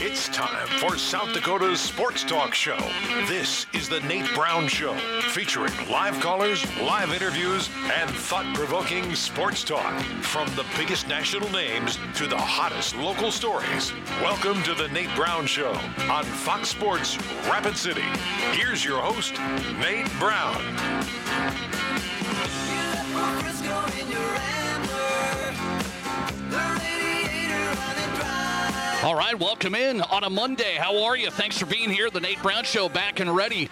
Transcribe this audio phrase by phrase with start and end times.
[0.00, 2.78] It's time for South Dakota's Sports Talk Show.
[3.26, 4.94] This is the Nate Brown Show,
[5.32, 10.00] featuring live callers, live interviews, and thought provoking sports talk.
[10.22, 13.92] From the biggest national names to the hottest local stories.
[14.22, 15.72] Welcome to the Nate Brown Show
[16.08, 18.06] on Fox Sports Rapid City.
[18.52, 19.34] Here's your host,
[19.78, 20.56] Nate Brown.
[29.06, 30.74] All right, welcome in on a Monday.
[30.74, 31.30] How are you?
[31.30, 32.10] Thanks for being here.
[32.10, 33.68] The Nate Brown Show back and ready.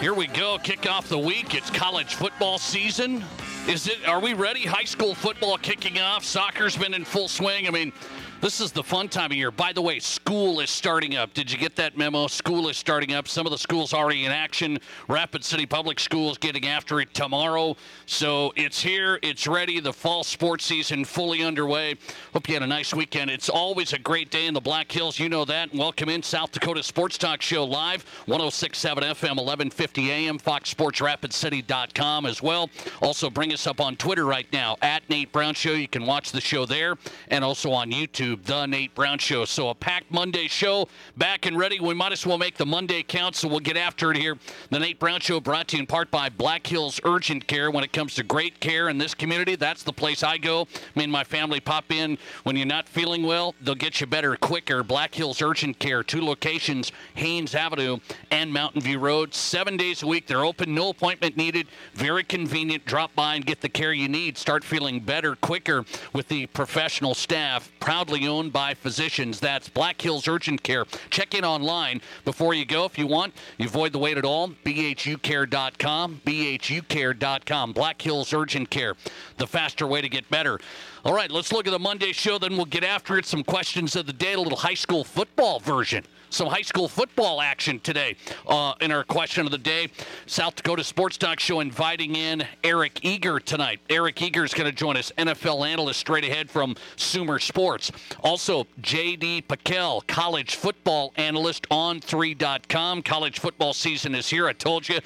[0.00, 0.58] Here we go.
[0.58, 1.54] Kick off the week.
[1.54, 3.24] It's college football season.
[3.68, 4.08] Is it?
[4.08, 4.66] Are we ready?
[4.66, 6.24] High school football kicking off.
[6.24, 7.68] Soccer's been in full swing.
[7.68, 7.92] I mean,
[8.40, 9.50] this is the fun time of year.
[9.50, 11.32] By the way, school is starting up.
[11.32, 12.26] Did you get that memo?
[12.26, 13.28] School is starting up.
[13.28, 14.78] Some of the schools already in action.
[15.08, 17.76] Rapid City Public Schools getting after it tomorrow.
[18.04, 19.18] So it's here.
[19.22, 19.80] It's ready.
[19.80, 21.94] The fall sports season fully underway.
[22.32, 23.30] Hope you had a nice weekend.
[23.30, 25.18] It's always a great day in the Black Hills.
[25.18, 25.74] You know that.
[25.74, 32.68] welcome in South Dakota Sports Talk Show live, 1067 FM, 1150 AM, FoxSportsRapidCity.com as well.
[33.00, 35.72] Also, bring us up on Twitter right now at Nate Brown Show.
[35.72, 36.96] You can watch the show there
[37.28, 38.25] and also on YouTube.
[38.26, 39.44] YouTube, The Nate Brown Show.
[39.44, 41.80] So a packed Monday show, back and ready.
[41.80, 44.36] We might as well make the Monday count, so we'll get after it here.
[44.70, 47.70] The Nate Brown Show brought to you in part by Black Hills Urgent Care.
[47.70, 50.66] When it comes to great care in this community, that's the place I go.
[50.94, 53.54] Me and my family pop in when you're not feeling well.
[53.60, 54.82] They'll get you better quicker.
[54.82, 57.98] Black Hills Urgent Care, two locations, Haynes Avenue
[58.30, 59.34] and Mountain View Road.
[59.34, 60.26] Seven days a week.
[60.26, 61.68] They're open, no appointment needed.
[61.94, 62.84] Very convenient.
[62.86, 64.38] Drop by and get the care you need.
[64.38, 67.70] Start feeling better quicker with the professional staff.
[67.80, 69.40] Proudly owned by physicians.
[69.40, 70.84] That's Black Hills Urgent Care.
[71.10, 73.34] Check in online before you go if you want.
[73.58, 74.48] You avoid the wait at all.
[74.64, 76.22] BHUcare.com.
[76.24, 77.72] BHUcare.com.
[77.72, 78.94] Black Hills Urgent Care.
[79.36, 80.58] The faster way to get better.
[81.04, 83.26] All right, let's look at the Monday show, then we'll get after it.
[83.26, 86.04] Some questions of the day, a little high school football version
[86.36, 88.14] some high school football action today
[88.46, 89.88] uh, in our question of the day.
[90.26, 93.80] South Dakota Sports Talk Show inviting in Eric Eager tonight.
[93.88, 97.90] Eric Eager is going to join us, NFL analyst straight ahead from Sumer Sports.
[98.20, 99.44] Also, J.D.
[99.48, 103.00] PicKell, college football analyst on 3.com.
[103.00, 104.46] College football season is here.
[104.46, 104.98] I told you,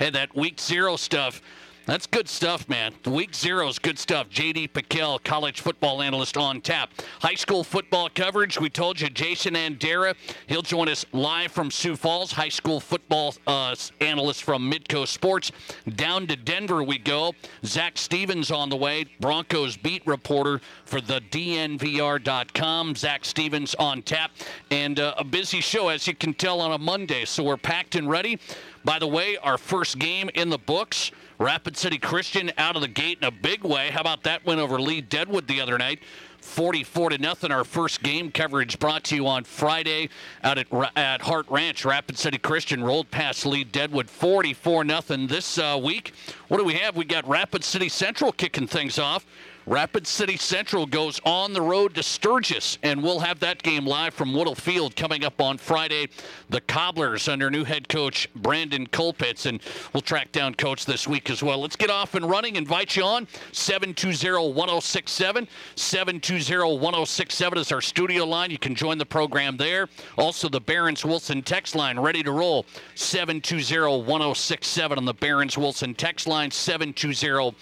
[0.00, 1.40] had that week zero stuff.
[1.86, 2.94] That's good stuff, man.
[3.04, 4.30] Week zero is good stuff.
[4.30, 4.68] J.D.
[4.68, 6.90] PicKell, college football analyst on tap.
[7.20, 8.58] High school football coverage.
[8.58, 10.14] We told you Jason Andera.
[10.46, 12.32] He'll join us live from Sioux Falls.
[12.32, 15.52] High school football uh, analyst from Midco Sports.
[15.94, 17.34] Down to Denver we go.
[17.66, 19.04] Zac Stevens on the way.
[19.20, 22.96] Broncos beat reporter for the DNVR.com.
[22.96, 24.30] Zac Stevens on tap.
[24.70, 27.26] And uh, a busy show, as you can tell, on a Monday.
[27.26, 28.38] So we're packed and ready.
[28.84, 31.10] By the way, our first game in the books.
[31.38, 33.90] Rapid City Christian out of the gate in a big way.
[33.90, 36.00] How about that win over Lead-Deadwood the other night?
[36.40, 37.50] 44 to nothing.
[37.50, 40.10] Our first game coverage brought to you on Friday
[40.44, 41.84] out at at Hart Ranch.
[41.84, 45.26] Rapid City Christian rolled past Lead-Deadwood 44 nothing.
[45.26, 46.12] This uh, week,
[46.48, 46.96] what do we have?
[46.96, 49.26] We got Rapid City Central kicking things off.
[49.66, 54.12] Rapid City Central goes on the road to Sturgis, and we'll have that game live
[54.12, 56.10] from Woodle Field coming up on Friday.
[56.50, 59.62] The Cobblers under new head coach Brandon Colpitz, and
[59.94, 61.62] we'll track down coach this week as well.
[61.62, 62.56] Let's get off and running.
[62.56, 65.48] Invite you on 720-1067.
[65.76, 68.50] 720-1067 is our studio line.
[68.50, 69.88] You can join the program there.
[70.18, 72.66] Also, the Barons Wilson text line ready to roll.
[72.96, 76.50] 720-1067 on the Barons Wilson text line.
[76.50, 77.54] 720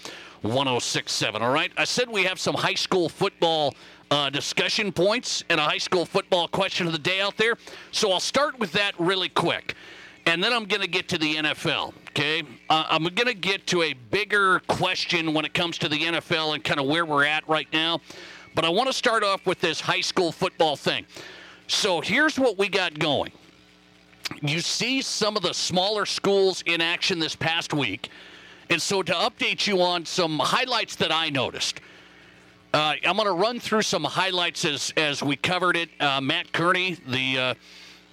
[0.43, 1.41] 1067.
[1.41, 1.71] All right.
[1.77, 3.73] I said we have some high school football
[4.11, 7.57] uh, discussion points and a high school football question of the day out there.
[7.91, 9.75] So I'll start with that really quick.
[10.25, 11.93] And then I'm going to get to the NFL.
[12.09, 12.43] Okay.
[12.69, 16.53] Uh, I'm going to get to a bigger question when it comes to the NFL
[16.53, 18.01] and kind of where we're at right now.
[18.55, 21.05] But I want to start off with this high school football thing.
[21.67, 23.31] So here's what we got going.
[24.41, 28.09] You see some of the smaller schools in action this past week.
[28.73, 31.79] And so, to update you on some highlights that I noticed,
[32.73, 35.89] uh, I'm going to run through some highlights as, as we covered it.
[35.99, 37.53] Uh, Matt Kearney, the uh,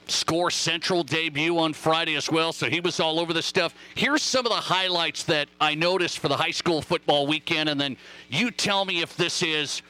[0.06, 3.74] Score Central debut on Friday as well, so he was all over the stuff.
[3.94, 7.80] Here's some of the highlights that I noticed for the high school football weekend, and
[7.80, 7.96] then
[8.28, 9.80] you tell me if this is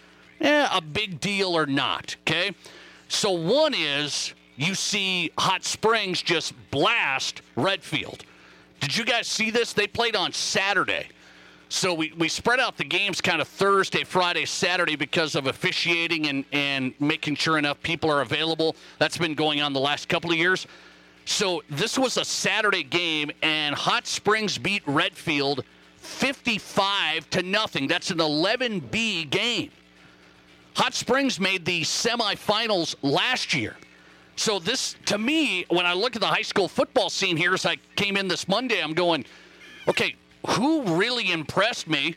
[0.40, 2.52] eh, a big deal or not, okay?
[3.08, 8.24] So, one is you see Hot Springs just blast Redfield.
[8.80, 9.72] Did you guys see this?
[9.72, 11.06] They played on Saturday.
[11.68, 16.26] So we, we spread out the games kind of Thursday, Friday, Saturday because of officiating
[16.26, 18.74] and, and making sure enough people are available.
[18.98, 20.66] That's been going on the last couple of years.
[21.26, 25.64] So this was a Saturday game, and Hot Springs beat Redfield
[25.98, 27.86] 55 to nothing.
[27.86, 29.70] That's an 11B game.
[30.74, 33.76] Hot Springs made the semifinals last year.
[34.36, 37.66] So this, to me, when I look at the high school football scene here, as
[37.66, 39.24] I came in this Monday, I'm going,
[39.86, 40.14] okay,
[40.46, 42.14] who really impressed me?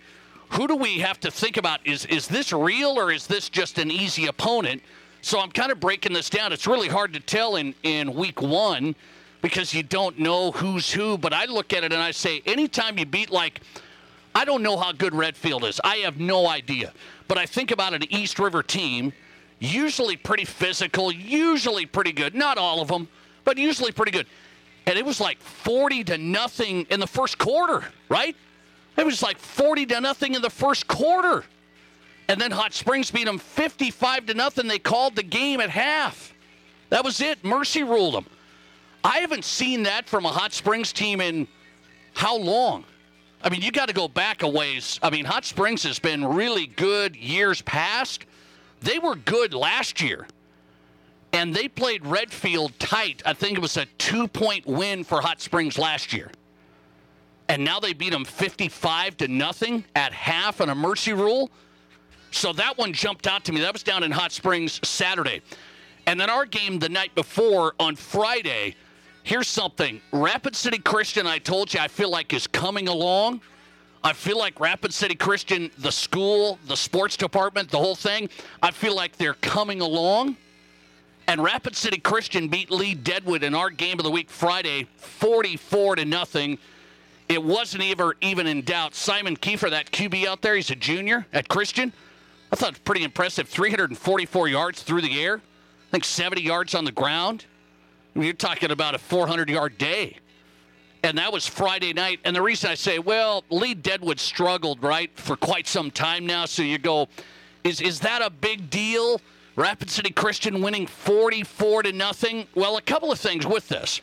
[0.51, 1.85] Who do we have to think about?
[1.85, 4.83] Is is this real or is this just an easy opponent?
[5.21, 6.53] So I'm kind of breaking this down.
[6.53, 8.95] It's really hard to tell in in week one
[9.41, 11.17] because you don't know who's who.
[11.17, 13.61] But I look at it and I say, anytime you beat like,
[14.35, 15.79] I don't know how good Redfield is.
[15.83, 16.93] I have no idea.
[17.27, 19.13] But I think about an East River team
[19.63, 22.35] usually pretty physical, usually pretty good.
[22.35, 23.07] Not all of them,
[23.45, 24.27] but usually pretty good.
[24.85, 28.35] And it was like 40 to nothing in the first quarter, right?
[28.97, 31.45] It was like 40 to nothing in the first quarter.
[32.27, 34.67] And then Hot Springs beat them 55 to nothing.
[34.67, 36.33] They called the game at half.
[36.89, 37.43] That was it.
[37.43, 38.25] Mercy ruled them.
[39.03, 41.47] I haven't seen that from a Hot Springs team in
[42.13, 42.85] how long?
[43.41, 44.99] I mean, you got to go back a ways.
[45.01, 48.25] I mean, Hot Springs has been really good years past.
[48.83, 50.27] They were good last year.
[51.31, 53.23] And they played Redfield tight.
[53.25, 56.29] I think it was a two point win for Hot Springs last year.
[57.49, 61.49] And now they beat them 55 to nothing at half on a mercy rule.
[62.31, 63.61] So that one jumped out to me.
[63.61, 65.41] That was down in Hot Springs Saturday.
[66.05, 68.75] And then our game the night before on Friday.
[69.23, 73.41] Here's something Rapid City Christian, I told you, I feel like is coming along.
[74.05, 78.29] I feel like Rapid City Christian, the school, the sports department, the whole thing,
[78.61, 80.35] I feel like they're coming along.
[81.27, 86.05] And Rapid City Christian beat Lead-Deadwood in our game of the week Friday, 44 to
[86.05, 86.57] nothing.
[87.29, 88.93] It wasn't ever even in doubt.
[88.93, 91.93] Simon Kiefer, that QB out there, he's a junior at Christian.
[92.51, 93.47] I thought it was pretty impressive.
[93.47, 95.37] 344 yards through the air.
[95.37, 97.45] I think 70 yards on the ground.
[98.13, 100.17] I mean, you're talking about a 400 yard day
[101.03, 102.19] and that was Friday night.
[102.23, 106.45] And the reason I say, well, Lead-Deadwood struggled, right, for quite some time now.
[106.45, 107.09] So you go,
[107.63, 109.21] is is that a big deal?
[109.55, 112.47] Rapid City Christian winning 44 to nothing.
[112.55, 114.01] Well, a couple of things with this.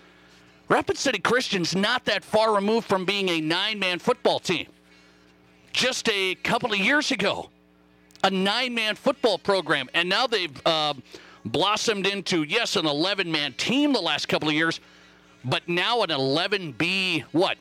[0.69, 4.67] Rapid City Christian's not that far removed from being a nine-man football team.
[5.73, 7.51] Just a couple of years ago,
[8.23, 10.95] a nine-man football program, and now they've uh,
[11.45, 14.81] blossomed into yes, an 11-man team the last couple of years
[15.45, 17.57] but now an 11B, what?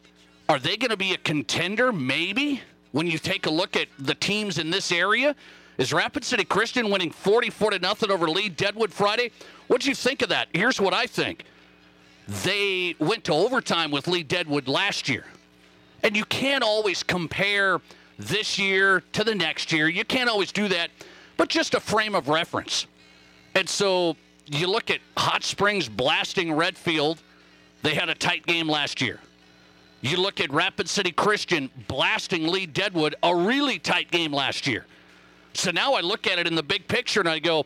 [0.48, 1.92] Are they going to be a contender?
[1.92, 2.62] Maybe.
[2.92, 5.36] When you take a look at the teams in this area,
[5.78, 9.32] is Rapid City Christian winning 44 to nothing over Lead-Deadwood Friday?
[9.68, 10.48] What'd you think of that?
[10.54, 11.46] Here's what I think.
[12.44, 15.26] They went to overtime with Lead-Deadwood last year.
[16.04, 17.80] And you can't always compare
[18.18, 19.88] this year to the next year.
[19.88, 20.90] You can't always do that,
[21.38, 22.88] but just a frame of reference.
[23.56, 24.16] And so
[24.48, 27.22] you look at Hot Springs blasting Redfield
[27.82, 29.20] they had a tight game last year.
[30.02, 34.86] You look at Rapid City Christian blasting Lead-Deadwood, a really tight game last year.
[35.54, 37.66] So now I look at it in the big picture and I go,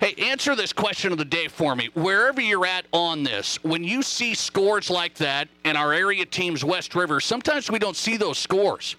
[0.00, 1.90] hey, answer this question of the day for me.
[1.94, 6.64] Wherever you're at on this, when you see scores like that in our area teams,
[6.64, 8.96] West River, sometimes we don't see those scores.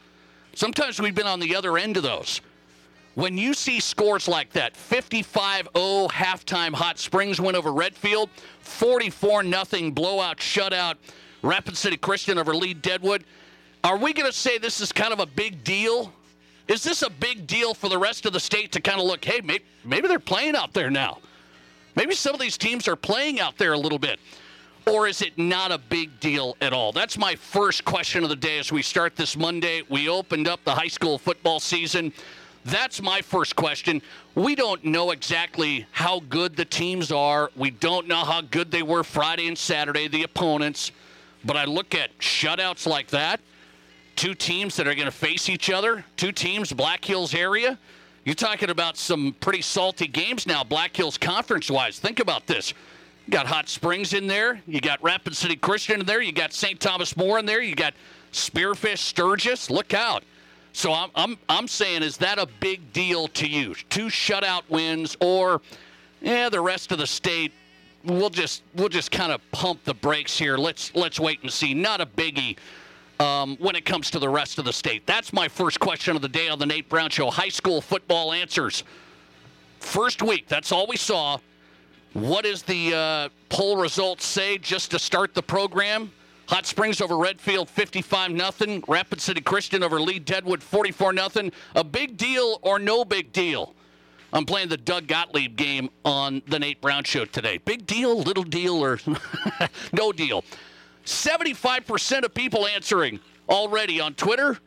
[0.55, 2.41] Sometimes we've been on the other end of those.
[3.15, 8.29] When you see scores like that, 55 0 halftime Hot Springs win over Redfield,
[8.61, 10.95] 44 0 blowout shutout
[11.41, 13.23] Rapid City Christian over Lead-Deadwood,
[13.83, 16.13] are we going to say this is kind of a big deal?
[16.67, 19.25] Is this a big deal for the rest of the state to kind of look,
[19.25, 21.17] hey, maybe, maybe they're playing out there now?
[21.95, 24.19] Maybe some of these teams are playing out there a little bit.
[24.85, 26.91] Or is it not a big deal at all?
[26.91, 29.84] That's my first question of the day as we start this Monday.
[29.89, 32.13] We opened up the high school football season.
[32.66, 34.01] That's my first question.
[34.36, 37.51] We don't know exactly how good the teams are.
[37.56, 40.92] We don't know how good they were Friday and Saturday, the opponents.
[41.46, 43.39] But I look at shutouts like that,
[44.16, 47.78] two teams that are going to face each other, two teams, Black Hills area.
[48.25, 51.98] You're talking about some pretty salty games now, Black Hills conference wise.
[51.98, 52.74] Think about this.
[53.25, 54.62] You got Hot Springs in there.
[54.68, 56.22] You got Rapid City Christian in there.
[56.22, 56.80] You got St.
[56.80, 57.62] Thomas More in there.
[57.62, 57.94] You got
[58.34, 59.70] Spearfish Sturgis.
[59.70, 60.24] Look out.
[60.73, 63.75] So I'm, I'm, I'm saying, is that a big deal to you?
[63.89, 65.61] Two shutout wins, or
[66.21, 67.51] yeah, the rest of the state,
[68.03, 70.57] we'll just we'll just kind of pump the brakes here.
[70.57, 71.73] Let's let's wait and see.
[71.73, 72.57] Not a biggie.
[73.19, 75.05] Um, when it comes to the rest of the state?
[75.05, 77.29] That's my first question of the day on the Nate Brown Show.
[77.29, 78.85] High school football answers.
[79.81, 81.38] First week, that's all we saw.
[82.13, 86.13] What does the uh, poll results say just to start the program?
[86.50, 88.82] Hot Springs over Redfield 55 0.
[88.88, 91.51] Rapid City Christian over Lead-Deadwood 44 0.
[91.75, 93.75] A big deal or no big deal?
[94.34, 97.60] I'm playing the Doug Gottlieb game on the Nate Brown Show today.
[97.60, 99.00] Big deal, little deal, or
[99.94, 100.44] no deal?
[101.06, 104.58] 75% of people answering already on Twitter.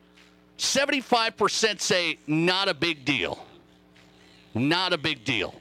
[0.57, 3.45] 75% say not a big deal.
[4.53, 5.53] Not a big deal.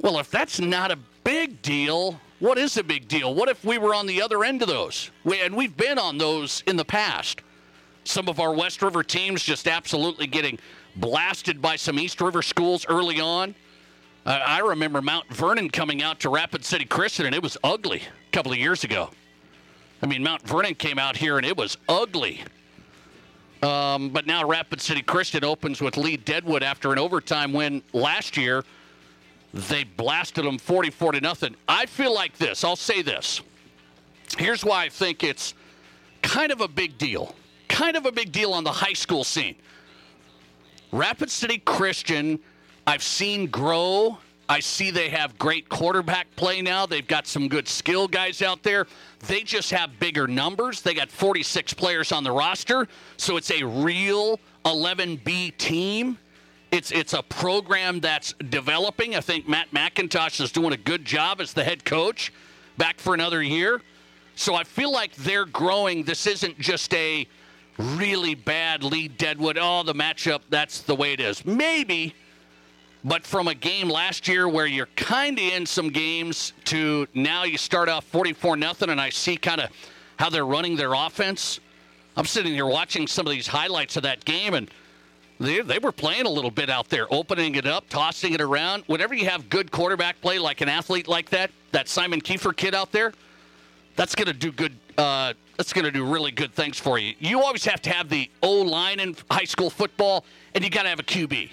[0.00, 2.20] Well, if that's not a big deal.
[2.40, 3.34] What is a big deal?
[3.34, 5.10] What if we were on the other end of those?
[5.24, 7.40] We, and we've been on those in the past.
[8.04, 10.58] Some of our West River teams just absolutely getting
[10.96, 13.54] blasted by some East River schools early on.
[14.24, 18.30] I remember Mount Vernon coming out to Rapid City Christian, and it was ugly a
[18.30, 19.10] couple of years ago.
[20.02, 22.42] I mean, Mount Vernon came out here, and it was ugly.
[23.62, 28.64] Um, but now Rapid City Christian opens with Lead-Deadwood after an overtime win last year.
[29.54, 31.56] They blasted them 44 to nothing.
[31.68, 32.64] I feel like this.
[32.64, 33.40] I'll say this.
[34.36, 35.54] Here's why I think it's
[36.22, 37.34] kind of a big deal.
[37.68, 39.56] Kind of a big deal on the high school scene.
[40.92, 42.38] Rapid City Christian,
[42.86, 44.18] I've seen grow.
[44.50, 46.86] I see they have great quarterback play now.
[46.86, 48.86] They've got some good skill guys out there.
[49.26, 50.80] They just have bigger numbers.
[50.80, 52.88] They got 46 players on the roster,
[53.18, 56.16] so it's a real 11B team.
[56.70, 59.16] It's it's a program that's developing.
[59.16, 62.32] I think Matt McIntosh is doing a good job as the head coach,
[62.76, 63.80] back for another year.
[64.34, 66.04] So I feel like they're growing.
[66.04, 67.26] This isn't just a
[67.78, 69.58] really bad Lead-Deadwood.
[69.60, 71.44] Oh, the matchup, that's the way it is.
[71.44, 72.14] Maybe,
[73.04, 77.44] but from a game last year where you're kind of in some games to now
[77.44, 79.70] you start off 44 nothing, and I see kind of
[80.18, 81.60] how they're running their offense.
[82.16, 84.70] I'm sitting here watching some of these highlights of that game, and
[85.40, 88.82] they, they were playing a little bit out there, opening it up, tossing it around.
[88.86, 92.74] Whenever you have good quarterback play, like an athlete like that, that Simon Kiefer kid
[92.74, 93.12] out there,
[93.94, 94.76] that's going to do good.
[94.96, 97.14] Uh, that's going to do really good things for you.
[97.18, 100.84] You always have to have the O line in high school football, and you got
[100.84, 101.50] to have a QB.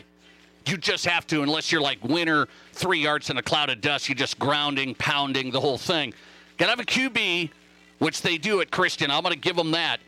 [0.67, 4.09] You just have to, unless you're like winner, three yards in a cloud of dust.
[4.09, 6.13] You're just grounding, pounding the whole thing.
[6.57, 7.51] Got to have a QB,
[7.99, 9.11] which they do at Christian.
[9.11, 9.99] I'm going to give them that.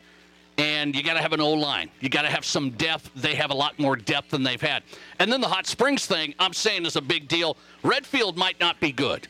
[0.58, 1.88] And you got to have an O line.
[2.00, 3.10] You got to have some depth.
[3.14, 4.82] They have a lot more depth than they've had.
[5.20, 7.56] And then the Hot Springs thing, I'm saying is a big deal.
[7.84, 9.28] Redfield might not be good.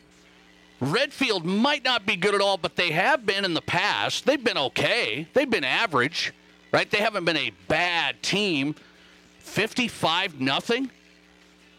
[0.81, 4.25] Redfield might not be good at all, but they have been in the past.
[4.25, 5.27] They've been okay.
[5.33, 6.33] They've been average,
[6.71, 6.89] right?
[6.89, 8.75] They haven't been a bad team.
[9.39, 10.89] 55 nothing.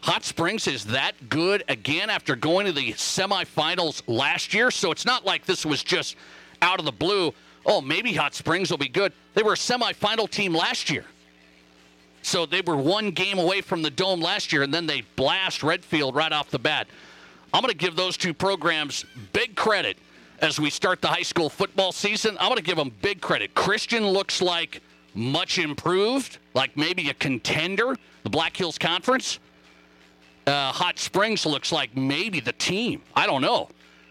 [0.01, 4.71] Hot Springs is that good again after going to the semifinals last year.
[4.71, 6.15] So it's not like this was just
[6.61, 7.33] out of the blue.
[7.65, 9.13] Oh, maybe Hot Springs will be good.
[9.33, 11.05] They were a semifinal team last year.
[12.23, 15.63] So they were one game away from the dome last year, and then they blast
[15.63, 16.87] Redfield right off the bat.
[17.53, 19.97] I'm going to give those two programs big credit
[20.39, 22.37] as we start the high school football season.
[22.39, 23.53] I'm going to give them big credit.
[23.53, 24.81] Christian looks like
[25.13, 29.39] much improved, like maybe a contender, the Black Hills Conference.
[30.47, 33.01] Uh, Hot Springs looks like maybe the team.
[33.15, 33.69] I don't know.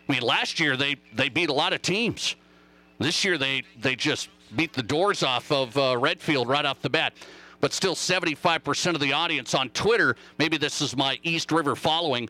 [0.09, 2.37] I mean, last year they, they beat a lot of teams.
[3.00, 6.90] This year they, they just beat the doors off of uh, Redfield right off the
[6.90, 7.14] bat.
[7.61, 12.28] But still, 75% of the audience on Twitter, maybe this is my East River following,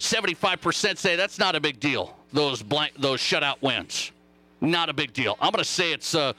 [0.00, 2.16] 75% say that's not a big deal.
[2.32, 4.12] Those blank, those shutout wins,
[4.60, 5.36] not a big deal.
[5.40, 6.34] I'm going to say it's a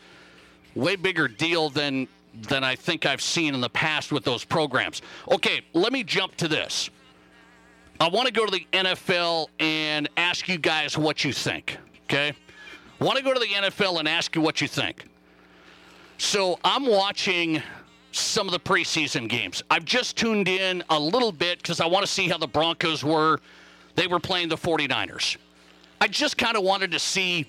[0.76, 2.08] way bigger deal than
[2.44, 5.02] than I think I've seen in the past with those programs.
[5.32, 6.90] Okay, let me jump to this.
[8.00, 11.78] I want to go to the NFL and ask you guys what you think.
[12.04, 12.34] Okay,
[13.00, 15.06] want to go to the NFL and ask you what you think.
[16.18, 17.62] So I'm watching
[18.12, 19.64] some of the preseason games.
[19.70, 23.04] I've just tuned in a little bit because I want to see how the Broncos
[23.04, 23.40] were.
[23.96, 25.38] They were playing the 49ers.
[26.02, 27.48] I just kind of wanted to see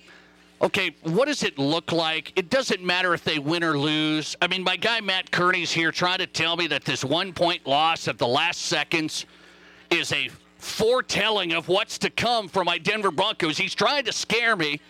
[0.63, 2.33] okay, what does it look like?
[2.37, 4.37] It doesn't matter if they win or lose.
[4.43, 7.67] I mean, my guy Matt Kearney's here trying to tell me that this one point
[7.67, 9.25] loss at the last seconds
[9.91, 10.29] is a
[10.59, 13.57] foretelling of what's to come for my Denver Broncos.
[13.57, 14.81] He's trying to scare me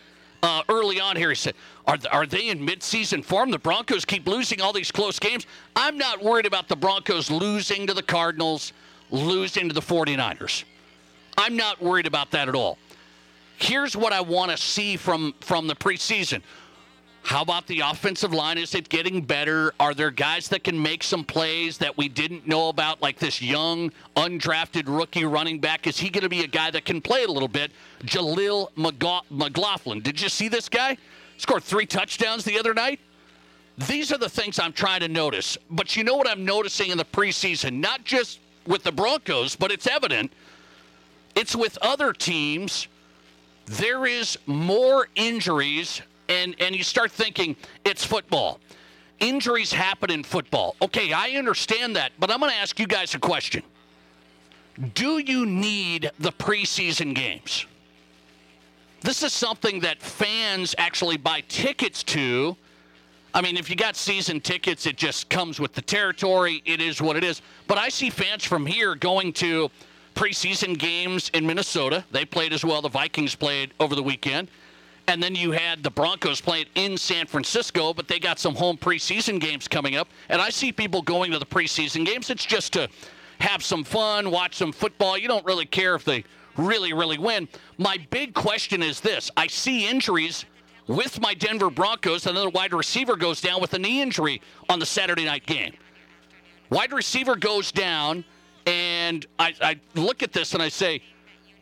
[0.43, 1.31] uh, early on here.
[1.31, 1.55] He said,
[1.87, 3.51] are, are they in midseason form?
[3.51, 5.47] The Broncos keep losing all these close games.
[5.77, 8.73] I'm not worried about the Broncos losing to the Cardinals,
[9.11, 10.65] losing to the 49ers.
[11.37, 12.79] I'm not worried about that at all.
[13.59, 16.43] Here's what I want to see from, from the preseason.
[17.31, 18.59] How about the offensive line?
[18.59, 19.73] Is it getting better?
[19.79, 23.41] Are there guys that can make some plays that we didn't know about, like this
[23.41, 25.87] young, undrafted rookie running back?
[25.87, 27.71] Is he going to be a guy that can play a little bit?
[28.01, 28.71] Jaleel
[29.31, 30.01] McLaughlin.
[30.01, 30.97] Did you see this guy?
[31.37, 32.99] Scored three touchdowns the other night.
[33.87, 35.57] These are the things I'm trying to notice.
[35.71, 37.75] But you know what I'm noticing in the preseason?
[37.75, 40.33] Not just with the Broncos, but it's evident.
[41.37, 42.89] It's with other teams.
[43.67, 48.61] There is more injuries and and you start thinking it's football.
[49.19, 50.77] Injuries happen in football.
[50.81, 53.63] Okay, I understand that, but I'm going to ask you guys a question.
[54.95, 57.67] Do you need the preseason games?
[59.03, 62.57] This is something that fans actually buy tickets to.
[63.35, 66.63] I mean, if you got season tickets, it just comes with the territory.
[66.65, 67.43] It is what it is.
[67.67, 69.71] But I see fans from here going to
[70.15, 72.05] preseason games in Minnesota.
[72.11, 72.83] They played as well.
[72.83, 74.51] The Vikings played over the weekend.
[75.07, 78.77] And then you had the Broncos playing in San Francisco, but they got some home
[78.77, 80.09] preseason games coming up.
[80.29, 82.31] And I see people going to the preseason games.
[82.31, 82.89] It's just to
[83.41, 85.19] have some fun, watch some football.
[85.19, 86.25] You don't really care if they
[86.57, 87.49] really, really win.
[87.79, 90.45] My big question is this I see injuries
[90.87, 92.27] with my Denver Broncos.
[92.27, 95.73] Another wide receiver goes down with a knee injury on the Saturday night game.
[96.71, 98.25] Wide receiver goes down,
[98.67, 101.03] and I, I look at this and I say,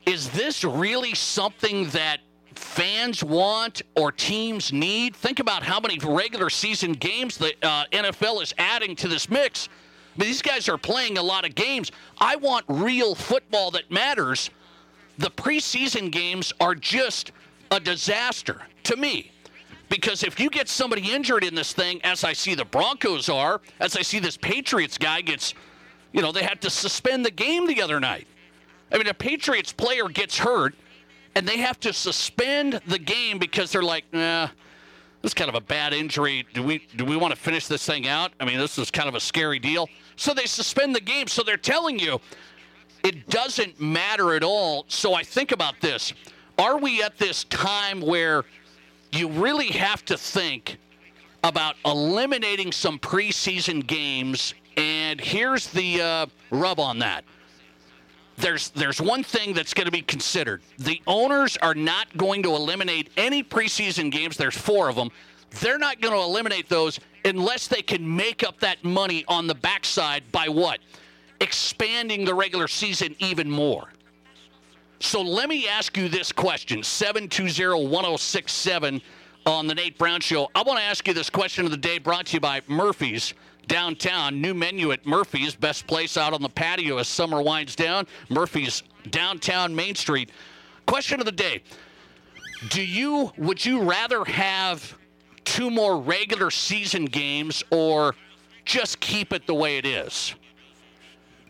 [0.06, 2.20] is this really something that
[2.58, 5.16] fans want or teams need?
[5.16, 9.68] Think about how many regular season games the uh, NFL is adding to this mix.
[10.14, 11.92] I mean, these guys are playing a lot of games.
[12.18, 14.50] I want real football that matters.
[15.18, 17.32] The preseason games are just
[17.70, 19.32] a disaster to me.
[19.88, 23.60] Because if you get somebody injured in this thing, as I see the Broncos are,
[23.80, 25.54] as I see this Patriots guy gets,
[26.12, 28.26] you know, they had to suspend the game the other night.
[28.92, 30.74] I mean, a Patriots player gets hurt,
[31.38, 34.48] and they have to suspend the game because they're like, nah,
[35.22, 36.44] this is kind of a bad injury.
[36.52, 38.32] Do we do we want to finish this thing out?
[38.40, 39.88] I mean, this is kind of a scary deal.
[40.16, 41.28] So they suspend the game.
[41.28, 42.20] So they're telling you
[43.04, 44.84] it doesn't matter at all.
[44.88, 46.12] So I think about this.
[46.58, 48.44] Are we at this time where
[49.12, 50.76] you really have to think
[51.44, 54.54] about eliminating some preseason games?
[54.76, 57.22] And here's the uh, rub on that
[58.38, 60.62] there's there's one thing that's going to be considered.
[60.78, 64.36] The owners are not going to eliminate any preseason games.
[64.36, 65.10] There's four of them.
[65.60, 69.54] They're not going to eliminate those unless they can make up that money on the
[69.54, 70.78] backside by what?
[71.40, 73.88] Expanding the regular season even more.
[75.00, 79.00] So let me ask you this question 720 1067
[79.46, 80.48] on the Nate Brown Show.
[80.54, 83.34] I want to ask you this question of the day brought to you by Murphy's
[83.68, 84.40] downtown.
[84.40, 88.06] New menu at Murphy's, best place out on the patio as summer winds down.
[88.28, 90.30] Murphy's downtown Main Street.
[90.86, 91.62] Question of the day:
[92.70, 94.96] Do you would you rather have
[95.44, 98.14] two more regular season games or
[98.64, 100.34] just keep it the way it is?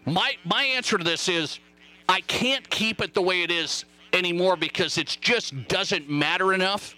[0.05, 1.61] My my answer to this is
[2.09, 6.95] I can't keep it the way it is anymore because it just doesn't matter enough.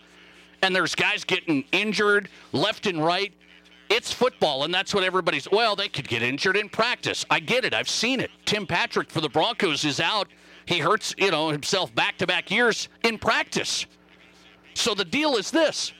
[0.62, 3.32] And there's guys getting injured left and right.
[3.90, 5.50] It's football, and that's what everybody's.
[5.50, 7.26] Well, they could get injured in practice.
[7.28, 7.74] I get it.
[7.74, 8.30] I've seen it.
[8.44, 10.28] Tim Patrick for the Broncos is out.
[10.66, 13.86] He hurts, you know, himself back-to-back years in practice.
[14.74, 15.92] So the deal is this: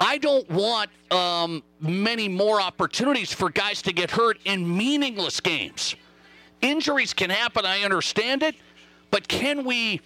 [0.00, 5.96] I don't want um, many more opportunities for guys to get hurt in meaningless games.
[6.62, 7.66] Injuries can happen.
[7.66, 8.56] I understand it,
[9.10, 10.00] but can we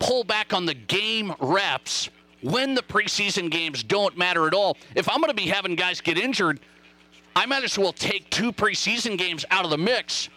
[0.00, 2.10] pull back on the game reps?
[2.42, 4.76] When the preseason games don't matter at all.
[4.94, 6.60] If I'm going to be having guys get injured,
[7.36, 10.28] I might as well take two preseason games out of the mix.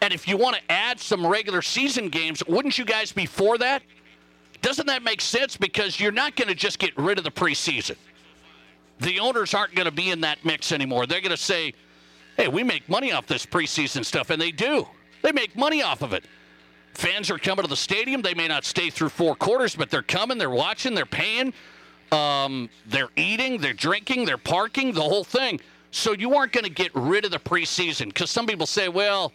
[0.00, 3.58] And if you want to add some regular season games, wouldn't you guys be for
[3.58, 3.82] that?
[4.60, 5.56] Doesn't that make sense?
[5.56, 7.96] Because you're not going to just get rid of the preseason.
[9.00, 11.06] The owners aren't going to be in that mix anymore.
[11.06, 11.74] They're going to say,
[12.36, 14.30] hey, we make money off this preseason stuff.
[14.30, 14.86] And they do.
[15.22, 16.24] They make money off of it.
[16.94, 18.22] Fans are coming to the stadium.
[18.22, 21.52] They may not stay through four quarters, but they're coming, they're watching, they're paying,
[22.10, 25.60] um, they're eating, they're drinking, they're parking, the whole thing.
[25.90, 29.32] So you aren't going to get rid of the preseason because some people say, well,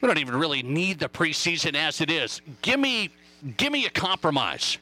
[0.00, 2.40] we don't even really need the preseason as it is.
[2.60, 3.10] Give me,
[3.56, 4.78] give me a compromise.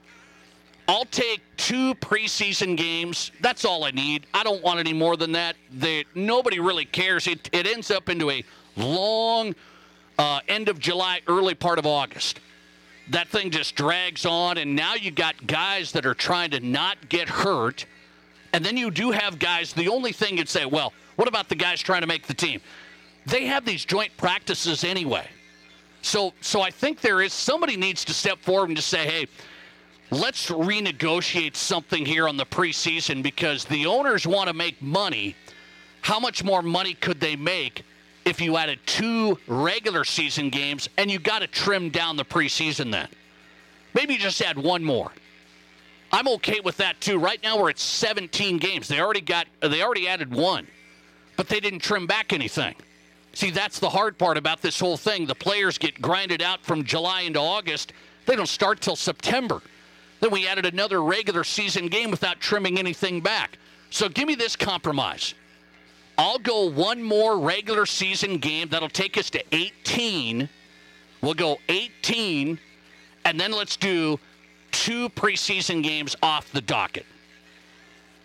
[0.89, 3.31] I'll take two preseason games.
[3.41, 4.27] That's all I need.
[4.35, 5.55] I don't want any more than that.
[5.73, 7.29] They, nobody really cares.
[7.29, 8.43] It, it ends up into a
[8.77, 9.55] long
[10.21, 12.41] uh, end of July, early part of August.
[13.09, 17.09] That thing just drags on, and now you got guys that are trying to not
[17.09, 17.87] get hurt.
[18.53, 21.55] And then you do have guys, the only thing you'd say, well, what about the
[21.55, 22.61] guys trying to make the team?
[23.25, 25.27] They have these joint practices anyway.
[26.03, 29.27] So, so I think there is somebody needs to step forward and just say, hey,
[30.11, 35.35] let's renegotiate something here on the preseason because the owners want to make money.
[36.03, 37.85] How much more money could they make
[38.25, 42.93] if you added two regular season games and you got to trim down the preseason
[42.93, 43.09] then.
[43.95, 45.11] Maybe just add one more.
[46.13, 47.19] I'm okay with that too.
[47.19, 48.89] Right now we're at 17 games.
[48.89, 50.67] They already got they already added one,
[51.37, 52.75] but they didn't trim back anything.
[53.33, 55.27] See, that's the hard part about this whole thing.
[55.27, 57.93] The players get grinded out from July into August.
[58.27, 59.63] They don't start till September.
[60.21, 63.59] Then we added another regular season game without trimming anything back.
[63.91, 65.35] So give me this compromise.
[66.21, 68.69] I'll go one more regular season game.
[68.69, 70.51] That'll take us to 18.
[71.23, 72.61] We'll go 18,
[73.25, 74.21] and then let's do
[74.71, 77.07] two preseason games off the docket.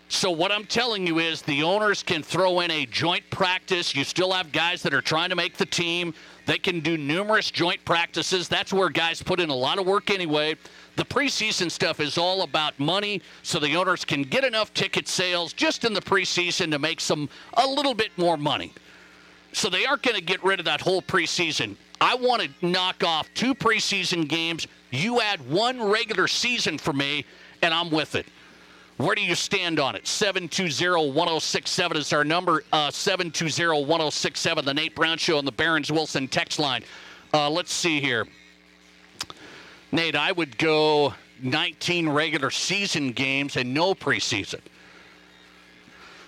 [0.08, 3.94] So, what I'm telling you is the owners can throw in a joint practice.
[3.94, 6.12] You still have guys that are trying to make the team.
[6.44, 8.46] They can do numerous joint practices.
[8.46, 10.56] That's where guys put in a lot of work anyway.
[10.96, 15.52] The preseason stuff is all about money, so the owners can get enough ticket sales
[15.52, 18.72] just in the preseason to make some a little bit more money.
[19.52, 21.76] So they aren't going to get rid of that whole preseason.
[22.00, 24.66] I want to knock off two preseason games.
[24.90, 27.26] You add one regular season for me,
[27.62, 28.26] and I'm with it.
[28.96, 30.04] Where do you stand on it?
[30.04, 32.64] 720-1067 is our number.
[32.72, 36.82] Uh, 720-1067, the Nate Brown Show on the Barons Wilson text line.
[37.34, 38.26] Uh, let's see here.
[39.92, 44.60] Nate, I would go 19 regular season games and no preseason.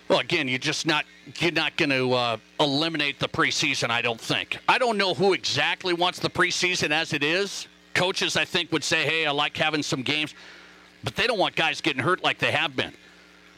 [0.08, 1.04] Well, again, you're just not
[1.38, 3.90] you're not going to uh, eliminate the preseason.
[3.90, 4.56] I don't think.
[4.66, 7.68] I don't know who exactly wants the preseason as it is.
[7.92, 10.34] Coaches, I think, would say, "Hey, I like having some games,"
[11.04, 12.92] but they don't want guys getting hurt like they have been.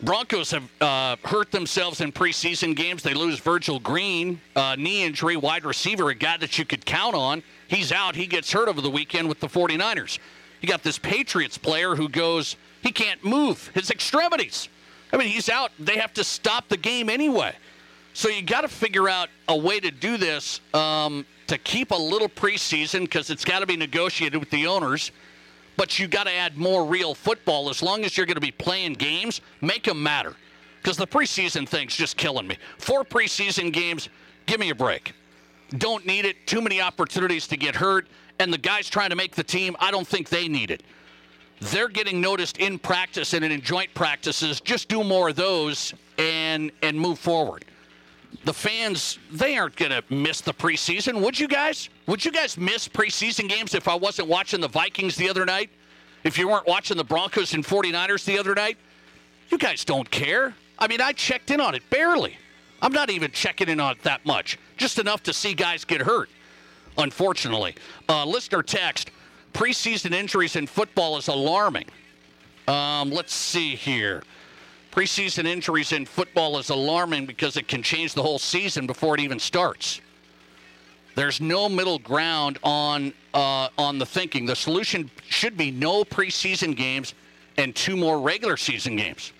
[0.02, 3.02] Broncos have uh, hurt themselves in preseason games.
[3.02, 7.14] They lose Virgil Green, uh, knee injury, wide receiver, a guy that you could count
[7.14, 7.42] on.
[7.70, 8.16] He's out.
[8.16, 10.18] He gets hurt over the weekend with the 49ers.
[10.60, 14.68] You got this Patriots player who goes, he can't move his extremities.
[15.12, 15.70] I mean, he's out.
[15.78, 17.54] They have to stop the game anyway.
[18.12, 21.96] So you got to figure out a way to do this um, to keep a
[21.96, 25.12] little preseason because it's got to be negotiated with the owners.
[25.76, 27.70] But you got to add more real football.
[27.70, 30.34] As long as you're going to be playing games, make them matter.
[30.82, 32.58] Because the preseason thing's just killing me.
[32.78, 34.08] Four preseason games,
[34.46, 35.12] give me a break.
[35.78, 36.46] Don't need it.
[36.46, 38.08] Too many opportunities to get hurt.
[38.38, 40.82] And the guys trying to make the team, I don't think they need it
[41.60, 44.60] they're getting noticed in practice and in joint practices.
[44.60, 47.64] Just do more of those and and move forward.
[48.44, 51.20] The fans, they aren't to miss the preseason.
[51.20, 51.90] Would you guys?
[52.06, 55.70] Would you guys miss preseason games if I wasn't watching the Vikings the other night?
[56.24, 58.78] If you weren't watching the Broncos and 49ers the other night?
[59.50, 60.54] You guys don't care.
[60.78, 62.36] I mean, I checked in on it barely.
[62.82, 66.00] I'm not even checking in on it that much, just enough to see guys get
[66.00, 66.30] hurt,
[66.96, 67.74] unfortunately.
[68.08, 69.10] Uh, listener text
[69.52, 71.84] preseason injuries in football is alarming.
[72.66, 74.22] Um, let's see here.
[74.90, 79.20] Preseason injuries in football is alarming because it can change the whole season before it
[79.20, 80.00] even starts.
[81.14, 84.46] There's no middle ground on uh, on the thinking.
[84.46, 87.14] The solution should be no preseason games
[87.58, 89.32] and two more regular season games.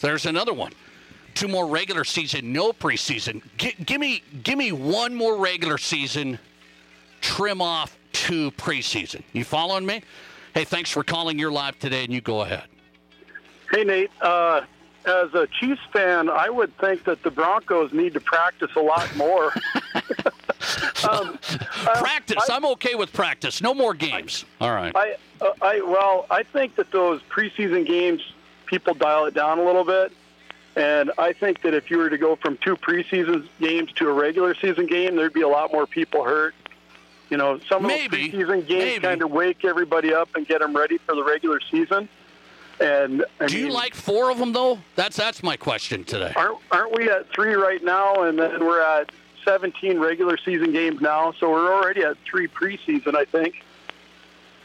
[0.00, 0.72] There's another one.
[1.34, 3.42] Two more regular season, no preseason.
[3.56, 6.38] G- give me give me one more regular season.
[7.20, 9.22] Trim off to preseason.
[9.32, 10.02] You following me?
[10.54, 11.38] Hey, thanks for calling.
[11.38, 12.64] You're live today, and you go ahead.
[13.72, 14.10] Hey, Nate.
[14.20, 14.62] Uh,
[15.06, 19.14] as a Chiefs fan, I would think that the Broncos need to practice a lot
[19.16, 19.52] more.
[21.10, 21.38] um,
[21.96, 22.48] practice.
[22.48, 23.60] I, am okay with practice.
[23.60, 24.44] No more games.
[24.60, 24.96] I, All right.
[24.96, 28.22] I, uh, I well, I think that those preseason games,
[28.66, 30.12] people dial it down a little bit.
[30.76, 34.12] And I think that if you were to go from two preseason games to a
[34.12, 36.54] regular season game, there'd be a lot more people hurt.
[37.30, 40.60] You know, some maybe, of the preseason games kind of wake everybody up and get
[40.60, 42.08] them ready for the regular season.
[42.80, 44.78] And I do mean, you like four of them though?
[44.96, 46.32] That's that's my question today.
[46.34, 49.10] Aren't aren't we at three right now, and then we're at
[49.44, 53.62] 17 regular season games now, so we're already at three preseason, I think.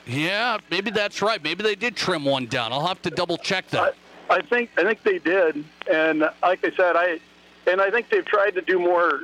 [0.08, 1.44] Yeah, maybe that's right.
[1.44, 2.74] Maybe they did trim one down.
[2.74, 3.96] I'll have to double check that.
[4.30, 7.20] I, think I think they did, and like I said, I
[7.68, 9.22] and I think they've tried to do more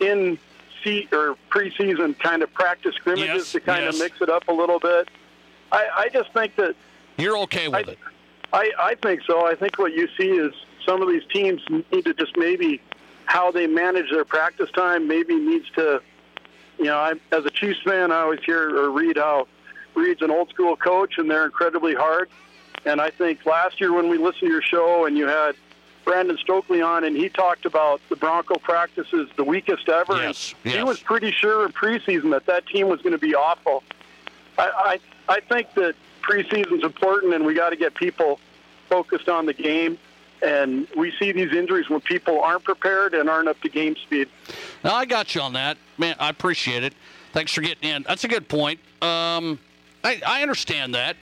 [0.00, 0.38] in
[0.82, 3.94] seat or preseason kind of practice scrimmages yes, to kind yes.
[3.94, 5.08] of mix it up a little bit.
[5.72, 6.74] I, I just think that
[7.18, 7.98] you're okay with I, it.
[8.52, 9.46] I, I think so.
[9.46, 10.52] I think what you see is
[10.84, 12.80] some of these teams need to just maybe
[13.24, 16.00] how they manage their practice time maybe needs to,
[16.78, 19.48] you know, I, as a Chiefs fan, I always hear or read how
[19.94, 22.28] Reid's an old school coach and they're incredibly hard.
[22.86, 25.56] And I think last year when we listened to your show and you had
[26.04, 30.14] Brandon Stokley on, and he talked about the Bronco practices the weakest ever.
[30.14, 30.74] Yes, and yes.
[30.76, 33.82] He was pretty sure in preseason that that team was going to be awful.
[34.56, 38.38] I, I I think that preseason's important, and we got to get people
[38.88, 39.98] focused on the game.
[40.42, 44.28] And we see these injuries when people aren't prepared and aren't up to game speed.
[44.84, 46.14] No, I got you on that, man.
[46.20, 46.94] I appreciate it.
[47.32, 48.04] Thanks for getting in.
[48.06, 48.78] That's a good point.
[49.02, 49.58] Um,
[50.04, 51.16] I, I understand that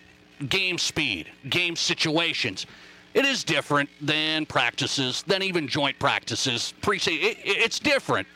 [0.49, 2.67] game speed, game situations
[3.15, 6.75] it is different than practices, than even joint practices.
[6.83, 8.27] Preseason, it, it's different.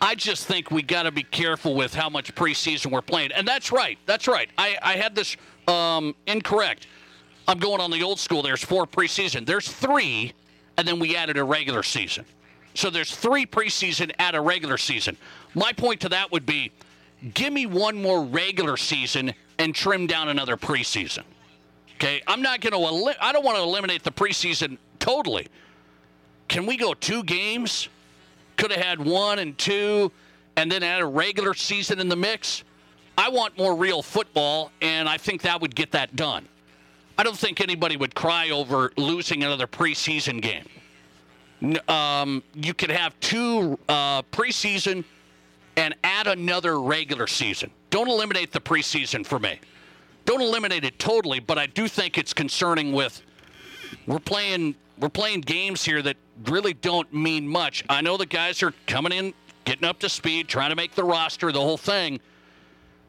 [0.00, 3.46] I just think we got to be careful with how much preseason we're playing, and
[3.46, 3.96] that's right.
[4.04, 4.50] That's right.
[4.58, 5.36] I, I had this
[5.68, 6.88] um, incorrect.
[7.48, 8.42] I'm going on the old school.
[8.42, 9.46] There's four preseason.
[9.46, 10.32] There's three,
[10.76, 12.26] and then we added a regular season.
[12.74, 15.16] So there's three preseason at a regular season.
[15.54, 16.72] My point to that would be,
[17.32, 21.24] give me one more regular season and trim down another preseason.
[21.96, 23.24] Okay, I'm not going to.
[23.24, 25.48] I don't want to eliminate the preseason totally.
[26.48, 27.88] Can we go two games?
[28.56, 30.12] Could have had one and two,
[30.56, 32.64] and then add a regular season in the mix,
[33.18, 36.46] I want more real football, and I think that would get that done.
[37.18, 41.80] I don't think anybody would cry over losing another preseason game.
[41.88, 45.04] Um, you could have two uh, preseason
[45.76, 47.70] and add another regular season.
[47.96, 49.58] Don't eliminate the preseason for me.
[50.26, 53.22] Don't eliminate it totally, but I do think it's concerning with
[54.06, 57.84] we're playing we're playing games here that really don't mean much.
[57.88, 59.32] I know the guys are coming in,
[59.64, 62.20] getting up to speed, trying to make the roster, the whole thing.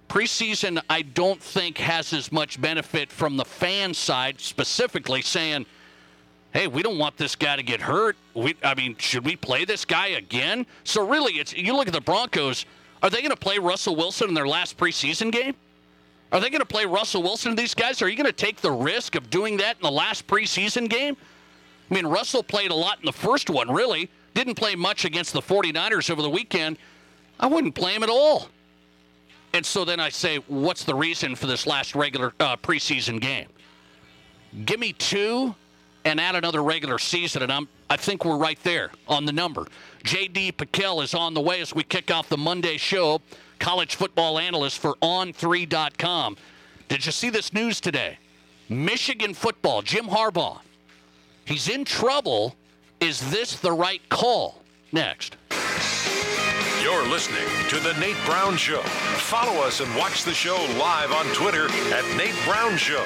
[0.08, 5.65] Preseason, I don't think has as much benefit from the fan side, specifically saying,
[6.54, 8.15] "Hey, we don't want this guy to get hurt.
[8.34, 11.93] We, I mean, should we play this guy again?" So really, it's you look at
[11.93, 12.65] the Broncos.
[13.02, 15.56] Are they going to play Russell Wilson in their last preseason game?
[16.32, 18.02] Are they going to play Russell Wilson to these guys?
[18.02, 21.16] Are you going to take the risk of doing that in the last preseason game?
[21.90, 24.10] I mean, Russell played a lot in the first one, really.
[24.34, 26.78] Didn't play much against the 49ers over the weekend.
[27.40, 28.50] I wouldn't play him at all.
[29.54, 33.48] And so then I say, what's the reason for this last regular uh, preseason game?
[34.66, 35.56] Give me two
[36.04, 39.68] and add another regular season, and I'm, I think we're right there on the number.
[40.08, 40.54] J.D.
[40.54, 43.20] PicKell is on the way as we kick off the Monday show,
[43.60, 46.38] college football analyst for On3.com.
[46.88, 48.17] Did you see this news today?
[48.70, 50.62] Michigan football, Jim Harbaugh.
[51.43, 52.56] He's in trouble.
[53.02, 54.62] Is this the right call?
[54.93, 55.36] Next.
[56.82, 58.80] You're listening to The Nate Brown Show.
[58.80, 63.06] Follow us and watch the show live on Twitter at Nate Brown Show.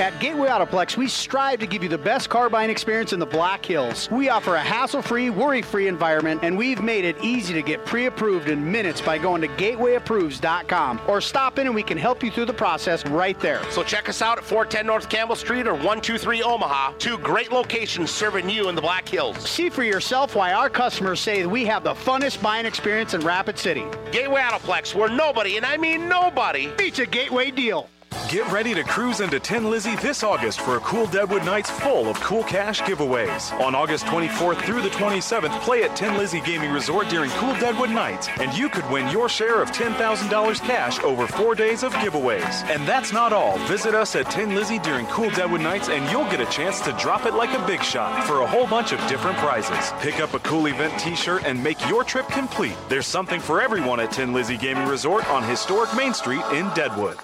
[0.00, 3.26] At Gateway Autoplex, we strive to give you the best car buying experience in the
[3.26, 4.10] Black Hills.
[4.10, 7.84] We offer a hassle free, worry free environment, and we've made it easy to get
[7.84, 12.22] pre approved in minutes by going to gatewayapproves.com or stop in and we can help
[12.22, 13.62] you through the process right there.
[13.70, 16.94] So check us out at 410 North Campbell Street or 123 Omaha.
[16.98, 19.36] Two great locations serving you in the Black Hills.
[19.48, 23.58] See for yourself why our customers say we have the funnest buying experience in Rapid
[23.58, 23.84] City.
[24.10, 27.90] Gateway Autoplex, where nobody, and I mean nobody, beats a gateway deal.
[28.28, 32.08] Get ready to cruise into Tin Lizzie this August for a cool Deadwood Nights full
[32.08, 33.52] of cool cash giveaways.
[33.60, 37.90] On August 24th through the 27th, play at Tin Lizzie Gaming Resort during cool Deadwood
[37.90, 42.64] Nights, and you could win your share of $10,000 cash over four days of giveaways.
[42.70, 43.58] And that's not all.
[43.66, 46.92] Visit us at Tin Lizzie during cool Deadwood Nights, and you'll get a chance to
[46.92, 49.92] drop it like a big shot for a whole bunch of different prizes.
[50.00, 52.76] Pick up a cool event t-shirt and make your trip complete.
[52.88, 57.18] There's something for everyone at Tin Lizzie Gaming Resort on historic Main Street in Deadwood.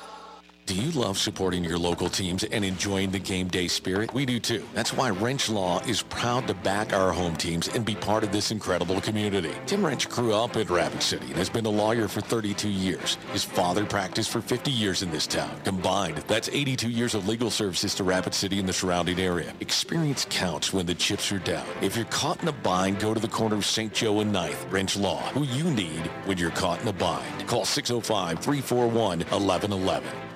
[0.69, 4.13] Do you love supporting your local teams and enjoying the game day spirit?
[4.13, 4.63] We do too.
[4.75, 8.33] That's why Wrench Law is proud to back our home teams and be part of
[8.33, 9.55] this incredible community.
[9.65, 13.17] Tim Wrench grew up in Rapid City and has been a lawyer for 32 years.
[13.33, 15.59] His father practiced for 50 years in this town.
[15.65, 19.55] Combined, that's 82 years of legal services to Rapid City and the surrounding area.
[19.61, 21.65] Experience counts when the chips are down.
[21.81, 23.95] If you're caught in a bind, go to the corner of St.
[23.95, 24.71] Joe and 9th.
[24.71, 27.47] Wrench Law, who you need when you're caught in a bind.
[27.47, 30.29] Call 605 341 1111.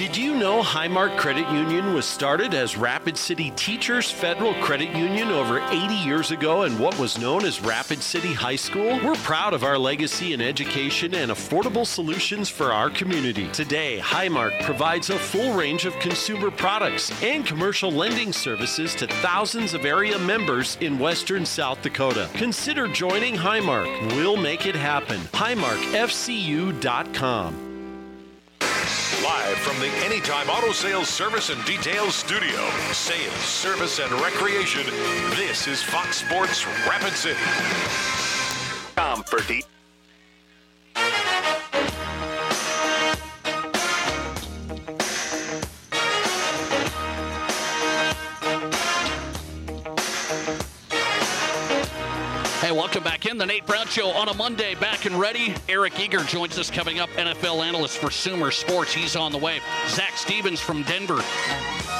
[0.00, 5.28] Did you know Highmark Credit Union was started as Rapid City Teachers Federal Credit Union
[5.28, 8.98] over 80 years ago in what was known as Rapid City High School?
[9.04, 13.48] We're proud of our legacy in education and affordable solutions for our community.
[13.48, 19.74] Today, Highmark provides a full range of consumer products and commercial lending services to thousands
[19.74, 22.30] of area members in western South Dakota.
[22.32, 24.16] Consider joining Highmark.
[24.16, 25.20] We'll make it happen.
[25.34, 27.69] HighmarkFCU.com.
[29.22, 34.86] Live from the Anytime Auto Sales Service and Details Studio, sales, service, and recreation,
[35.36, 37.38] this is Fox Sports Rapid City.
[38.96, 39.62] Tom for.
[52.70, 54.76] Hey, welcome back in the Nate Brown Show on a Monday.
[54.76, 55.52] Back and ready.
[55.68, 57.10] Eric Eager joins us coming up.
[57.10, 58.94] NFL analyst for Sumer Sports.
[58.94, 59.58] He's on the way.
[59.88, 61.20] Zac Stevens from Denver,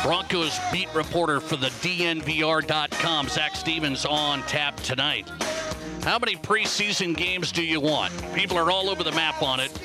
[0.04, 3.28] Broncos beat reporter for the DNVR.com.
[3.28, 5.28] Zac Stevens on tap tonight.
[6.04, 8.12] How many preseason games do you want?
[8.33, 9.76] People are all over the map on it.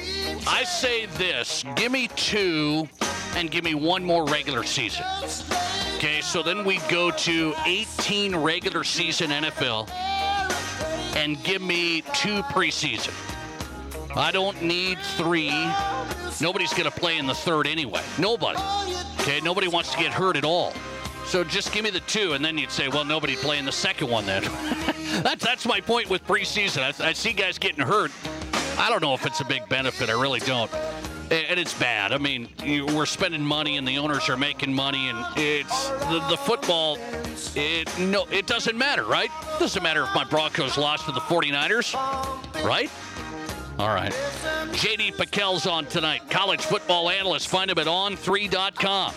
[0.45, 2.87] I say this give me two
[3.35, 5.03] and give me one more regular season.
[5.95, 9.89] Okay, so then we go to 18 regular season NFL
[11.15, 13.13] and give me two preseason.
[14.15, 15.49] I don't need three.
[16.41, 18.01] Nobody's going to play in the third anyway.
[18.17, 18.59] Nobody.
[19.21, 20.73] Okay, nobody wants to get hurt at all.
[21.25, 23.71] So just give me the two, and then you'd say, well, nobody'd play in the
[23.71, 24.43] second one then.
[25.23, 26.83] that's that's my point with preseason.
[26.83, 28.11] I, I see guys getting hurt.
[28.77, 30.09] I don't know if it's a big benefit.
[30.09, 30.69] I really don't.
[31.31, 32.11] And it's bad.
[32.11, 32.49] I mean,
[32.93, 36.97] we're spending money, and the owners are making money, and it's the, the football.
[37.55, 39.29] It no, it doesn't matter, right?
[39.55, 41.93] It doesn't matter if my Broncos lost to the 49ers,
[42.63, 42.91] right?
[43.77, 44.13] All right.
[44.71, 46.21] JD PicKell's on tonight.
[46.29, 47.49] College football analyst.
[47.49, 49.13] Find him at on3.com.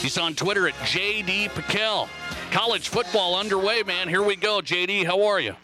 [0.00, 2.08] He's on Twitter at JD PicKell.
[2.50, 4.08] College football underway, man.
[4.08, 4.60] Here we go.
[4.60, 5.54] JD, how are you?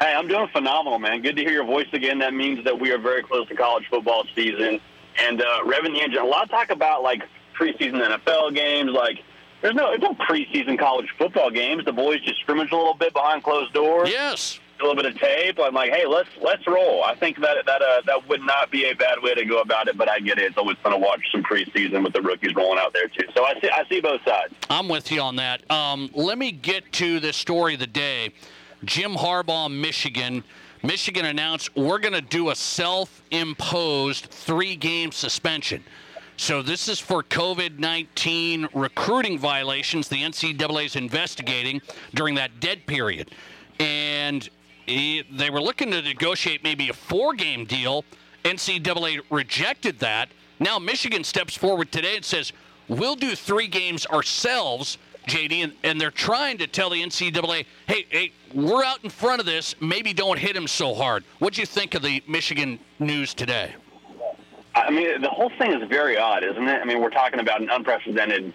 [0.00, 1.22] Hey, I'm doing phenomenal, man.
[1.22, 2.20] Good to hear your voice again.
[2.20, 4.80] That means that we are very close to college football season.
[5.20, 6.22] And uh, revving the engine.
[6.22, 7.22] A lot of talk about like
[7.58, 8.92] preseason NFL games.
[8.92, 9.22] Like,
[9.62, 11.84] there's no, there's no preseason college football games.
[11.84, 14.10] The boys just scrimmage a little bit behind closed doors.
[14.10, 15.58] Yes a little bit of tape.
[15.60, 17.02] I'm like, hey, let's let's roll.
[17.04, 19.88] I think that that uh, that would not be a bad way to go about
[19.88, 20.44] it, but I get it.
[20.44, 23.26] It's always fun to watch some preseason with the rookies rolling out there too.
[23.34, 24.54] So I see I see both sides.
[24.70, 25.68] I'm with you on that.
[25.70, 28.32] Um, let me get to the story of the day.
[28.84, 30.44] Jim Harbaugh, Michigan.
[30.82, 35.82] Michigan announced we're going to do a self-imposed three-game suspension.
[36.36, 41.82] So this is for COVID 19 recruiting violations the NCAA is investigating
[42.14, 43.32] during that dead period.
[43.80, 44.48] And
[44.86, 48.04] they were looking to negotiate maybe a four game deal.
[48.44, 50.28] NCAA rejected that.
[50.60, 52.52] Now Michigan steps forward today and says,
[52.88, 54.96] we'll do three games ourselves,
[55.28, 59.40] JD, and, and they're trying to tell the NCAA, hey, hey, we're out in front
[59.40, 59.74] of this.
[59.80, 61.24] Maybe don't hit him so hard.
[61.38, 63.74] What do you think of the Michigan news today?
[64.74, 66.80] I mean, the whole thing is very odd, isn't it?
[66.80, 68.52] I mean, we're talking about an unprecedented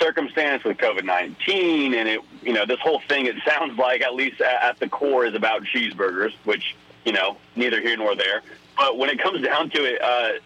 [0.00, 3.26] circumstance with COVID nineteen, and it you know this whole thing.
[3.26, 7.80] It sounds like at least at the core is about cheeseburgers, which you know neither
[7.80, 8.42] here nor there.
[8.76, 10.40] But when it comes down to it, uh,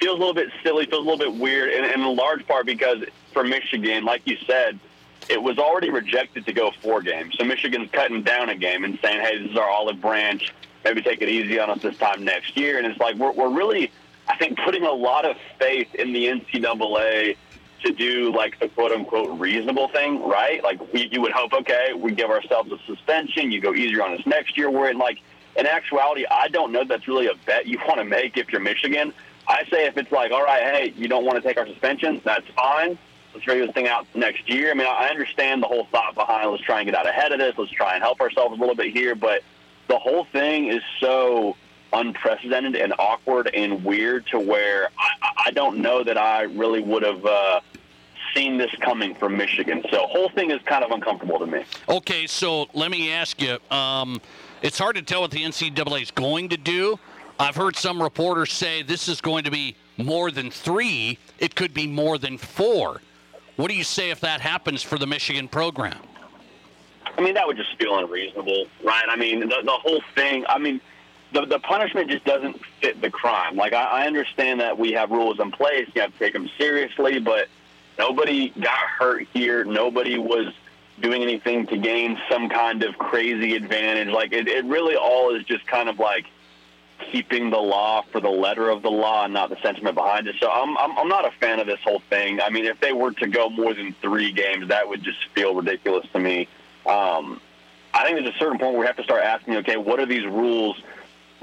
[0.00, 2.66] feels a little bit silly, feels a little bit weird, and, and in large part
[2.66, 4.78] because for Michigan, like you said,
[5.28, 7.36] it was already rejected to go four games.
[7.38, 10.52] So Michigan's cutting down a game and saying, "Hey, this is our olive branch.
[10.84, 13.50] Maybe take it easy on us this time next year." And it's like we're we're
[13.50, 13.90] really,
[14.28, 17.36] I think, putting a lot of faith in the NCAA
[17.82, 20.62] to do like the quote unquote reasonable thing, right?
[20.62, 24.14] Like we, you would hope, okay, we give ourselves a suspension, you go easier on
[24.14, 24.70] us next year.
[24.70, 25.18] We're in like,
[25.56, 28.60] in actuality, I don't know that's really a bet you want to make if you're
[28.60, 29.12] Michigan.
[29.46, 32.20] I say if it's like, all right, hey, you don't want to take our suspension,
[32.24, 32.96] that's fine.
[33.34, 34.70] Let's figure this thing out next year.
[34.70, 37.38] I mean, I understand the whole thought behind let's try and get out ahead of
[37.38, 37.54] this.
[37.56, 39.14] Let's try and help ourselves a little bit here.
[39.14, 39.42] But
[39.88, 41.56] the whole thing is so
[41.92, 47.02] unprecedented and awkward and weird to where I, I don't know that I really would
[47.02, 47.60] have uh,
[48.34, 49.82] seen this coming from Michigan.
[49.90, 51.64] So whole thing is kind of uncomfortable to me.
[51.88, 53.58] Okay, so let me ask you.
[53.70, 54.20] Um,
[54.62, 56.98] it's hard to tell what the NCAA is going to do.
[57.38, 61.18] I've heard some reporters say this is going to be more than three.
[61.38, 63.00] It could be more than four.
[63.56, 65.98] What do you say if that happens for the Michigan program?
[67.16, 69.04] I mean, that would just feel unreasonable, right?
[69.08, 70.44] I mean, the, the whole thing.
[70.48, 70.80] I mean,
[71.32, 73.56] the, the punishment just doesn't fit the crime.
[73.56, 75.88] Like, I, I understand that we have rules in place.
[75.94, 77.48] You have to take them seriously, but–
[77.98, 79.64] Nobody got hurt here.
[79.64, 80.52] Nobody was
[81.00, 84.08] doing anything to gain some kind of crazy advantage.
[84.08, 86.26] Like it, it really all is just kind of like
[87.10, 90.36] keeping the law for the letter of the law not the sentiment behind it.
[90.40, 92.40] So I'm, I'm I'm not a fan of this whole thing.
[92.40, 95.54] I mean, if they were to go more than three games, that would just feel
[95.54, 96.48] ridiculous to me.
[96.86, 97.40] Um,
[97.94, 100.06] I think there's a certain point where we have to start asking, okay, what are
[100.06, 100.80] these rules?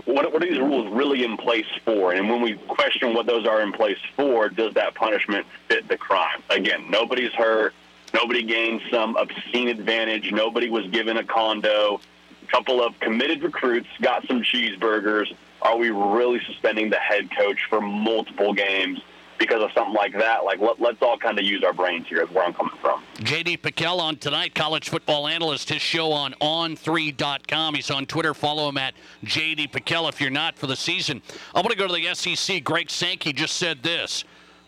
[0.06, 2.13] what, what are these rules really in place for?
[2.13, 5.98] And when we question what those are in place for, does that punishment fit the
[5.98, 6.41] crime?
[6.50, 7.74] Again, nobody's hurt.
[8.13, 10.32] Nobody gained some obscene advantage.
[10.32, 12.02] Nobody was given a condo.
[12.43, 15.32] A couple of committed recruits got some cheeseburgers.
[15.62, 19.00] Are we really suspending the head coach for multiple games?
[19.39, 20.43] because of something like that.
[20.43, 23.02] Like, let, us all kind of use our brains here, is where I'm coming from.
[23.19, 25.69] JD PicKell on tonight, college football analyst.
[25.69, 27.74] His show on on3.com.
[27.74, 28.34] He's on Twitter.
[28.34, 28.93] Follow him at
[29.24, 31.22] JD PicKell if you're not for the season.
[31.56, 32.63] I want to go to the SEC.
[32.63, 34.26] Greg Sankey just said this.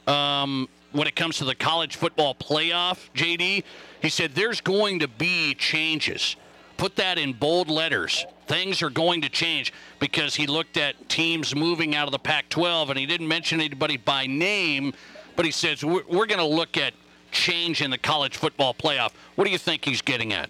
[0.08, 3.64] Um, when it comes to the college football playoff, JD,
[4.02, 6.36] he said there's going to be changes.
[6.82, 11.56] Put that in bold letters things are going to change because he looked at teams
[11.56, 14.92] moving out of the Pac 12 and he didn't mention anybody by name,
[15.36, 16.96] but he says, We're, we're going to look at
[17.30, 19.12] change in the college football playoff.
[19.36, 20.50] What do you think he's getting at?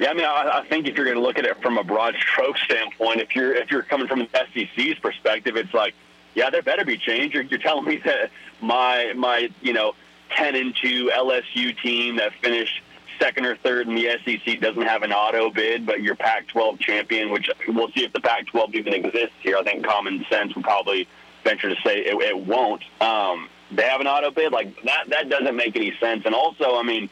[0.00, 1.84] Yeah, I mean, I, I think if you're going to look at it from a
[1.84, 5.94] broad stroke standpoint, if you're if you're coming from the SEC's perspective, it's like,
[6.34, 7.34] yeah, there better be change.
[7.34, 9.94] You're, you're telling me that my my you know
[10.30, 12.82] ten and two LSU team that finished
[13.18, 17.30] second or third in the SEC doesn't have an auto bid, but your Pac-12 champion,
[17.30, 19.56] which we'll see if the Pac-12 even exists here.
[19.56, 21.08] I think common sense would probably
[21.44, 22.82] venture to say it, it won't.
[23.00, 25.04] Um, they have an auto bid like that.
[25.08, 26.22] That doesn't make any sense.
[26.26, 27.08] And also, I mean,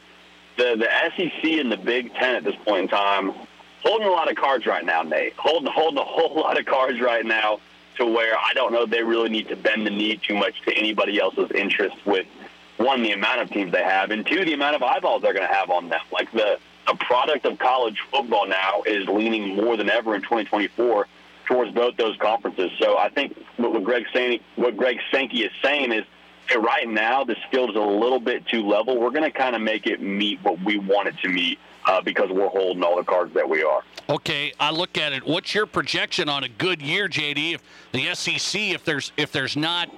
[0.56, 3.32] the the SEC and the Big Ten at this point in time
[3.82, 5.34] holding a lot of cards right now, Nate.
[5.36, 7.60] Holding holding a whole lot of cards right now
[7.96, 10.76] to where I don't know they really need to bend the knee too much to
[10.76, 12.26] anybody else's interest with
[12.80, 15.46] one the amount of teams they have and two the amount of eyeballs they're going
[15.46, 16.00] to have on them.
[16.10, 21.06] Like the a product of college football now is leaning more than ever in 2024
[21.44, 22.70] towards both those conferences.
[22.80, 26.04] So I think what Greg saying, what Greg Sankey is saying is,
[26.48, 28.98] hey, right now this field is a little bit too level.
[28.98, 32.00] We're going to kind of make it meet what we want it to meet uh,
[32.00, 33.82] because we're holding all the cards that we are.
[34.08, 35.26] Okay, I look at it.
[35.26, 37.54] What's your projection on a good year, JD?
[37.54, 37.62] If
[37.92, 39.88] the SEC, if there's if there's not,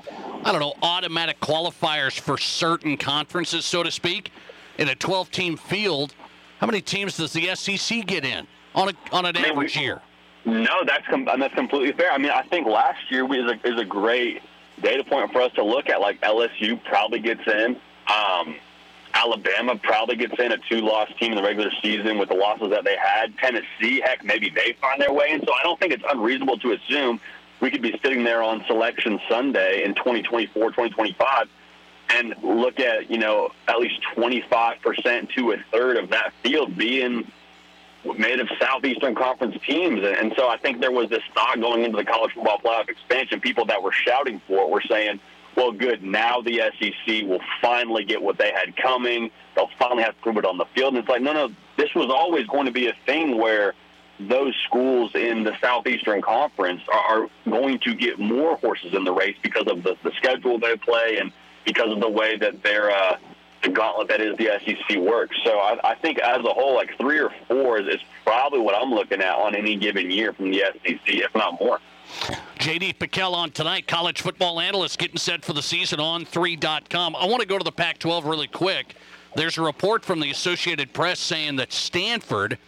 [0.45, 4.31] I don't know, automatic qualifiers for certain conferences, so to speak,
[4.79, 6.15] in a 12-team field,
[6.59, 10.01] how many teams does the SEC get in on a on an average year?
[10.45, 12.11] No, that's com- that's completely fair.
[12.11, 14.43] I mean, I think last year is a, is a great
[14.83, 16.01] data point for us to look at.
[16.01, 17.77] Like LSU probably gets in.
[18.13, 18.57] Um,
[19.15, 22.85] Alabama probably gets in a two-loss team in the regular season with the losses that
[22.85, 23.37] they had.
[23.39, 25.45] Tennessee, heck, maybe they find their way in.
[25.45, 27.21] So I don't think it's unreasonable to assume
[27.61, 31.49] we could be sitting there on Selection Sunday in 2024, 2025,
[32.11, 37.31] and look at you know at least 25% to a third of that field being
[38.19, 40.01] made of Southeastern Conference teams.
[40.03, 43.41] And so I think there was this thought going into the college football playoff expansion.
[43.41, 45.21] People that were shouting for it were saying,
[45.57, 49.31] well, good, now the SEC will finally get what they had coming.
[49.55, 50.95] They'll finally have to prove it on the field.
[50.95, 53.75] And it's like, no, no, this was always going to be a thing where
[54.19, 59.13] those schools in the Southeastern Conference are, are going to get more horses in the
[59.13, 61.33] race because of the, the schedule they play and
[61.65, 63.17] because of the way that they're uh,–
[63.63, 65.37] the gauntlet that is the SEC works.
[65.45, 68.75] So I, I think as a whole, like three or four is, is probably what
[68.75, 71.81] I'm looking at on any given year from the SEC, if not more.
[72.63, 77.17] JD PicKell on tonight, college football analyst getting set for the season on 3.com.
[77.17, 78.95] I want to go to the Pac 12 really quick.
[79.35, 82.59] There's a report from the Associated Press saying that Stanford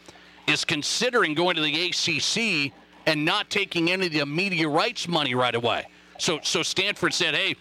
[0.48, 2.72] is considering going to the ACC
[3.06, 5.86] and not taking any of the media rights money right away.
[6.18, 7.54] So, so Stanford said, hey,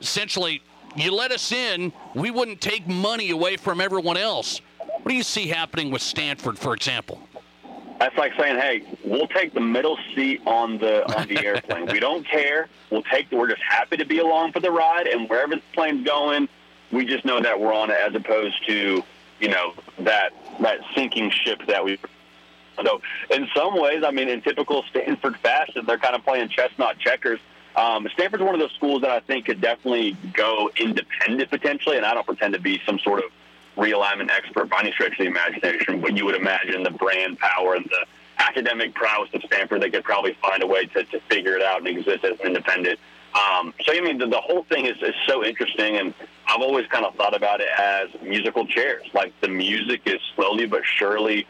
[0.00, 0.62] essentially,
[0.96, 4.62] you let us in, we wouldn't take money away from everyone else.
[4.78, 7.20] What do you see happening with Stanford, for example?
[8.04, 11.86] That's like saying, "Hey, we'll take the middle seat on the on the airplane.
[11.86, 12.68] we don't care.
[12.90, 13.30] We'll take.
[13.30, 16.46] The, we're just happy to be along for the ride, and wherever the plane's going,
[16.92, 19.02] we just know that we're on it, as opposed to
[19.40, 21.98] you know that that sinking ship that we."
[22.76, 23.00] So,
[23.30, 26.98] in some ways, I mean, in typical Stanford fashion, they're kind of playing chess, not
[26.98, 27.40] checkers.
[27.74, 32.04] Um, Stanford's one of those schools that I think could definitely go independent potentially, and
[32.04, 33.30] I don't pretend to be some sort of
[33.76, 37.74] realignment expert by any stretch of the imagination, but you would imagine the brand power
[37.74, 38.06] and the
[38.38, 41.78] academic prowess of Stanford, they could probably find a way to, to figure it out
[41.78, 42.98] and exist as an independent.
[43.34, 46.14] Um, so, I mean, the, the whole thing is, is so interesting, and
[46.46, 49.04] I've always kind of thought about it as musical chairs.
[49.12, 51.46] Like the music is slowly but surely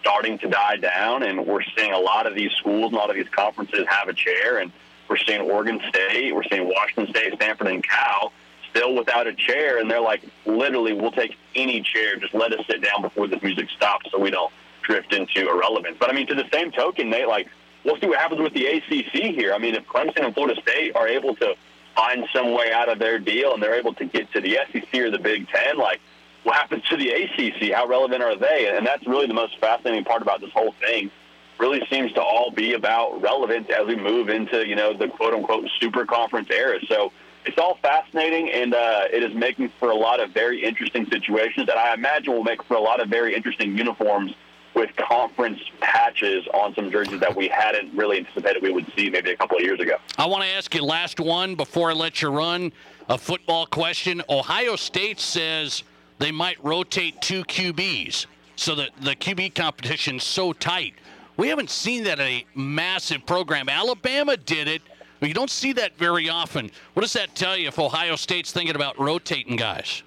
[0.00, 3.10] starting to die down, and we're seeing a lot of these schools and a lot
[3.10, 4.72] of these conferences have a chair, and–
[5.08, 8.32] we're seeing Oregon State, we're seeing Washington State, Stanford, and Cal
[8.78, 12.16] still without a chair, and they're like, literally, we'll take any chair.
[12.16, 14.52] Just let us sit down before the music stops, so we don't
[14.82, 15.96] drift into irrelevance.
[15.98, 17.48] But I mean, to the same token, Nate, like,
[17.84, 19.52] we'll see what happens with the ACC here.
[19.52, 21.54] I mean, if Clemson and Florida State are able to
[21.96, 24.94] find some way out of their deal and they're able to get to the SEC
[24.94, 26.00] or the Big Ten, like,
[26.44, 27.74] what happens to the ACC?
[27.74, 28.72] How relevant are they?
[28.74, 31.10] And that's really the most fascinating part about this whole thing
[31.58, 35.34] really seems to all be about relevance as we move into, you know, the quote
[35.34, 36.78] unquote super conference era.
[36.86, 37.12] So
[37.48, 41.66] it's all fascinating and uh, it is making for a lot of very interesting situations
[41.66, 44.34] that I imagine will make for a lot of very interesting uniforms
[44.74, 49.30] with conference patches on some jerseys that we hadn't really anticipated we would see maybe
[49.30, 49.96] a couple of years ago.
[50.18, 52.70] I want to ask you last one before I let you run
[53.08, 54.22] a football question.
[54.28, 55.84] Ohio State says
[56.18, 58.26] they might rotate two QBs
[58.56, 60.94] so that the QB competition's so tight.
[61.38, 63.70] We haven't seen that a massive program.
[63.70, 64.82] Alabama did it,
[65.26, 66.70] you don't see that very often.
[66.94, 70.02] What does that tell you if Ohio State's thinking about rotating guys?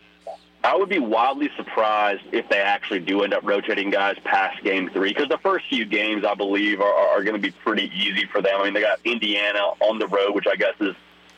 [0.64, 4.89] I would be wildly surprised if they actually do end up rotating guys past game
[4.91, 8.26] three because the first few games, I believe, are, are going to be pretty easy
[8.28, 8.62] for them.
[8.62, 10.95] I mean, they got Indiana on the road, which I guess is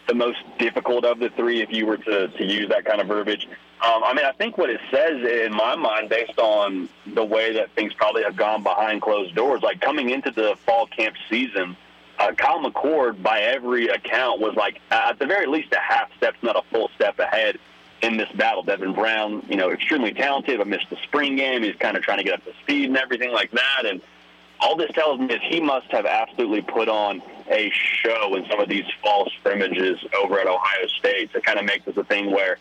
[0.08, 3.08] the most difficult of the three if you were to, to use that kind of
[3.08, 3.48] verbiage.
[3.82, 7.54] Um, I mean, I think what it says in my mind, based on the way
[7.54, 11.78] that things probably have gone behind closed doors, like coming into the fall camp season,
[12.24, 16.36] uh, Kyle McCord, by every account, was like at the very least a half step,
[16.42, 17.60] not a full step ahead
[18.02, 18.64] in this battle.
[18.64, 21.64] Devin Brown, you know, extremely talented, but missed the spring game.
[21.64, 23.86] He's kind of trying to get up to speed and everything like that.
[23.86, 24.02] And
[24.60, 28.60] all this tells me is he must have absolutely put on a show in some
[28.60, 32.32] of these false scrimmages over at Ohio State to kind of make this a thing
[32.32, 32.58] where,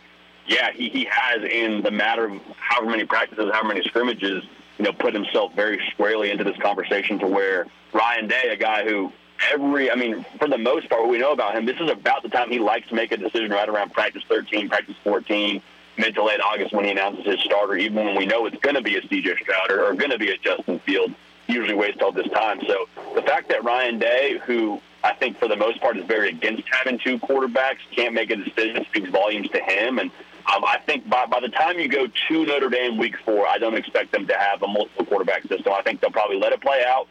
[0.46, 4.42] yeah, he, he has in the matter of however many practices, however many scrimmages,
[4.78, 8.84] you know, put himself very squarely into this conversation to where Ryan Day, a guy
[8.84, 9.12] who
[9.51, 12.22] every, I mean, for the most part, what we know about him, this is about
[12.22, 15.62] the time he likes to make a decision right around practice 13, practice 14,
[15.99, 18.76] mid to late August when he announces his starter, even when we know it's going
[18.76, 21.12] to be a CJ Stroud or, or going to be a Justin Field,
[21.47, 22.61] usually waits till this time.
[22.66, 26.30] So the fact that Ryan Day, who I think for the most part is very
[26.30, 29.99] against having two quarterbacks, can't make a decision, speaks volumes to him.
[29.99, 30.11] And
[30.53, 33.59] um, I think by, by the time you go to Notre Dame week four, I
[33.59, 35.72] don't expect them to have a multiple quarterback system.
[35.72, 37.09] I think they'll probably let it play out,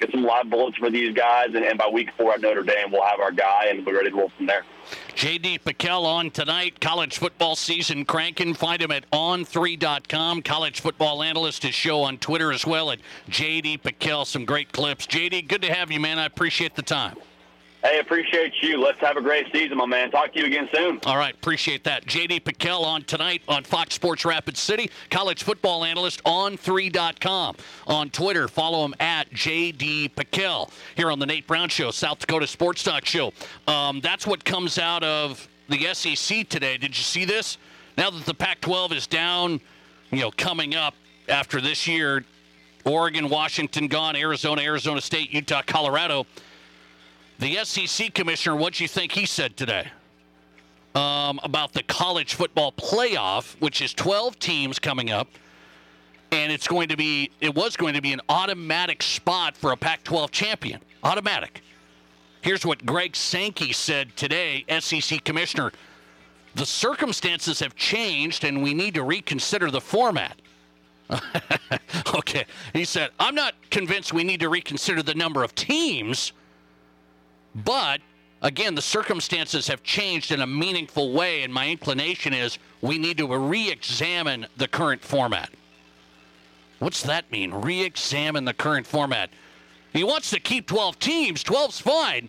[0.00, 2.90] get some live bullets for these guys, and, and by week four at Notre Dame,
[2.92, 4.64] we'll have our guy and we're ready to roll from there.
[5.14, 6.80] JD PicKell on tonight.
[6.80, 8.54] College football season cranking.
[8.54, 10.42] Find him at on3.com.
[10.42, 11.62] College football analyst.
[11.62, 12.98] His show on Twitter as well at
[13.30, 14.26] JD PicKell.
[14.26, 15.06] Some great clips.
[15.06, 16.18] JD, good to have you, man.
[16.18, 17.16] I appreciate the time.
[17.84, 18.82] Hey, appreciate you.
[18.82, 20.10] Let's have a great season, my man.
[20.10, 21.00] Talk to you again soon.
[21.04, 22.06] All right, appreciate that.
[22.06, 27.56] JD PicKell on tonight on Fox Sports Rapid City, college football analyst on 3.com.
[27.86, 30.70] On Twitter, follow him at JD PicKell.
[30.96, 33.34] Here on the Nate Brown Show, South Dakota Sports Talk Show.
[33.68, 36.78] Um, that's what comes out of the SEC today.
[36.78, 37.58] Did you see this?
[37.98, 39.60] Now that the Pac 12 is down,
[40.10, 40.94] you know, coming up
[41.28, 42.24] after this year,
[42.86, 46.24] Oregon, Washington gone, Arizona, Arizona State, Utah, Colorado.
[47.38, 49.88] The SEC commissioner, what do you think he said today
[50.94, 55.28] um, about the college football playoff, which is 12 teams coming up,
[56.30, 59.76] and it's going to be, it was going to be an automatic spot for a
[59.76, 61.62] Pac-12 champion, automatic.
[62.40, 65.72] Here's what Greg Sankey said today, SEC commissioner.
[66.54, 70.40] The circumstances have changed, and we need to reconsider the format.
[72.14, 76.32] okay, he said, I'm not convinced we need to reconsider the number of teams
[77.54, 78.00] but
[78.42, 83.18] again, the circumstances have changed in a meaningful way, and my inclination is we need
[83.18, 85.50] to re examine the current format.
[86.78, 87.52] What's that mean?
[87.52, 89.30] Re examine the current format.
[89.92, 91.44] He wants to keep 12 teams.
[91.44, 92.28] 12's fine.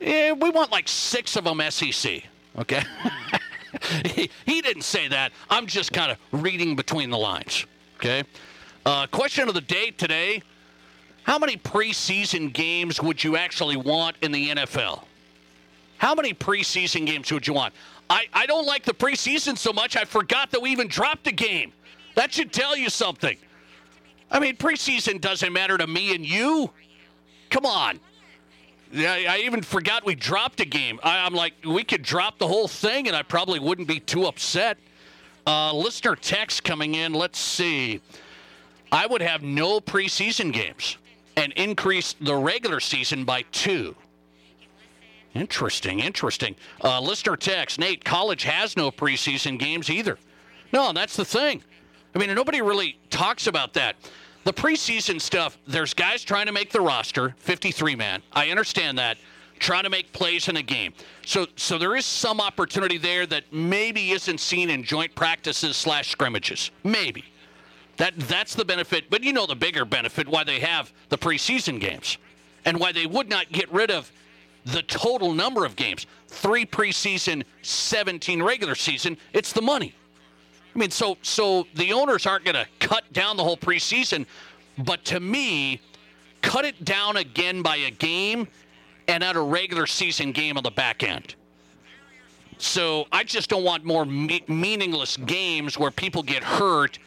[0.00, 2.24] Eh, we want like six of them SEC.
[2.58, 2.82] Okay?
[4.04, 5.32] he, he didn't say that.
[5.48, 7.64] I'm just kind of reading between the lines.
[7.96, 8.24] Okay?
[8.84, 10.42] Uh, question of the day today
[11.30, 15.04] how many preseason games would you actually want in the NFL?
[15.96, 17.72] How many preseason games would you want?
[18.10, 21.32] I, I don't like the preseason so much, I forgot that we even dropped a
[21.32, 21.72] game.
[22.16, 23.36] That should tell you something.
[24.28, 26.68] I mean, preseason doesn't matter to me and you.
[27.48, 28.00] Come on.
[28.92, 30.98] I, I even forgot we dropped a game.
[31.04, 34.26] I, am like, we could drop the whole thing and I probably wouldn't be too
[34.26, 34.78] upset.
[35.46, 37.14] Uh, listener text coming in.
[37.14, 38.00] Let's see.
[38.90, 40.96] I would have no preseason games
[41.36, 43.94] and increase the regular season by two.
[45.34, 46.56] Interesting, interesting.
[46.82, 50.18] Uh, listener text Nate, college has no preseason games either.
[50.72, 51.62] No, that's the thing.
[52.14, 53.96] I mean, nobody really talks about that.
[54.44, 58.22] The preseason stuff, there's guys trying to make the roster, 53 man.
[58.32, 59.18] I understand that.
[59.58, 60.94] Trying to make plays in a game.
[61.26, 66.10] So so there is some opportunity there that maybe isn't seen in joint practices slash
[66.10, 66.70] scrimmages.
[66.82, 67.24] Maybe.
[68.00, 69.10] That that's the benefit.
[69.10, 72.16] But you know the bigger benefit why they have the preseason games
[72.64, 74.10] and why they would not get rid of
[74.64, 76.06] the total number of games.
[76.26, 79.18] Three preseason, 17 regular season.
[79.34, 79.94] It's the money.
[80.74, 84.24] I mean, so so the owners aren't going to cut down the whole preseason,
[84.78, 85.82] but to me,
[86.40, 88.48] cut it down again by a game
[89.08, 91.34] and add a regular season game on the back end.
[92.56, 96.98] So I just don't want more me- meaningless games where people get hurt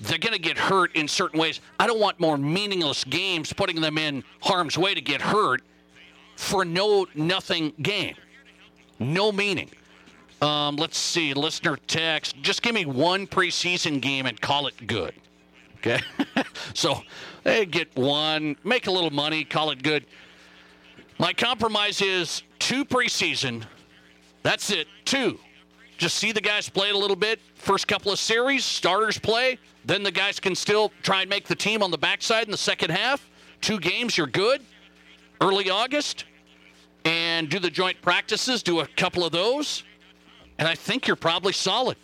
[0.00, 1.60] they're going to get hurt in certain ways.
[1.80, 5.62] I don't want more meaningless games putting them in harm's way to get hurt
[6.36, 8.14] for no nothing game.
[8.98, 9.70] No meaning.
[10.42, 12.36] Um, let's see, listener text.
[12.42, 15.14] Just give me one preseason game and call it good.
[15.78, 16.00] Okay?
[16.74, 17.00] so
[17.42, 20.04] they get one, make a little money, call it good.
[21.18, 23.64] My compromise is two preseason.
[24.42, 24.88] That's it.
[25.04, 25.38] Two.
[25.96, 27.40] Just see the guys play it a little bit.
[27.54, 29.58] First couple of series, starters play.
[29.84, 32.56] Then the guys can still try and make the team on the backside in the
[32.56, 33.28] second half.
[33.60, 34.60] Two games, you're good.
[35.40, 36.24] Early August.
[37.04, 39.84] And do the joint practices, do a couple of those.
[40.58, 41.96] And I think you're probably solid.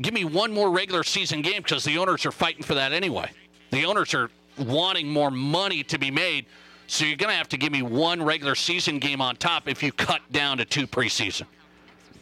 [0.00, 3.30] Give me one more regular season game because the owners are fighting for that anyway.
[3.70, 6.46] The owners are wanting more money to be made.
[6.86, 9.82] So you're going to have to give me one regular season game on top if
[9.82, 11.44] you cut down to two preseason.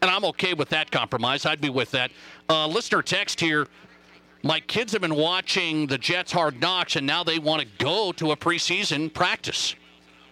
[0.01, 1.45] And I'm okay with that compromise.
[1.45, 2.11] I'd be with that.
[2.49, 3.67] Uh, listener text here
[4.43, 8.13] my kids have been watching the Jets hard knocks, and now they want to go
[8.13, 9.75] to a preseason practice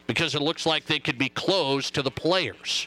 [0.06, 2.86] because it looks like they could be close to the players.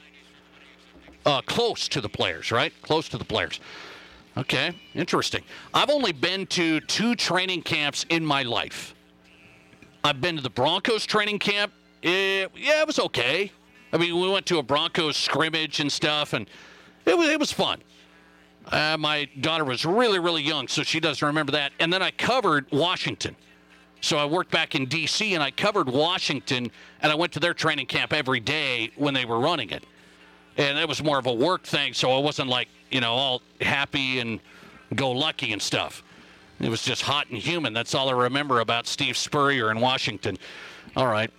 [1.25, 2.71] Uh, close to the players, right?
[2.81, 3.59] Close to the players.
[4.37, 5.43] Okay, interesting.
[5.73, 8.95] I've only been to two training camps in my life.
[10.03, 13.51] I've been to the Broncos training camp It, yeah, it was okay.
[13.91, 16.49] I mean, we went to a Broncos scrimmage and stuff, and
[17.09, 17.79] it was it was fun.
[18.67, 21.71] Uh, my daughter was really really young, so she doesn't remember that.
[21.79, 23.35] And then I covered Washington.
[24.01, 25.33] So I worked back in D.C.
[25.33, 29.25] and I covered Washington, and I went to their training camp every day when they
[29.25, 29.85] were running it.
[30.55, 33.41] And it was more of a work thing, so I wasn't like you know all
[33.59, 34.39] happy and
[34.95, 36.03] go lucky and stuff.
[36.59, 37.73] It was just hot and humid.
[37.73, 40.37] That's all I remember about Steve Spurrier in Washington.
[40.95, 41.31] All right.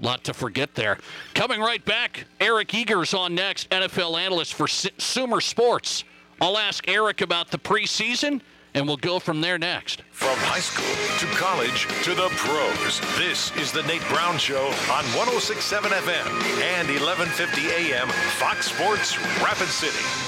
[0.00, 0.98] Lot to forget there.
[1.34, 6.04] Coming right back, Eric Eager's on next, NFL analyst for Sumer Sports.
[6.40, 8.42] I'll ask Eric about the preseason,
[8.74, 10.02] and we'll go from there next.
[10.10, 10.84] From high school
[11.18, 16.26] to college to the pros, this is the Nate Brown Show on 1067 FM
[16.60, 20.25] and 1150 AM, Fox Sports Rapid City.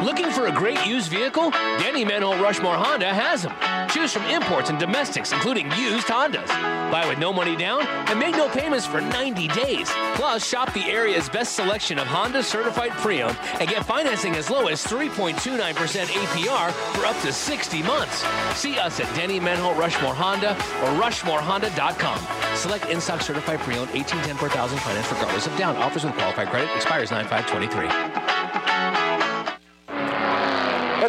[0.00, 1.50] Looking for a great used vehicle?
[1.50, 3.52] Denny Menholt Rushmore Honda has them.
[3.88, 6.46] Choose from imports and domestics, including used Hondas.
[6.92, 9.90] Buy with no money down and make no payments for 90 days.
[10.14, 14.68] Plus, shop the area's best selection of Honda certified pre-owned and get financing as low
[14.68, 18.24] as 3.29% APR for up to 60 months.
[18.54, 22.56] See us at Denny Menholt Rushmore Honda or RushmoreHonda.com.
[22.56, 25.76] Select in-stock certified pre-owned 1810 per thousand finance regardless of down.
[25.76, 28.37] Offers with qualified credit expires 9523.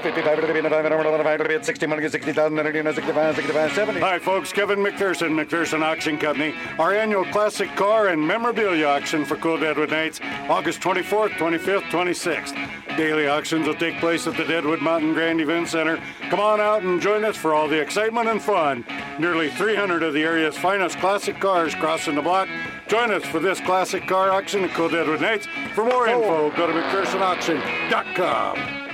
[0.01, 3.99] 55 60 money, 60,000, 65, 65, 70.
[3.99, 4.53] Hi, folks.
[4.53, 6.53] Kevin McPherson, McPherson Auction Company.
[6.77, 10.19] Our annual classic car and memorabilia auction for Cool Deadwood Nights,
[10.49, 12.97] August 24th, 25th, 26th.
[12.97, 15.97] Daily auctions will take place at the Deadwood Mountain Grand Event Center.
[16.29, 18.83] Come on out and join us for all the excitement and fun.
[19.19, 22.49] Nearly 300 of the area's finest classic cars crossing the block.
[22.87, 25.47] Join us for this classic car auction at Cool Deadwood Nights.
[25.75, 28.88] For more info, go to McPhersonAuction.com.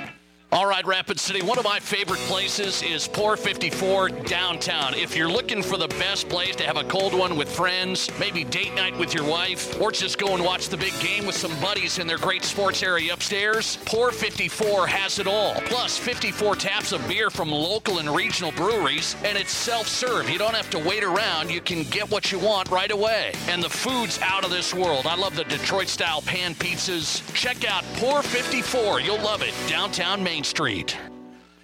[0.55, 4.93] All right, Rapid City, one of my favorite places is Pour 54 downtown.
[4.93, 8.45] If you're looking for the best place to have a cold one with friends, maybe
[8.45, 11.51] date night with your wife, or just go and watch the big game with some
[11.59, 15.55] buddies in their great sports area upstairs, Pour 54 has it all.
[15.65, 20.29] Plus, 54 taps of beer from local and regional breweries, and it's self serve.
[20.29, 23.33] You don't have to wait around, you can get what you want right away.
[23.49, 25.05] And the food's out of this world.
[25.05, 27.21] I love the Detroit style pan pizzas.
[27.33, 29.53] Check out Pour 54, you'll love it.
[29.67, 30.95] Downtown Main Street.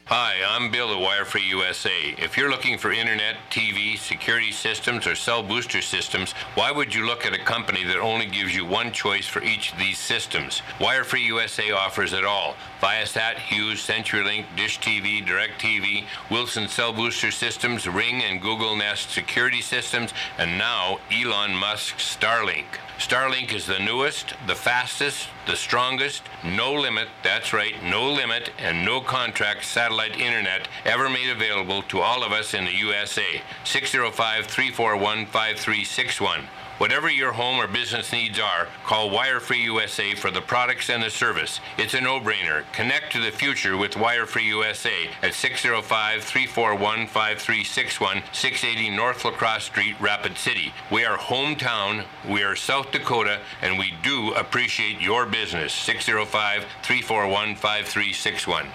[0.06, 2.16] Hi, I'm Bill at Wirefree USA.
[2.18, 7.06] If you're looking for internet, TV, security systems, or cell booster systems, why would you
[7.06, 10.64] look at a company that only gives you one choice for each of these systems?
[10.80, 12.56] Wirefree USA offers it all.
[12.82, 19.62] Viasat, Hughes, CenturyLink, Dish TV, DirecTV, Wilson Cell Booster Systems, Ring and Google Nest security
[19.62, 22.66] systems, and now Elon Musk's Starlink.
[23.02, 28.86] Starlink is the newest, the fastest, the strongest, no limit, that's right, no limit, and
[28.86, 33.42] no contract satellite internet ever made available to all of us in the USA.
[33.64, 36.42] 605 341 5361.
[36.82, 41.12] Whatever your home or business needs are, call Wirefree USA for the products and the
[41.12, 41.60] service.
[41.78, 42.64] It's a no-brainer.
[42.74, 50.74] Connect to the future with Wirefree USA at 605-341-5361, 680 North Lacrosse Street, Rapid City.
[50.92, 55.72] We are hometown, we are South Dakota, and we do appreciate your business.
[55.88, 58.66] 605-341-5361.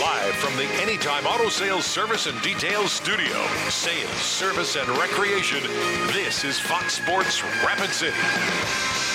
[0.00, 5.62] Live from the Anytime Auto Sales Service and Details Studio, sales, service, and recreation,
[6.12, 9.07] this is Fox Sports Rapid City.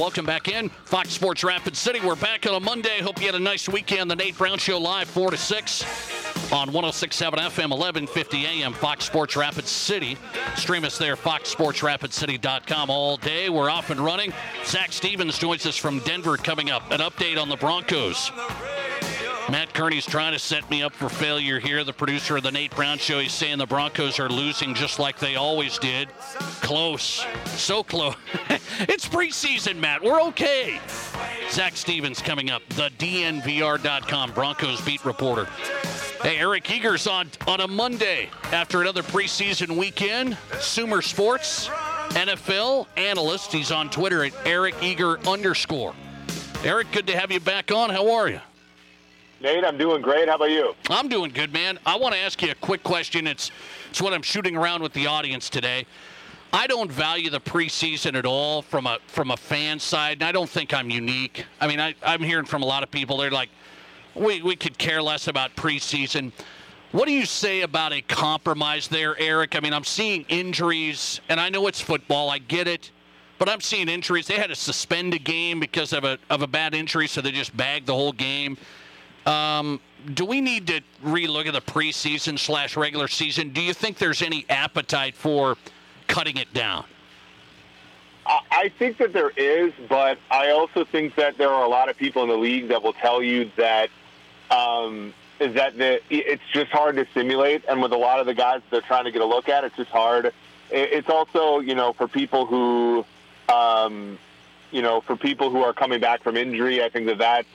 [0.00, 0.70] Welcome back in.
[0.86, 2.00] Fox Sports Rapid City.
[2.00, 3.02] We're back on a Monday.
[3.02, 4.10] Hope you had a nice weekend.
[4.10, 5.82] The Nate Brown Show live 4 to 6
[6.50, 10.16] on 1067 FM, 1150 AM, Fox Sports Rapid City.
[10.56, 13.50] Stream us there, foxsportsrapidcity.com all day.
[13.50, 14.32] We're off and running.
[14.64, 16.90] Zac Stevens joins us from Denver coming up.
[16.90, 18.32] An update on the Broncos.
[19.50, 21.82] Matt Kearney's trying to set me up for failure here.
[21.82, 25.18] The producer of the Nate Brown Show, he's saying the Broncos are losing just like
[25.18, 26.08] they always did.
[26.62, 27.26] Close.
[27.56, 28.14] So close.
[28.80, 30.04] it's preseason, Matt.
[30.04, 30.78] We're okay.
[31.50, 32.62] Zac Stevens coming up.
[32.70, 35.46] The DNVR.com Broncos beat reporter.
[36.22, 40.38] Hey, Eric Eager's on, on a Monday after another preseason weekend.
[40.60, 41.66] Sumer Sports,
[42.10, 43.52] NFL analyst.
[43.52, 45.92] He's on Twitter at Eric Eager underscore.
[46.62, 47.90] Eric, good to have you back on.
[47.90, 48.40] How are you?
[49.40, 50.28] Nate, I'm doing great.
[50.28, 50.74] How about you?
[50.90, 51.78] I'm doing good, man.
[51.86, 53.26] I want to ask you a quick question.
[53.26, 53.50] It's
[53.88, 55.86] it's what I'm shooting around with the audience today.
[56.52, 60.32] I don't value the preseason at all from a from a fan side, and I
[60.32, 61.46] don't think I'm unique.
[61.58, 63.16] I mean, I, I'm hearing from a lot of people.
[63.16, 63.48] They're like,
[64.14, 66.32] we we could care less about preseason.
[66.92, 69.56] What do you say about a compromise there, Eric?
[69.56, 72.28] I mean, I'm seeing injuries, and I know it's football.
[72.28, 72.90] I get it.
[73.38, 74.26] but I'm seeing injuries.
[74.26, 77.32] They had to suspend a game because of a of a bad injury, so they
[77.32, 78.58] just bagged the whole game.
[79.30, 79.80] Um,
[80.14, 83.50] do we need to relook at the preseason slash regular season?
[83.50, 85.56] Do you think there's any appetite for
[86.08, 86.84] cutting it down?
[88.26, 91.96] I think that there is, but I also think that there are a lot of
[91.96, 93.88] people in the league that will tell you that
[94.50, 98.62] um, that the, it's just hard to simulate, and with a lot of the guys
[98.70, 100.32] they're trying to get a look at, it's just hard.
[100.70, 103.04] It's also, you know, for people who,
[103.48, 104.18] um,
[104.70, 107.48] you know, for people who are coming back from injury, I think that that's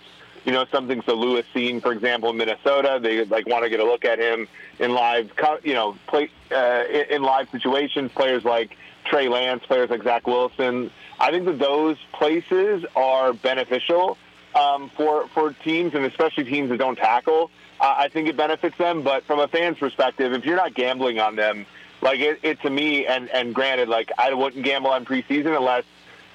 [0.46, 3.00] you know, something so Lewis Cine, for example, in Minnesota.
[3.02, 4.48] They like want to get a look at him
[4.80, 5.32] in live,
[5.64, 8.12] you know, play uh, in live situations.
[8.12, 10.91] Players like Trey Lance, players like Zach Wilson.
[11.20, 14.18] I think that those places are beneficial
[14.54, 17.50] um, for for teams, and especially teams that don't tackle.
[17.80, 19.02] Uh, I think it benefits them.
[19.02, 21.66] But from a fan's perspective, if you're not gambling on them,
[22.02, 25.86] like it, it to me, and and granted, like I wouldn't gamble on preseason unless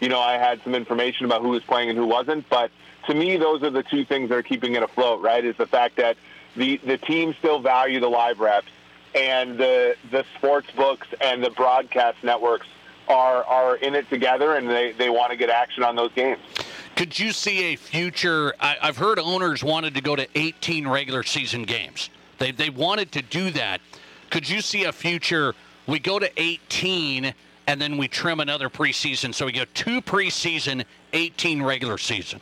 [0.00, 2.48] you know I had some information about who was playing and who wasn't.
[2.48, 2.70] But
[3.10, 5.20] to me, those are the two things that are keeping it afloat.
[5.20, 5.44] Right?
[5.44, 6.16] Is the fact that
[6.56, 8.68] the the teams still value the live reps
[9.14, 12.66] and the the sports books and the broadcast networks
[13.08, 16.38] are are in it together, and they they want to get action on those games.
[16.96, 18.54] Could you see a future?
[18.60, 22.10] I, I've heard owners wanted to go to 18 regular season games.
[22.38, 23.80] They they wanted to do that.
[24.30, 25.54] Could you see a future?
[25.86, 27.34] We go to 18
[27.66, 32.40] and then we trim another preseason, so we go two preseason, 18 regular season.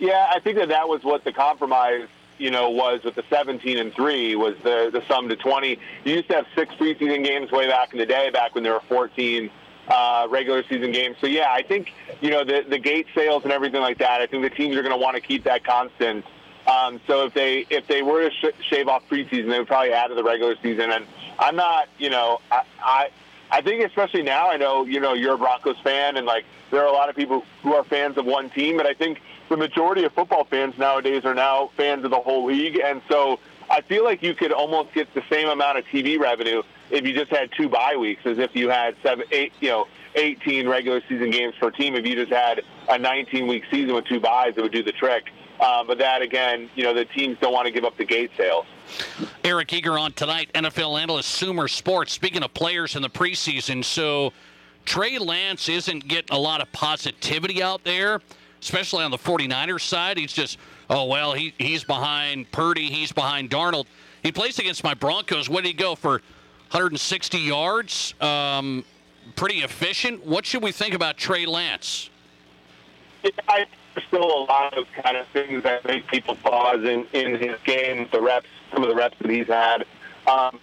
[0.00, 2.08] Yeah, I think that that was what the compromise
[2.40, 5.78] you know, was with the 17 and three was the the sum to 20.
[6.04, 8.72] You used to have six preseason games way back in the day, back when there
[8.72, 9.50] were 14
[9.88, 11.16] uh, regular season games.
[11.20, 14.22] So yeah, I think you know the the gate sales and everything like that.
[14.22, 16.24] I think the teams are going to want to keep that constant.
[16.66, 19.92] Um, so if they if they were to sh- shave off preseason, they would probably
[19.92, 20.92] add to the regular season.
[20.92, 21.04] And
[21.38, 23.10] I'm not, you know, I, I
[23.52, 26.80] I think especially now, I know you know you're a Broncos fan, and like there
[26.80, 29.56] are a lot of people who are fans of one team, but I think the
[29.56, 33.80] majority of football fans nowadays are now fans of the whole league, and so I
[33.82, 37.30] feel like you could almost get the same amount of TV revenue if you just
[37.30, 39.86] had two bye weeks as if you had seven, eight, you know,
[40.16, 41.94] 18 regular season games per team.
[41.94, 44.92] If you just had a 19 week season with two byes, it would do the
[44.92, 45.30] trick.
[45.60, 48.30] Um, but that again, you know, the teams don't want to give up the gate
[48.36, 48.66] sales.
[49.44, 52.12] Eric Eager on tonight, NFL analyst, Sumer Sports.
[52.12, 54.32] Speaking of players in the preseason, so
[54.84, 58.20] Trey Lance isn't getting a lot of positivity out there
[58.60, 60.18] especially on the 49ers side.
[60.18, 60.58] He's just,
[60.88, 63.86] oh, well, he, he's behind Purdy, he's behind Darnold.
[64.22, 65.48] He plays against my Broncos.
[65.48, 66.12] What did he go for
[66.70, 68.14] 160 yards?
[68.20, 68.84] Um,
[69.34, 70.26] pretty efficient.
[70.26, 72.10] What should we think about Trey Lance?
[73.48, 73.66] I,
[74.08, 78.08] still a lot of kind of things that make people pause in, in his game,
[78.12, 79.84] the reps, some of the reps that he's had.
[80.26, 80.60] Um,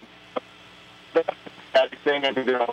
[1.14, 2.66] that thing, I think there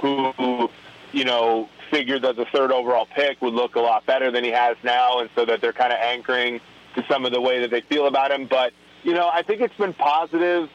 [0.00, 0.70] who,
[1.12, 4.50] you know, figured that the third overall pick would look a lot better than he
[4.50, 6.60] has now, and so that they're kind of anchoring
[6.94, 8.46] to some of the way that they feel about him.
[8.46, 10.68] But you know, I think it's been positive,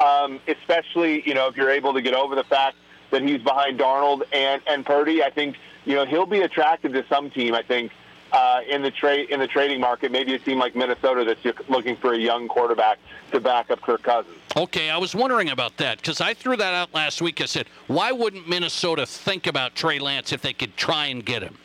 [0.00, 2.76] um, especially you know if you're able to get over the fact
[3.10, 5.22] that he's behind Darnold and and Purdy.
[5.22, 7.54] I think you know he'll be attractive to some team.
[7.54, 7.92] I think
[8.32, 10.10] uh, in the trade in the trading market.
[10.10, 12.98] Maybe a team like Minnesota that's looking for a young quarterback
[13.32, 14.36] to back up Kirk Cousins.
[14.56, 17.40] Okay, I was wondering about that because I threw that out last week.
[17.40, 21.42] I said, why wouldn't Minnesota think about Trey Lance if they could try and get
[21.42, 21.58] him?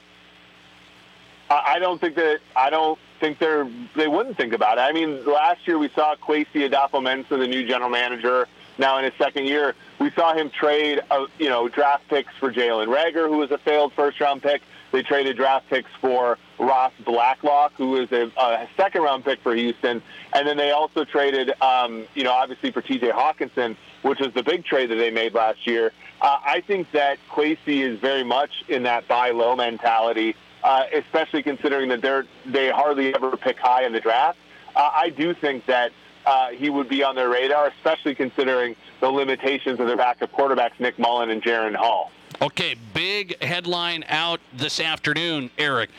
[1.49, 4.82] I don't think that I don't think they're they wouldn't think about it.
[4.82, 8.47] I mean, last year we saw Kwesi Adofo-Mensah, the new general manager,
[8.78, 9.74] now in his second year.
[9.99, 13.57] We saw him trade, uh, you know, draft picks for Jalen Reagor, who was a
[13.57, 14.62] failed first round pick.
[14.92, 19.56] They traded draft picks for Ross Blacklock, who is a, a second round pick for
[19.56, 20.02] Houston.
[20.34, 24.44] And then they also traded, um, you know, obviously for TJ Hockenson, which was the
[24.44, 25.92] big trade that they made last year.
[26.22, 31.44] Uh, I think that Kwesi is very much in that buy low mentality, uh, especially
[31.44, 34.38] considering that they're, they hardly ever pick high in the draft.
[34.76, 35.92] Uh, I do think that
[36.26, 40.80] uh, he would be on their radar, especially considering the limitations of their backup quarterbacks,
[40.80, 42.12] Nick Mullen and Jaren Hall.
[42.42, 45.90] Okay, big headline out this afternoon, Eric.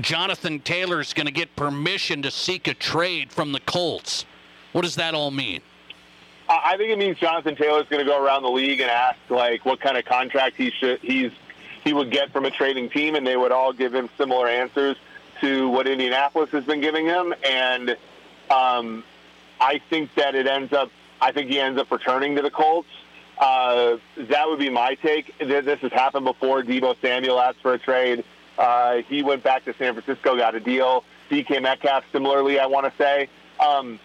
[0.00, 4.24] Jonathan Taylor's going to get permission to seek a trade from the Colts.
[4.72, 5.60] What does that all mean?
[6.48, 9.66] I think it means Jonathan Taylor's going to go around the league and ask like
[9.66, 11.32] what kind of contract he should he's
[11.84, 14.96] he would get from a trading team, and they would all give him similar answers
[15.42, 17.34] to what Indianapolis has been giving him.
[17.46, 17.96] And
[18.50, 19.04] um,
[19.60, 20.90] I think that it ends up.
[21.20, 22.88] I think he ends up returning to the Colts.
[23.38, 25.36] Uh, that would be my take.
[25.38, 26.62] This has happened before.
[26.62, 28.24] Deebo Samuel asked for a trade.
[28.56, 31.04] Uh, he went back to San Francisco, got a deal.
[31.30, 33.28] DK Metcalf, similarly, I want to say.
[33.58, 33.98] Um,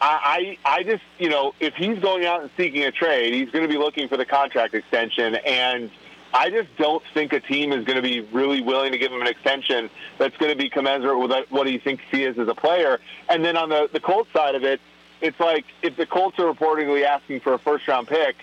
[0.00, 3.50] I, I, I just, you know, if he's going out and seeking a trade, he's
[3.50, 5.36] going to be looking for the contract extension.
[5.36, 5.90] And
[6.34, 9.20] I just don't think a team is going to be really willing to give him
[9.20, 12.54] an extension that's going to be commensurate with what he thinks he is as a
[12.54, 13.00] player.
[13.28, 14.80] And then on the, the Colts side of it,
[15.22, 18.36] it's like if the Colts are reportedly asking for a first round pick,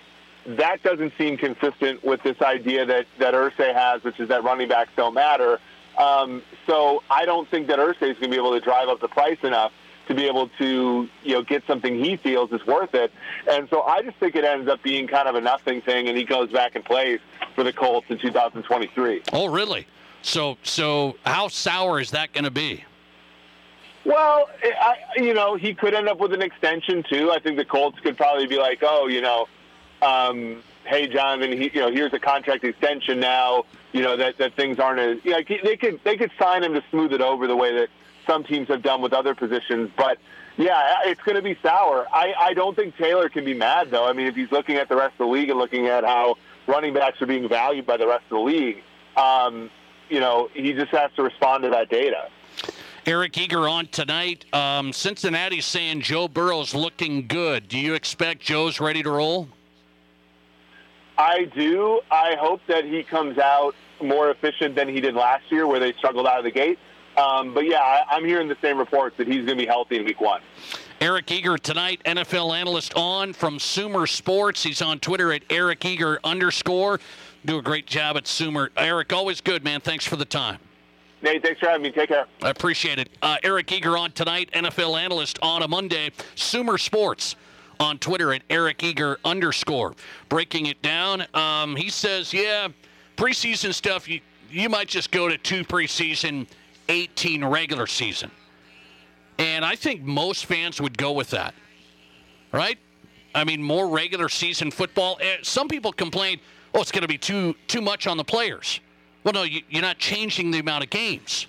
[0.46, 4.68] that doesn't seem consistent with this idea that, that Irsay has, which is that running
[4.68, 5.58] backs don't matter.
[5.98, 9.00] Um, so I don't think that Irsay is going to be able to drive up
[9.00, 9.72] the price enough
[10.08, 13.12] to be able to you know get something he feels is worth it.
[13.50, 16.16] And so I just think it ends up being kind of a nothing thing, and
[16.16, 17.20] he goes back and plays
[17.54, 19.22] for the Colts in 2023.
[19.32, 19.86] Oh, really?
[20.22, 22.84] So so how sour is that going to be?
[24.04, 27.30] Well, I, you know, he could end up with an extension too.
[27.30, 29.46] I think the Colts could probably be like, oh, you know,
[30.02, 33.64] um, hey, Jonathan, he, you know, here's a contract extension now.
[33.92, 36.74] You know that that things aren't as you know, they could they could sign him
[36.74, 37.88] to smooth it over the way that
[38.26, 39.90] some teams have done with other positions.
[39.96, 40.18] But
[40.56, 42.06] yeah, it's going to be sour.
[42.12, 44.06] I, I don't think Taylor can be mad though.
[44.06, 46.36] I mean, if he's looking at the rest of the league and looking at how
[46.66, 48.82] running backs are being valued by the rest of the league,
[49.16, 49.70] um,
[50.08, 52.28] you know, he just has to respond to that data.
[53.06, 54.46] Eric Eager on tonight.
[54.54, 57.68] Um, Cincinnati's saying Joe Burrow's looking good.
[57.68, 59.48] Do you expect Joe's ready to roll?
[61.16, 62.00] I do.
[62.10, 65.92] I hope that he comes out more efficient than he did last year, where they
[65.94, 66.78] struggled out of the gate.
[67.16, 69.96] Um, but yeah, I, am hearing the same reports that he's going to be healthy
[69.96, 70.40] in week one.
[71.00, 74.62] Eric Eager tonight, NFL analyst on from Sumer Sports.
[74.62, 76.98] He's on Twitter at Eric Eager underscore.
[77.44, 78.70] Do a great job at Sumer.
[78.76, 79.80] Eric, always good, man.
[79.80, 80.58] Thanks for the time.
[81.22, 81.90] Nate, thanks for having me.
[81.90, 82.26] Take care.
[82.42, 83.08] I appreciate it.
[83.22, 86.10] Uh, Eric Eager on tonight, NFL analyst on a Monday.
[86.34, 87.36] Sumer Sports
[87.80, 89.94] on Twitter at Eric Eager underscore.
[90.28, 92.68] Breaking it down, um, he says, yeah,
[93.16, 94.20] preseason stuff, you,
[94.50, 96.46] you might just go to two preseason–
[96.88, 98.30] 18 regular season.
[99.38, 101.54] And I think most fans would go with that,
[102.52, 102.78] right?
[103.34, 105.18] I mean, more regular season football.
[105.20, 106.38] Eh, some people complain,
[106.72, 108.80] oh, it's going to be too too much on the players.
[109.24, 111.46] Well, no, you, you're not changing the amount of games.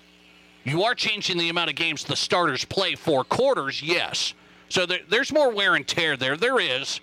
[0.64, 4.34] You are changing the amount of games the starters play for quarters, yes.
[4.68, 6.36] So there, there's more wear and tear there.
[6.36, 7.00] There is.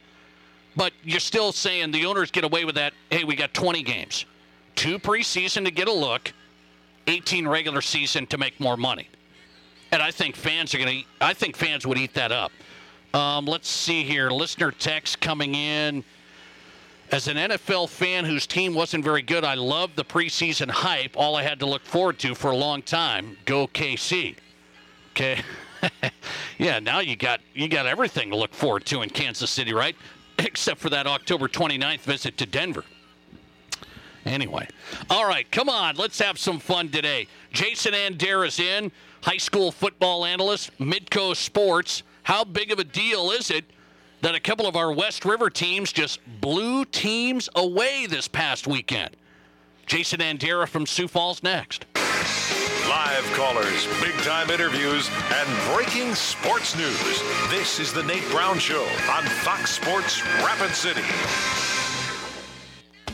[0.76, 2.94] But you're still saying the owners get away with that.
[3.10, 4.26] Hey, we got 20 games,
[4.76, 6.34] two preseason to get a look
[7.08, 9.08] 18 regular season to make more money.
[9.92, 11.06] And I think fans are going to.
[11.22, 12.52] I think fans would eat that up.
[13.14, 14.32] Um, let's see here.
[14.32, 16.04] Listener text coming in.
[17.12, 21.16] As an NFL fan whose team wasn't very good, I loved the preseason hype.
[21.16, 23.38] All I had to look forward to for a long time.
[23.46, 24.36] Go KC.
[25.12, 25.42] Okay.
[26.58, 29.96] yeah, now you got you got everything to look forward to in Kansas City, right?
[30.40, 32.84] Except for that October 29th visit to Denver.
[34.26, 34.66] Anyway,
[35.10, 37.28] all right, come on, let's have some fun today.
[37.52, 38.90] Jason Andera is in,
[39.22, 42.04] high school football analyst, Midco Sports.
[42.24, 43.66] How big of a deal is it
[44.22, 49.18] that a couple of our West River teams just blew teams away this past weekend?
[49.86, 51.86] Jason Andera from Sioux Falls next.
[52.94, 57.24] Live callers, big time interviews, and breaking sports news.
[57.50, 61.02] This is the Nate Brown Show on Fox Sports Rapid City.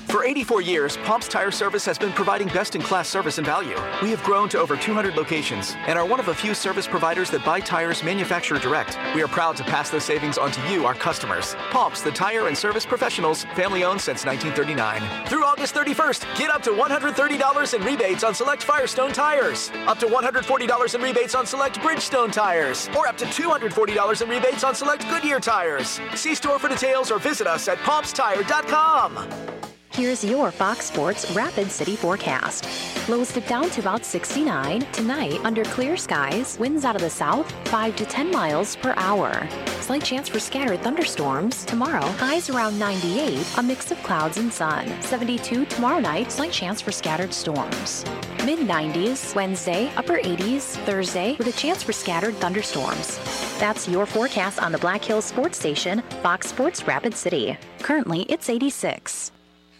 [0.09, 3.75] For 84 years, Pomps Tire Service has been providing best in class service and value.
[4.01, 7.29] We have grown to over 200 locations and are one of a few service providers
[7.29, 8.97] that buy tires manufacturer direct.
[9.13, 11.53] We are proud to pass those savings on to you, our customers.
[11.69, 15.27] Pomps, the tire and service professionals, family owned since 1939.
[15.27, 20.07] Through August 31st, get up to $130 in rebates on select Firestone tires, up to
[20.07, 25.07] $140 in rebates on select Bridgestone tires, or up to $240 in rebates on select
[25.07, 26.01] Goodyear tires.
[26.15, 29.59] See store for details or visit us at pompstire.com.
[29.93, 32.67] Here's your Fox Sports Rapid City forecast.
[33.09, 34.81] Lows dip down to about 69.
[34.93, 39.47] Tonight, under clear skies, winds out of the south, 5 to 10 miles per hour.
[39.81, 41.65] Slight chance for scattered thunderstorms.
[41.65, 44.89] Tomorrow, highs around 98, a mix of clouds and sun.
[45.01, 48.05] 72 tomorrow night, slight chance for scattered storms.
[48.45, 53.17] Mid 90s, Wednesday, upper 80s, Thursday, with a chance for scattered thunderstorms.
[53.59, 57.57] That's your forecast on the Black Hills Sports Station, Fox Sports Rapid City.
[57.79, 59.31] Currently, it's 86.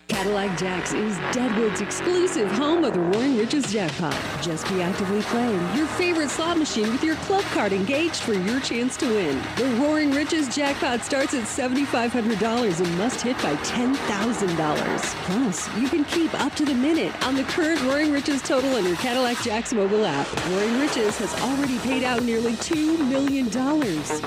[0.10, 4.18] Cadillac Jacks is Deadwood's exclusive home of the Roaring Riches Jackpot.
[4.41, 8.60] Just be actively playing your favorite slot machine with your club card engaged for your
[8.60, 9.39] chance to win.
[9.55, 14.99] The Roaring Riches Jackpot starts at $7,500 and must hit by $10,000.
[15.26, 18.86] Plus, you can keep up to the minute on the current Roaring Riches total on
[18.86, 20.28] your Cadillac Jacks mobile app.
[20.47, 23.47] Roaring Riches has already paid out nearly $2 million.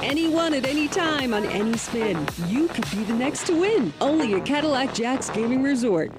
[0.03, 2.27] Anyone at any time on any spin.
[2.47, 3.93] You could be the next to win.
[4.01, 6.13] Only at Cadillac Jacks Gaming Resort.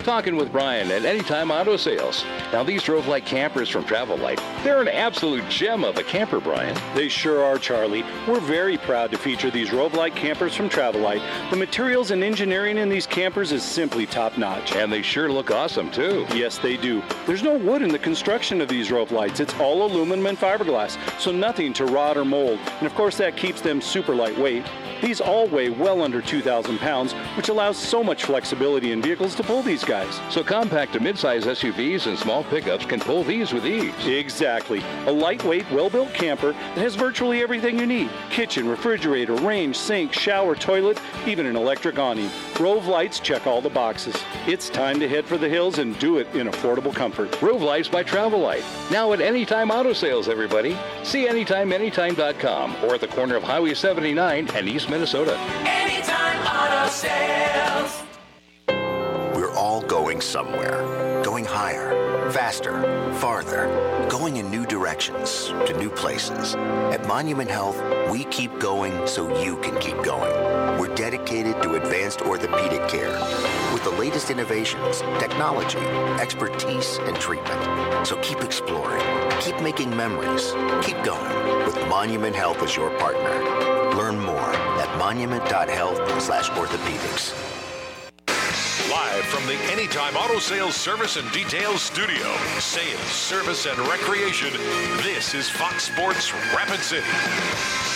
[0.00, 2.24] Talking with Brian at Anytime Auto Sales.
[2.52, 6.40] Now, these Rove Lite campers from Travel Lite, they're an absolute gem of a camper,
[6.40, 6.76] Brian.
[6.94, 8.04] They sure are, Charlie.
[8.28, 11.22] We're very proud to feature these Rove Lite campers from Travel Lite.
[11.50, 14.74] The materials and engineering in these campers is simply top notch.
[14.74, 16.26] And they sure look awesome, too.
[16.34, 17.02] Yes, they do.
[17.26, 19.40] There's no wood in the construction of these Rove Lites.
[19.40, 22.58] It's all aluminum and fiberglass, so nothing to rot or mold.
[22.78, 24.66] And of course, that keeps them super lightweight.
[25.02, 29.42] These all weigh well under 2,000 pounds, which allows so much flexibility in vehicles to
[29.42, 30.20] pull these guys.
[30.30, 33.92] So compact to midsize SUVs and small pickups can pull these with ease.
[34.06, 34.80] Exactly.
[35.06, 38.10] A lightweight, well-built camper that has virtually everything you need.
[38.30, 42.30] Kitchen, refrigerator, range, sink, shower, toilet, even an electric awning.
[42.60, 44.14] Rove Lites check all the boxes.
[44.46, 47.42] It's time to head for the hills and do it in affordable comfort.
[47.42, 48.64] Rove Lites by Travel Lite.
[48.92, 50.78] Now at Anytime Auto Sales, everybody.
[51.02, 55.38] See AnytimeAnytime.com or at the corner of Highway 79 and East Minnesota.
[55.64, 58.02] Anytime Auto Sales.
[59.34, 61.22] We're all going somewhere.
[61.24, 62.82] Going higher, faster,
[63.14, 63.68] farther.
[64.10, 66.56] Going in new directions, to new places.
[66.92, 70.78] At Monument Health, we keep going so you can keep going.
[70.78, 73.18] We're dedicated to advanced orthopedic care
[73.72, 75.78] with the latest innovations, technology,
[76.20, 78.06] expertise, and treatment.
[78.06, 79.02] So keep exploring,
[79.40, 80.52] keep making memories,
[80.84, 83.41] keep going with Monument Health as your partner.
[85.12, 87.34] Learn more monument.health slash orthopedics.
[88.90, 94.52] Live from the Anytime Auto Sales Service and Details Studio, sales, service, and recreation,
[95.02, 97.91] this is Fox Sports Rapid City.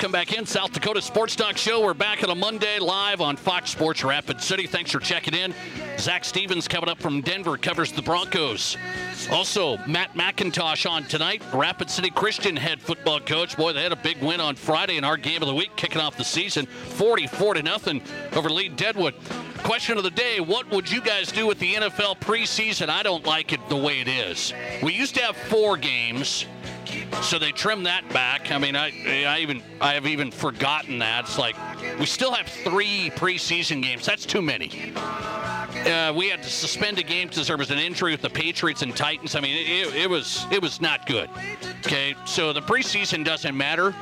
[0.00, 1.84] Welcome back in South Dakota Sports Talk Show.
[1.84, 4.66] We're back on a Monday live on Fox Sports Rapid City.
[4.66, 5.52] Thanks for checking in.
[5.98, 8.78] Zac Stevens coming up from Denver covers the Broncos.
[9.30, 13.58] Also, Matt McIntosh on tonight, Rapid City Christian head football coach.
[13.58, 16.00] Boy, they had a big win on Friday in our game of the week, kicking
[16.00, 18.00] off the season 44 to nothing
[18.32, 19.14] over Lead-Deadwood.
[19.64, 22.88] Question of the day What would you guys do with the NFL preseason?
[22.88, 24.52] I don't like it the way it is.
[24.82, 26.46] We used to have four games.
[27.22, 28.50] So they trimmed that back.
[28.50, 28.92] I mean, I,
[29.24, 31.24] I even I have even forgotten that.
[31.24, 31.56] It's like
[31.98, 34.06] we still have three preseason games.
[34.06, 34.92] That's too many.
[34.96, 38.82] Uh, we had to suspend a game because there was an injury with the Patriots
[38.82, 39.34] and Titans.
[39.34, 41.30] I mean, it, it was it was not good.
[41.86, 43.94] Okay, so the preseason doesn't matter.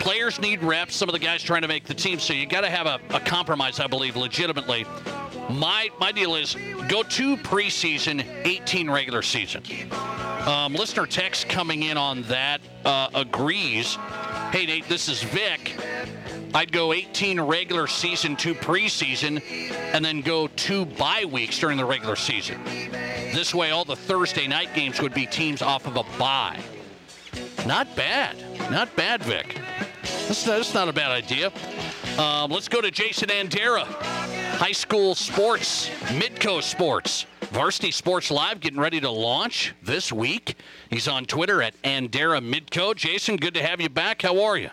[0.00, 0.96] Players need reps.
[0.96, 2.18] Some of the guys trying to make the team.
[2.18, 4.86] So you got to have a, a compromise, I believe, legitimately.
[5.50, 6.56] My my deal is
[6.88, 9.62] go two preseason, 18 regular season.
[10.46, 13.96] Um, listener text coming in on that uh, agrees.
[14.50, 15.74] Hey Nate, this is Vic.
[16.54, 19.42] I'd go 18 regular season, two preseason,
[19.92, 22.62] and then go two bye weeks during the regular season.
[22.64, 26.58] This way, all the Thursday night games would be teams off of a bye.
[27.66, 28.36] Not bad.
[28.70, 29.60] Not bad, Vic.
[30.28, 31.50] That's not, that's not a bad idea.
[32.18, 33.84] Um, let's go to Jason Andera.
[34.58, 37.24] High school sports, Midco Sports.
[37.44, 40.56] Varsity Sports Live getting ready to launch this week.
[40.90, 42.94] He's on Twitter at Andera Midco.
[42.94, 44.20] Jason, good to have you back.
[44.20, 44.68] How are you?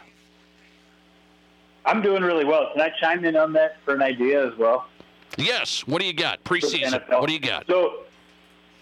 [1.86, 2.72] I'm doing really well.
[2.74, 4.88] Can I chime in on that for an idea as well?
[5.38, 5.88] Yes.
[5.88, 6.44] What do you got?
[6.44, 7.02] Preseason.
[7.08, 7.66] What do you got?
[7.68, 8.04] So,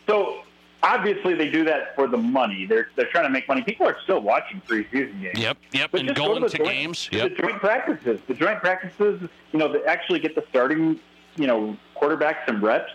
[0.07, 0.42] so
[0.83, 2.65] obviously they do that for the money.
[2.65, 3.61] They're they're trying to make money.
[3.63, 5.39] People are still watching preseason games.
[5.39, 7.09] Yep, yep, But and just go going to joint- games.
[7.11, 7.37] The Yep.
[7.37, 9.29] joint practices, the joint practices.
[9.51, 10.99] You know, that actually get the starting,
[11.37, 12.91] you know, quarterbacks some reps.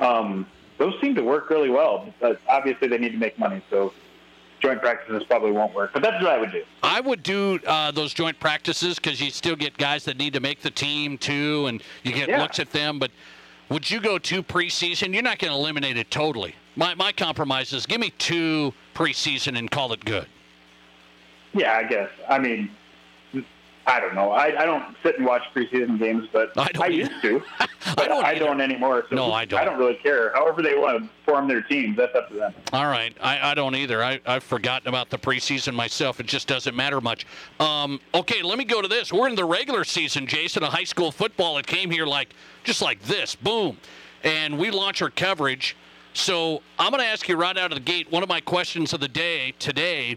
[0.00, 0.46] Um,
[0.78, 2.12] those seem to work really well.
[2.20, 3.92] But obviously, they need to make money, so
[4.60, 5.92] joint practices probably won't work.
[5.92, 6.62] But that's what I would do.
[6.82, 10.40] I would do uh, those joint practices because you still get guys that need to
[10.40, 12.40] make the team too, and you get Yeah.
[12.40, 12.98] looks at them.
[12.98, 13.10] But
[13.68, 15.12] would you go to preseason?
[15.12, 16.54] You're not going to eliminate it totally.
[16.76, 20.26] My my compromise is give me two preseason and call it good.
[21.52, 22.10] Yeah, I guess.
[22.28, 22.70] I mean,
[23.86, 24.30] I don't know.
[24.30, 27.42] I, I don't sit and watch preseason games, but I, used to.
[27.96, 29.06] But I don't, anymore.
[29.08, 29.58] So No, I don't.
[29.58, 30.32] I don't really care.
[30.34, 32.54] However they want to form their teams, that's up to them.
[32.72, 34.04] All right, I, I don't either.
[34.04, 36.20] I, I've forgotten about the preseason myself.
[36.20, 37.26] It just doesn't matter much.
[37.58, 39.12] Um, okay, let me go to this.
[39.12, 41.58] We're in the regular season, Jason, of high school football.
[41.58, 43.78] It came here like just like this, boom,
[44.22, 45.74] and we launch our coverage.
[46.12, 48.10] So I'm going to ask you right out of the gate.
[48.10, 50.16] One of my questions of the day today.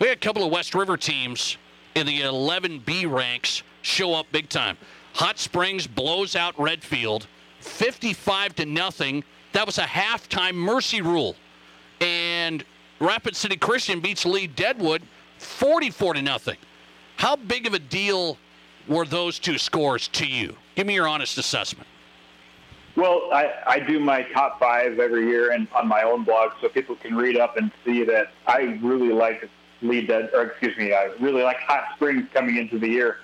[0.00, 1.56] We had a couple of West River teams
[1.94, 4.76] in the 11B ranks show up big time.
[5.14, 7.26] Hot Springs blows out Redfield,
[7.60, 9.22] 55 to nothing.
[9.52, 11.36] That was a halftime mercy rule
[12.00, 12.64] and
[13.00, 15.02] Rapid City Christian beats Lead-Deadwood
[15.38, 16.56] 44 to nothing.
[17.16, 18.36] How big of a deal
[18.88, 20.56] were those two scores to you?
[20.74, 21.86] Give me your honest assessment.
[22.96, 26.68] Well, I, I do my top five every year and on my own blog, so
[26.68, 29.48] people can read up and see that I really like
[29.82, 33.18] lead that, or excuse me, I really like Hot Springs coming into the year.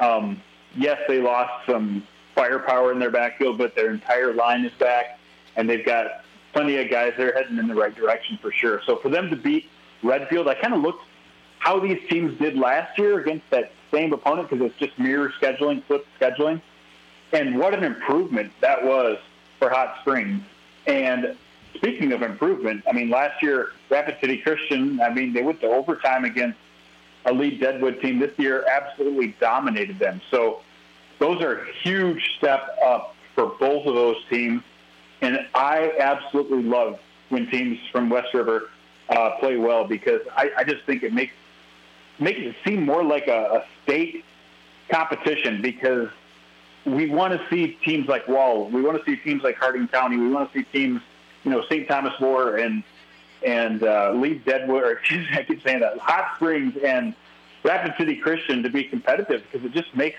[0.00, 0.42] Um,
[0.76, 5.18] yes, they lost some firepower in their backfield, but their entire line is back,
[5.56, 8.82] and they've got plenty of guys that are heading in the right direction for sure.
[8.86, 9.68] So for them to beat
[10.02, 11.04] Redfield, I kind of looked
[11.58, 15.84] how these teams did last year against that same opponent because it's just mirror scheduling,
[15.84, 16.60] flip scheduling,
[17.32, 19.18] and what an improvement that was
[19.58, 20.42] for Hot Springs.
[20.86, 21.36] And
[21.74, 25.68] speaking of improvement, I mean, last year, Rapid City Christian, I mean, they went to
[25.68, 26.58] overtime against
[27.24, 28.18] a Lead-Deadwood team.
[28.18, 30.20] This year, absolutely dominated them.
[30.30, 30.60] So
[31.18, 34.62] those are huge step up for both of those teams.
[35.20, 38.70] And I absolutely love when teams from West River
[39.08, 41.32] uh, play well because I, I just think it makes
[42.18, 44.24] makes it seem more like a, a state
[44.90, 46.08] competition because
[46.84, 50.16] we want to see teams like Wall, we want to see teams like Harding County,
[50.16, 51.00] we want to see teams,
[51.44, 51.88] you know, St.
[51.88, 52.82] Thomas More and
[53.44, 55.00] and uh, Leeds Deadwood, or
[55.32, 57.14] I keep saying that, Hot Springs and
[57.64, 60.18] Rapid City Christian to be competitive because it just makes,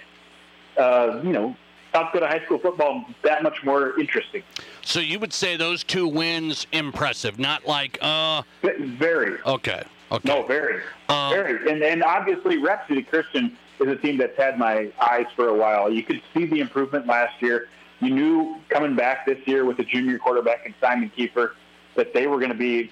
[0.78, 1.56] uh, you know,
[1.94, 4.44] South Dakota high school football that much more interesting.
[4.82, 9.84] So you would say those two wins impressive, not like uh very okay.
[10.12, 10.30] Okay.
[10.30, 14.58] No, very, Um, very, and and obviously Rapid City Christian is a team that's had
[14.58, 15.92] my eyes for a while.
[15.92, 17.68] You could see the improvement last year.
[18.00, 21.52] You knew coming back this year with the junior quarterback and Simon Kiefer
[21.96, 22.92] that they were going to be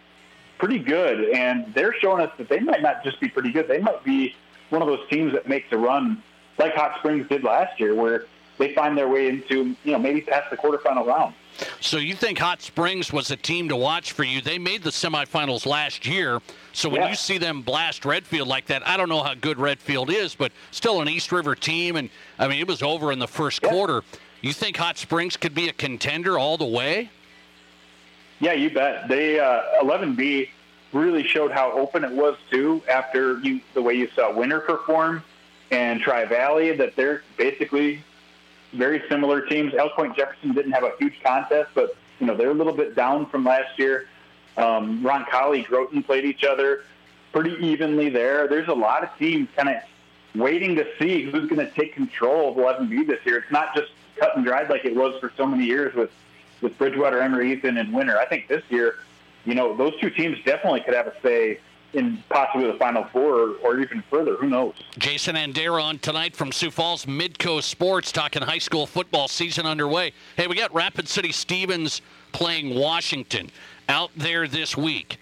[0.57, 3.67] pretty good, and they're showing us that they might not just be pretty good.
[3.67, 4.35] They might be
[4.69, 6.21] one of those teams that makes a run
[6.57, 8.25] like Hot Springs did last year, where
[8.57, 11.33] they find their way into you know maybe past the quarterfinal round.
[11.79, 14.41] So you think Hot Springs was a team to watch for you?
[14.41, 16.41] They made the semifinals last year.
[16.73, 17.09] So when Yeah.
[17.09, 20.51] you see them blast Redfield like that, I don't know how good Redfield is, but
[20.71, 24.03] still an East River team, and I mean it was over in the first quarter.
[24.41, 27.09] You think Hot Springs could be a contender all the way?
[28.39, 29.07] Yeah, you bet.
[29.07, 30.49] They uh, 11B
[30.93, 35.23] really showed how open it was too after you the way you saw Winner perform
[35.69, 38.03] and Tri Valley that they're basically
[38.73, 39.73] very similar teams.
[39.73, 42.95] Elk Point Jefferson didn't have a huge contest, but you know they're a little bit
[42.95, 44.07] down from last year.
[44.57, 46.83] Um, Roncalli, Groton played each other
[47.31, 48.47] pretty evenly there.
[48.47, 49.75] There's a lot of teams kind of
[50.35, 53.37] waiting to see who's going to take control of 11B this year.
[53.37, 56.11] It's not just cut and dried like it was for so many years with
[56.61, 58.17] with Bridgewater, Emery, Ethan, and Winner.
[58.17, 58.99] I think this year,
[59.45, 61.59] you know, those two teams definitely could have a say
[61.93, 64.35] in possibly the Final Four or, even further.
[64.35, 64.75] Who knows?
[64.97, 70.13] Jason Andera on tonight from Sioux Falls Midco Sports talking high school football season underway.
[70.37, 73.49] Hey, we got Rapid City Stevens playing Washington
[73.89, 75.17] out there this week.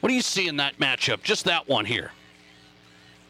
[0.00, 1.22] What do you see in that matchup?
[1.22, 2.12] Just that one here.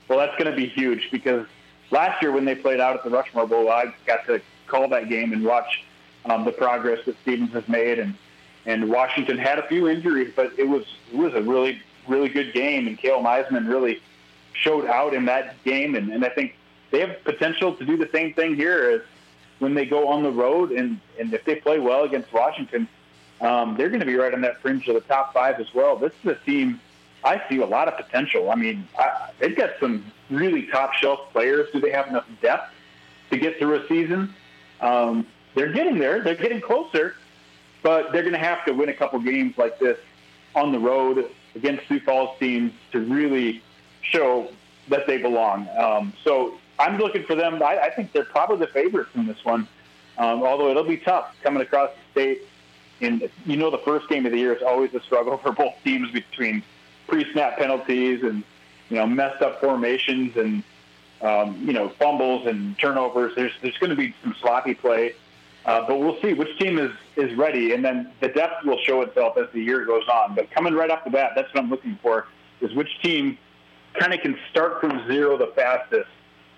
[0.09, 1.47] Well, that's going to be huge because
[1.91, 5.09] last year when they played out at the Rushmore Bowl, I got to call that
[5.09, 5.85] game and watch
[6.25, 8.15] um, the progress that Stevens has made, and
[8.65, 12.53] and Washington had a few injuries, but it was it was a really really good
[12.53, 14.01] game, and Kale Meisman really
[14.55, 16.57] showed out in that game, and, and I think
[16.91, 19.01] they have potential to do the same thing here as
[19.59, 22.89] when they go on the road, and and if they play well against Washington,
[23.41, 25.97] um, they're going to be right on that fringe of the top five as well.
[25.97, 26.81] This is a team
[27.25, 28.51] I see a lot of potential.
[28.51, 31.69] I mean, I, they've got some really top shelf players.
[31.73, 32.73] Do they have enough depth
[33.31, 34.35] to get through a season?
[34.81, 36.23] Um, they're getting there.
[36.23, 37.15] They're getting closer,
[37.83, 39.99] but they're going to have to win a couple games like this
[40.55, 43.63] on the road against Sioux Falls teams to really
[44.03, 44.49] show
[44.89, 45.69] that they belong.
[45.77, 47.63] Um, so I'm looking for them.
[47.63, 49.69] I, I think they're probably the favorites in this one,
[50.19, 52.43] um, although it'll be tough coming across the state.
[53.01, 55.75] And you know, the first game of the year is always a struggle for both
[55.85, 56.63] teams between
[57.09, 58.43] pre-snap penalties and
[58.89, 60.63] you know messed up formations and
[61.21, 63.35] um, you know fumbles and turnovers.
[63.35, 65.15] There's there's going to be some sloppy play,
[65.65, 69.03] uh, but we'll see which team is is ready, and then the depth will show
[69.03, 70.35] itself as the year goes on.
[70.35, 72.27] But coming right off the bat, that's what I'm looking for:
[72.61, 73.39] is which team
[73.95, 76.09] kind of can start from zero the fastest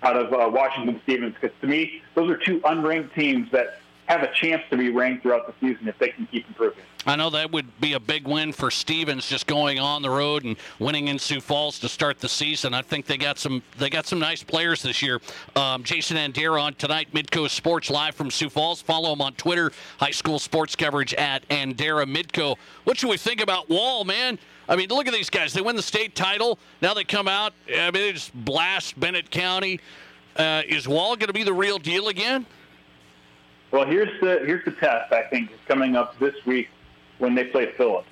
[0.03, 1.35] out of uh, Washington Stevens.
[1.39, 5.23] Because to me, those are two unranked teams that have a chance to be ranked
[5.23, 6.83] throughout the season if they can keep improving.
[7.07, 10.43] I know that would be a big win for Stevens just going on the road
[10.43, 12.73] and winning in Sioux Falls to start the season.
[12.73, 15.21] I think they got some they got some nice players this year.
[15.55, 18.81] Um, Jason Andera on tonight, Midco Sports live from Sioux Falls.
[18.81, 22.55] Follow him on Twitter, high school sports coverage at Andera Midco.
[22.85, 24.39] What should we think about Wall, man?
[24.67, 25.53] I mean, look at these guys.
[25.53, 26.57] They win the state title.
[26.81, 27.53] Now they come out.
[27.69, 29.79] I mean, they just blast Bennett County.
[30.35, 32.47] Uh, is Wall going to be the real deal again?
[33.75, 35.11] Well, here's the here's the test.
[35.11, 36.69] I think is coming up this week
[37.17, 38.05] when they play Philip,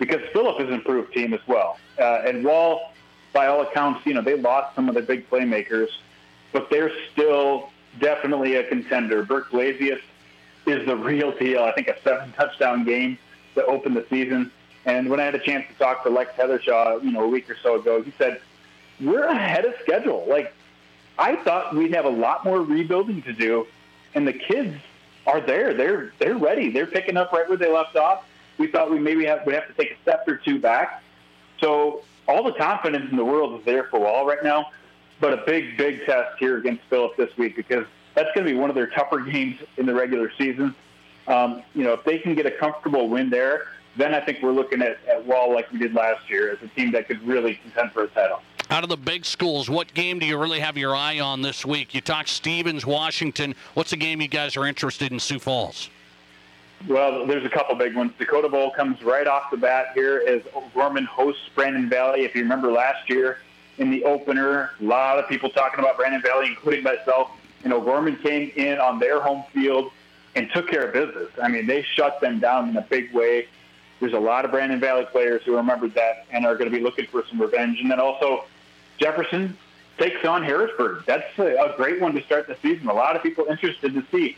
[0.00, 1.78] because Philip is an improved team as well.
[2.00, 2.90] Uh, and while
[3.32, 5.86] by all accounts, you know they lost some of their big playmakers,
[6.50, 7.70] but they're still
[8.00, 9.22] definitely a contender.
[9.22, 10.00] Burke Blasius
[10.66, 11.62] is the real deal.
[11.62, 13.18] I think a seven touchdown game
[13.54, 14.50] to open the season.
[14.84, 17.48] And when I had a chance to talk to Lex Heathershaw, you know, a week
[17.48, 18.40] or so ago, he said,
[19.00, 20.26] we're ahead of schedule.
[20.28, 20.52] Like,
[21.16, 23.64] I thought we'd have a lot more rebuilding to do,
[24.14, 24.74] and the kids
[25.28, 25.74] are there.
[25.74, 26.70] They're they're ready.
[26.70, 28.24] They're picking up right where they left off.
[28.56, 31.02] We thought we maybe have, would have to take a step or two back.
[31.60, 34.70] So all the confidence in the world is there for Wall right now,
[35.20, 38.58] but a big, big test here against Philip this week because that's going to be
[38.58, 40.74] one of their tougher games in the regular season.
[41.28, 44.52] Um, you know, if they can get a comfortable win there, then I think we're
[44.52, 47.54] looking at, at Wall like we did last year as a team that could really
[47.54, 48.40] contend for a title.
[48.70, 51.64] Out of the big schools, what game do you really have your eye on this
[51.64, 51.94] week?
[51.94, 53.54] You talk Stevens, Washington.
[53.72, 55.88] What's the game you guys are interested in Sioux Falls?
[56.86, 58.12] Well, there's a couple big ones.
[58.18, 62.24] Dakota Bowl comes right off the bat here as O'Gorman hosts Brandon Valley.
[62.26, 63.38] If you remember last year
[63.78, 67.30] in the opener, a lot of people talking about Brandon Valley, including myself.
[67.64, 69.90] And O'Gorman came in on their home field
[70.36, 71.30] and took care of business.
[71.42, 73.48] I mean, they shut them down in a big way.
[73.98, 76.84] There's a lot of Brandon Valley players who remembered that and are going to be
[76.84, 77.80] looking for some revenge.
[77.80, 78.44] And then also
[78.98, 79.56] Jefferson
[79.98, 81.04] takes on Harrisburg.
[81.06, 82.88] That's a, a great one to start the season.
[82.88, 84.36] A lot of people interested to see.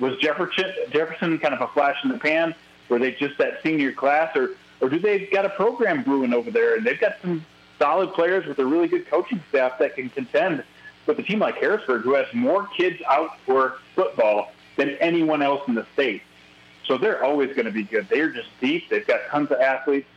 [0.00, 2.54] Was Jefferson Jefferson kind of a flash in the pan?
[2.88, 4.50] Were they just that senior class, or
[4.80, 7.44] or do they got a program brewing over there and they've got some
[7.78, 10.64] solid players with a really good coaching staff that can contend
[11.06, 15.62] with a team like Harrisburg, who has more kids out for football than anyone else
[15.68, 16.22] in the state.
[16.84, 18.08] So they're always going to be good.
[18.08, 18.88] They're just deep.
[18.88, 20.08] They've got tons of athletes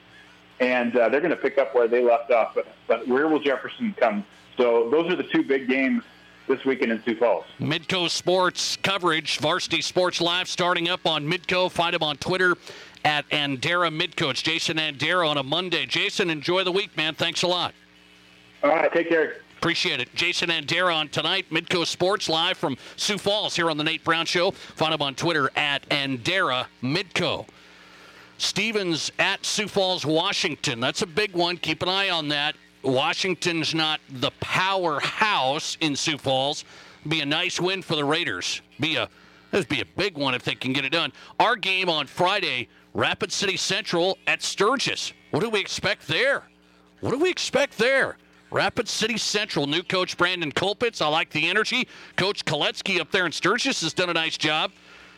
[0.59, 2.53] and uh, they're going to pick up where they left off.
[2.55, 4.25] But, but where will Jefferson come?
[4.57, 6.03] So those are the two big games
[6.47, 7.45] this weekend in Sioux Falls.
[7.59, 11.71] Midco Sports coverage, Varsity Sports Live, starting up on Midco.
[11.71, 12.57] Find him on Twitter
[13.05, 14.31] at Andera Midco.
[14.31, 15.85] It's Jason Andera on a Monday.
[15.85, 17.15] Jason, enjoy the week, man.
[17.15, 17.73] Thanks a lot.
[18.63, 19.37] All right, take care.
[19.57, 20.13] Appreciate it.
[20.15, 24.25] Jason Andera on tonight, Midco Sports Live from Sioux Falls here on the Nate Brown
[24.25, 24.51] Show.
[24.51, 27.45] Find him on Twitter at Andera Midco.
[28.41, 30.79] Stevens at Sioux Falls, Washington.
[30.79, 31.57] That's a big one.
[31.57, 32.55] Keep an eye on that.
[32.83, 36.63] Washington's not the powerhouse in Sioux Falls.
[37.07, 38.61] Be a nice win for the Raiders.
[38.79, 39.09] Be a
[39.51, 41.11] this be a big one if they can get it done.
[41.39, 45.11] Our game on Friday, Rapid City Central at Sturgis.
[45.31, 46.43] What do we expect there?
[47.01, 48.17] What do we expect there?
[48.51, 51.01] Rapid City Central, new coach Brandon Colpitz.
[51.01, 51.87] I like the energy.
[52.15, 54.71] Coach Koletsky up there in Sturgis has done a nice job.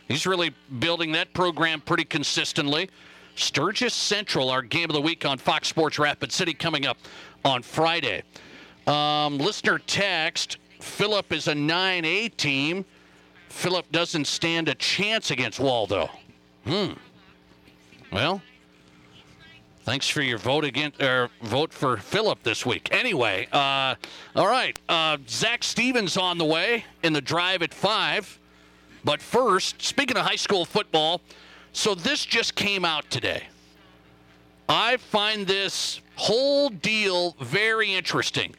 [0.07, 2.89] He's really building that program pretty consistently.
[3.35, 6.97] Sturgis Central, our game of the week on Fox Sports Rapid City, coming up
[7.43, 8.23] on Friday.
[8.87, 12.85] Um, listener text Philip is a 9A team.
[13.49, 16.09] Philip doesn't stand a chance against Waldo.
[16.65, 16.93] Hmm.
[18.11, 18.41] Well,
[19.83, 22.89] thanks for your vote against or vote for Philip this week.
[22.91, 23.95] Anyway, uh,
[24.35, 24.79] all right.
[24.89, 28.39] Uh, Zac Stevens on the way in the drive at five.
[29.03, 31.21] But first, speaking of high school football,
[31.73, 33.43] so this just came out today.
[34.67, 38.55] I find this whole deal very interesting.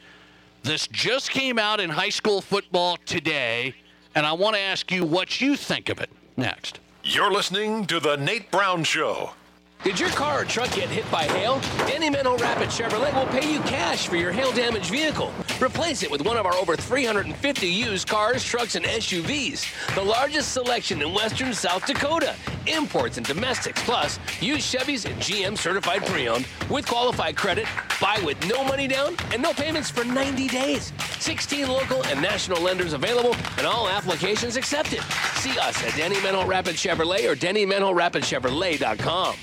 [0.62, 3.74] This just came out in high school football today,
[4.14, 6.80] and I want to ask you what you think of it next.
[7.02, 9.32] You're listening to The Nate Brown Show.
[9.84, 11.60] Did your car or truck get hit by hail?
[11.88, 15.32] Denny Menholt Rapid Chevrolet will pay you cash for your hail damaged vehicle.
[15.60, 19.66] Replace it with one of our over 350 used cars, trucks, and SUVs.
[19.96, 22.36] The largest selection in western South Dakota.
[22.68, 27.66] Imports and domestics, plus used Chevys and GM certified pre-owned with qualified credit.
[28.00, 30.92] Buy with no money down and no payments for 90 days.
[31.18, 35.02] 16 local and national lenders available and all applications accepted.
[35.34, 39.34] See us at Denny Menholt Rapid Chevrolet or DennyMenholtRapidChevrolet.com.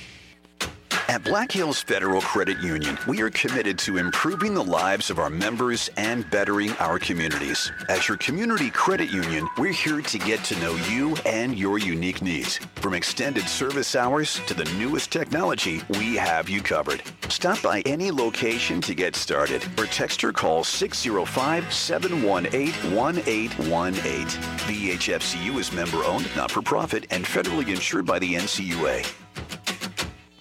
[1.07, 5.29] At Black Hills Federal Credit Union, we are committed to improving the lives of our
[5.29, 7.71] members and bettering our communities.
[7.87, 12.21] As your community credit union, we're here to get to know you and your unique
[12.21, 12.57] needs.
[12.75, 17.01] From extended service hours to the newest technology, we have you covered.
[17.29, 24.25] Stop by any location to get started or text or call 605 718 1818.
[24.67, 29.28] BHFCU is member owned, not for profit, and federally insured by the NCUA.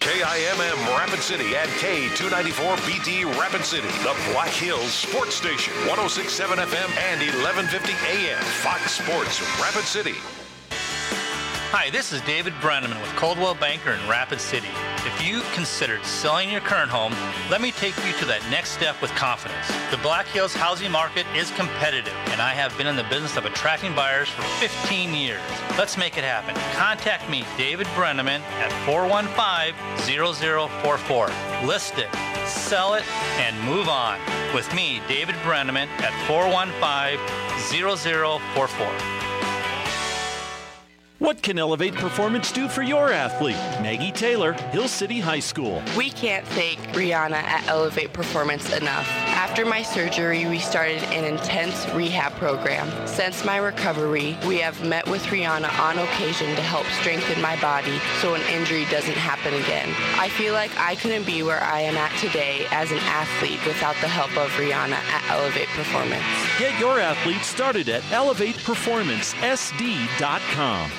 [0.08, 7.20] KIMM Rapid City and K294BT Rapid City, the Black Hills Sports Station, 1067 FM and
[7.20, 8.42] 1150 AM.
[8.64, 10.14] Fox Sports Rapid City.
[11.70, 14.70] Hi, this is David Brenneman with Coldwell Banker in Rapid City.
[15.04, 17.12] If you considered selling your current home,
[17.50, 19.68] let me take you to that next step with confidence.
[19.90, 23.44] The Black Hills housing market is competitive, and I have been in the business of
[23.44, 25.42] attracting buyers for 15 years.
[25.76, 26.54] Let's make it happen.
[26.72, 31.66] Contact me, David Brenneman, at 415-0044.
[31.66, 32.08] List it,
[32.48, 33.04] sell it,
[33.36, 34.18] and move on.
[34.54, 39.17] With me, David Brenneman, at 415-0044.
[41.18, 43.56] What can Elevate Performance do for your athlete?
[43.82, 45.82] Maggie Taylor, Hill City High School.
[45.96, 49.08] We can't thank Rihanna at Elevate Performance enough.
[49.34, 52.88] After my surgery, we started an intense rehab program.
[53.08, 57.98] Since my recovery, we have met with Rihanna on occasion to help strengthen my body
[58.20, 59.92] so an injury doesn't happen again.
[60.20, 63.96] I feel like I couldn't be where I am at today as an athlete without
[64.00, 66.22] the help of Rihanna at Elevate Performance.
[66.60, 70.90] Get your athlete started at elevateperformancesd.com.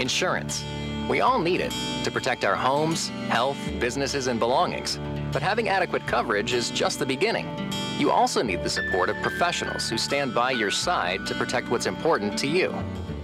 [0.00, 0.64] Insurance.
[1.08, 1.72] We all need it
[2.04, 4.98] to protect our homes, health, businesses, and belongings.
[5.32, 7.46] But having adequate coverage is just the beginning.
[7.98, 11.86] You also need the support of professionals who stand by your side to protect what's
[11.86, 12.74] important to you.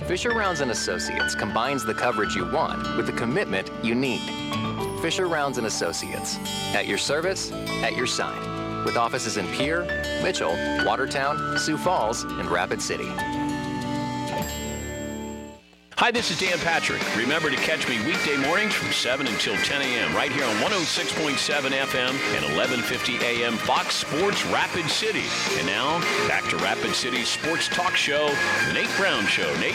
[0.07, 4.21] Fisher Rounds and Associates combines the coverage you want with the commitment you need.
[5.01, 6.39] Fisher Rounds and Associates,
[6.75, 9.85] at your service, at your side, with offices in Pierre,
[10.23, 10.55] Mitchell,
[10.85, 13.09] Watertown, Sioux Falls, and Rapid City.
[15.99, 17.01] Hi, this is Dan Patrick.
[17.17, 20.15] Remember to catch me weekday mornings from 7 until 10 a.m.
[20.15, 23.57] right here on 106.7 FM and 1150 a.m.
[23.57, 25.25] Fox Sports Rapid City.
[25.57, 28.27] And now, back to Rapid City's sports talk show,
[28.75, 29.51] Nate Brown Show.
[29.59, 29.75] Nate?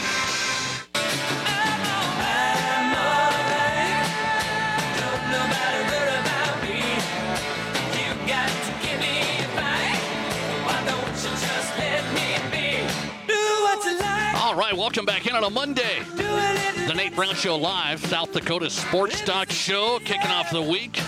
[14.82, 16.02] Welcome back in on a Monday.
[16.16, 21.00] The Nate Brown Show live, South Dakota Sports Talk Show, kicking off the week.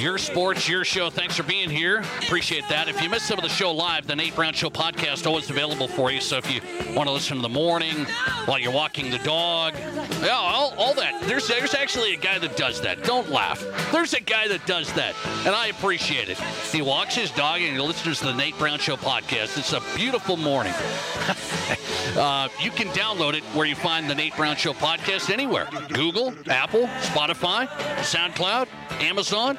[0.00, 1.10] Your sports, your show.
[1.10, 2.00] Thanks for being here.
[2.22, 2.88] Appreciate that.
[2.88, 5.48] If you missed some of the show live, the Nate Brown Show podcast is always
[5.48, 6.20] available for you.
[6.20, 6.60] So if you
[6.92, 8.04] want to listen in the morning
[8.46, 9.74] while you're walking the dog,
[10.20, 11.22] yeah, all, all that.
[11.22, 13.04] There's there's actually a guy that does that.
[13.04, 13.64] Don't laugh.
[13.92, 15.14] There's a guy that does that,
[15.46, 16.38] and I appreciate it.
[16.72, 19.56] He walks his dog and he listens to the Nate Brown Show podcast.
[19.56, 20.74] It's a beautiful morning.
[22.16, 26.34] uh, you can download it where you find the Nate Brown Show podcast anywhere: Google,
[26.48, 27.66] Apple, Spotify,
[27.98, 28.68] SoundCloud,
[29.00, 29.58] Amazon.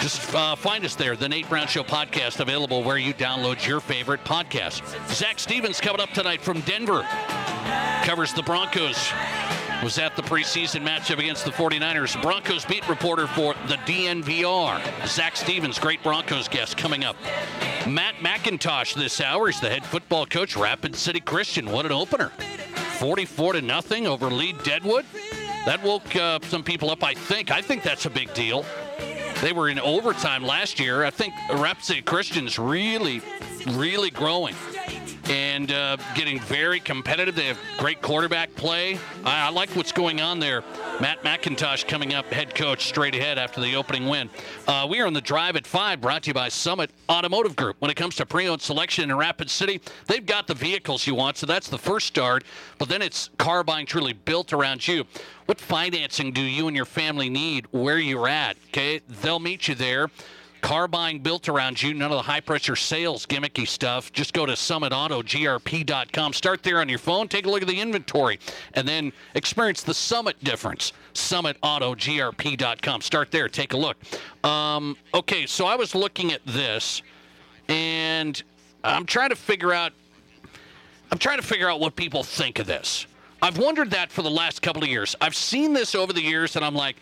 [0.00, 3.80] Just uh, find us there, the Nate Brown Show podcast, available where you download your
[3.80, 4.82] favorite podcast.
[5.12, 7.06] Zac Stevens coming up tonight from Denver.
[8.04, 9.12] Covers the Broncos.
[9.82, 12.20] Was at the preseason matchup against the 49ers.
[12.20, 15.06] Broncos beat reporter for the DNVR.
[15.06, 17.14] Zac Stevens, great Broncos guest, coming up.
[17.86, 21.70] Matt McIntosh this hour is the head football coach, Rapid City Christian.
[21.70, 22.30] What an opener.
[22.98, 25.06] 44 to nothing over Lee Deadwood.
[25.64, 27.52] That woke uh, some people up, I think.
[27.52, 28.64] I think that's a big deal.
[29.42, 31.04] They were in overtime last year.
[31.04, 33.22] I think Rapid City Christian's really,
[33.68, 34.56] really growing
[35.28, 37.34] and uh, getting very competitive.
[37.34, 38.98] They have great quarterback play.
[39.24, 40.62] I, I, like what's going on there.
[41.00, 44.30] Matt McIntosh coming up, head coach, straight ahead after the opening win.
[44.66, 47.76] Uh, we are on the drive at 5, brought to you by Summit Automotive Group.
[47.80, 51.14] When it comes to pre owned selection in Rapid City, they've got the vehicles you
[51.14, 52.44] want, so that's the first start.
[52.78, 55.04] But then it's car buying truly built around you.
[55.46, 58.56] What financing do you and your family need where you're at?
[58.68, 60.10] Okay, they'll meet you there.
[60.60, 64.12] Car buying built around you, none of the high pressure sales gimmicky stuff.
[64.12, 66.32] Just go to summitautogrp.com.
[66.32, 68.38] Start there on your phone, take a look at the inventory,
[68.74, 70.92] and then experience the Summit difference.
[71.14, 73.00] Summitautogrp.com.
[73.00, 73.96] Start there, take a look.
[74.44, 77.02] Um, okay, so I was looking at this,
[77.68, 78.42] and
[78.82, 79.92] I'm trying to figure out.
[81.10, 83.06] I'm trying to figure out what people think of this.
[83.40, 85.14] I've wondered that for the last couple of years.
[85.20, 86.96] I've seen this over the years, and I'm like,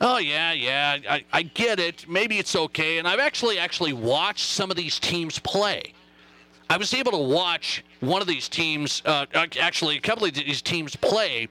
[0.00, 2.08] oh yeah, yeah, I, I get it.
[2.08, 2.98] Maybe it's okay.
[2.98, 5.92] And I've actually actually watched some of these teams play.
[6.68, 10.62] I was able to watch one of these teams, uh, actually a couple of these
[10.62, 11.48] teams play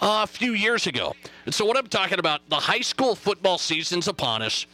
[0.00, 1.14] uh, a few years ago.
[1.46, 4.66] And so what I'm talking about, the high school football season's upon us,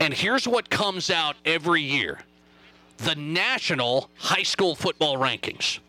[0.00, 2.20] and here's what comes out every year:
[2.98, 5.80] the national high school football rankings.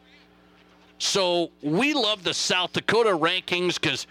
[0.99, 4.07] So we love the South Dakota rankings because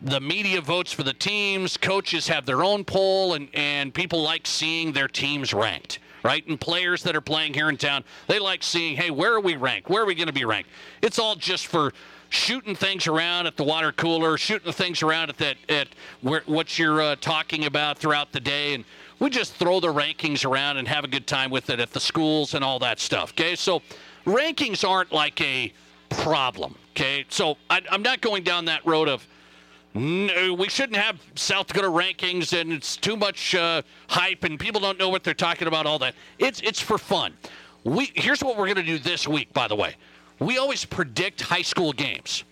[0.00, 4.46] the media votes for the teams, coaches have their own poll, and, and people like
[4.46, 6.46] seeing their teams ranked, right?
[6.46, 9.56] And players that are playing here in town, they like seeing, hey, where are we
[9.56, 9.88] ranked?
[9.88, 10.70] Where are we going to be ranked?
[11.02, 11.92] It's all just for
[12.30, 15.88] shooting things around at the water cooler, shooting things around at that at
[16.20, 18.84] where, what you're uh, talking about throughout the day, and
[19.18, 22.00] we just throw the rankings around and have a good time with it at the
[22.00, 23.32] schools and all that stuff.
[23.32, 23.82] Okay, so
[24.26, 25.72] rankings aren't like a
[26.10, 26.76] problem.
[26.92, 29.26] Okay, so I, I'm not going down that road of
[29.98, 34.80] no, we shouldn't have South Dakota rankings, and it's too much uh, hype, and people
[34.80, 35.86] don't know what they're talking about.
[35.86, 36.14] All that.
[36.38, 37.32] It's it's for fun.
[37.82, 39.52] We here's what we're going to do this week.
[39.52, 39.96] By the way,
[40.38, 42.44] we always predict high school games,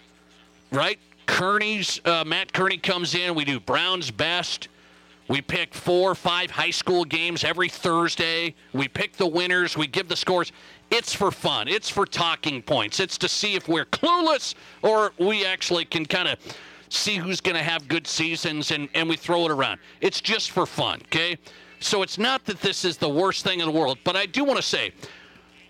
[0.72, 0.98] right?
[1.26, 3.36] Kearney's uh, Matt Kearney comes in.
[3.36, 4.66] We do Brown's best.
[5.28, 8.54] We pick four or five high school games every Thursday.
[8.72, 9.76] We pick the winners.
[9.76, 10.50] We give the scores.
[10.90, 11.68] It's for fun.
[11.68, 12.98] It's for talking points.
[12.98, 16.38] It's to see if we're clueless or we actually can kind of
[16.88, 19.80] see who's going to have good seasons and, and we throw it around.
[20.00, 21.38] It's just for fun, okay?
[21.80, 24.44] So it's not that this is the worst thing in the world, but I do
[24.44, 24.92] want to say,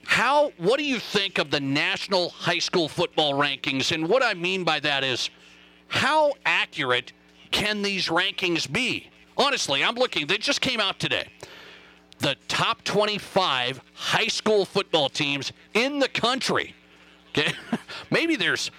[0.05, 3.93] how what do you think of the national high school football rankings?
[3.93, 5.31] And what I mean by that is
[5.89, 7.13] how accurate
[7.51, 9.11] can these rankings be?
[9.37, 11.29] Honestly, I'm looking, they just came out today.
[12.19, 16.75] The top 25 high school football teams in the country.
[17.31, 17.53] Okay?
[18.11, 18.71] Maybe there's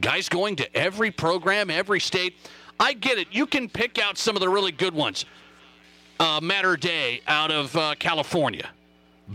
[0.00, 2.36] guys going to every program, every state.
[2.78, 3.28] I get it.
[3.30, 5.24] You can pick out some of the really good ones.
[6.18, 8.68] Uh, Mater Dei out of uh, California.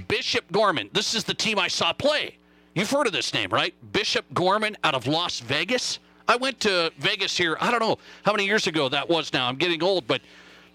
[0.07, 0.89] Bishop Gorman.
[0.93, 2.37] This is the team I saw play.
[2.73, 3.73] You've heard of this name, right?
[3.91, 5.99] Bishop Gorman out of Las Vegas.
[6.27, 9.47] I went to Vegas here, I don't know how many years ago that was now.
[9.47, 10.21] I'm getting old, but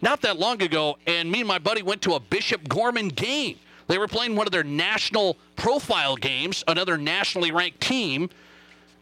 [0.02, 0.98] not that long ago.
[1.06, 3.58] And me and my buddy went to a Bishop Gorman game.
[3.88, 8.28] They were playing one of their national profile games, another nationally ranked team,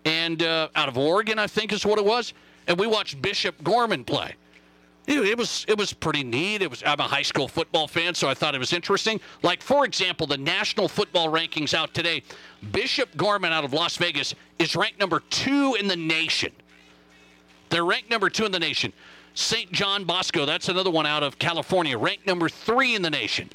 [0.04, 2.34] and uh, out of Oregon, I think is what it was.
[2.66, 4.34] And we watched Bishop Gorman play.
[5.06, 6.62] It, was it was pretty neat.
[6.62, 9.20] It was I'm a high school football fan, so I thought it was interesting.
[9.42, 12.22] Like for example, the national football rankings out today.
[12.72, 16.52] Bishop Gorman out of Las Vegas is ranked number two in the nation.
[17.68, 18.94] They're ranked number two in the nation.
[19.34, 19.70] St.
[19.72, 23.50] John Bosco, that's another one out of California, ranked number three in the nation.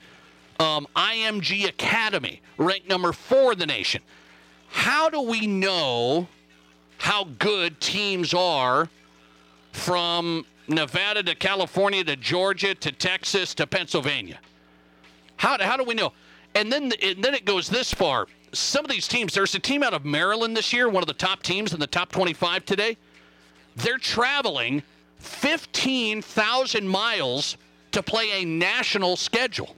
[0.59, 4.01] Um, IMG Academy, ranked number four in the nation.
[4.67, 6.27] How do we know
[6.99, 8.89] how good teams are
[9.71, 14.37] from Nevada to California to Georgia to Texas to Pennsylvania?
[15.37, 16.11] How, how do we know?
[16.55, 18.27] And then, and then it goes this far.
[18.51, 21.13] Some of these teams, there's a team out of Maryland this year, one of the
[21.13, 22.97] top teams in the top 25 today.
[23.77, 24.83] They're traveling
[25.19, 27.57] 15,000 miles
[27.93, 29.75] to play a national schedule.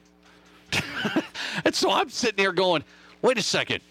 [1.65, 2.83] and so I'm sitting here going,
[3.21, 3.81] wait a second.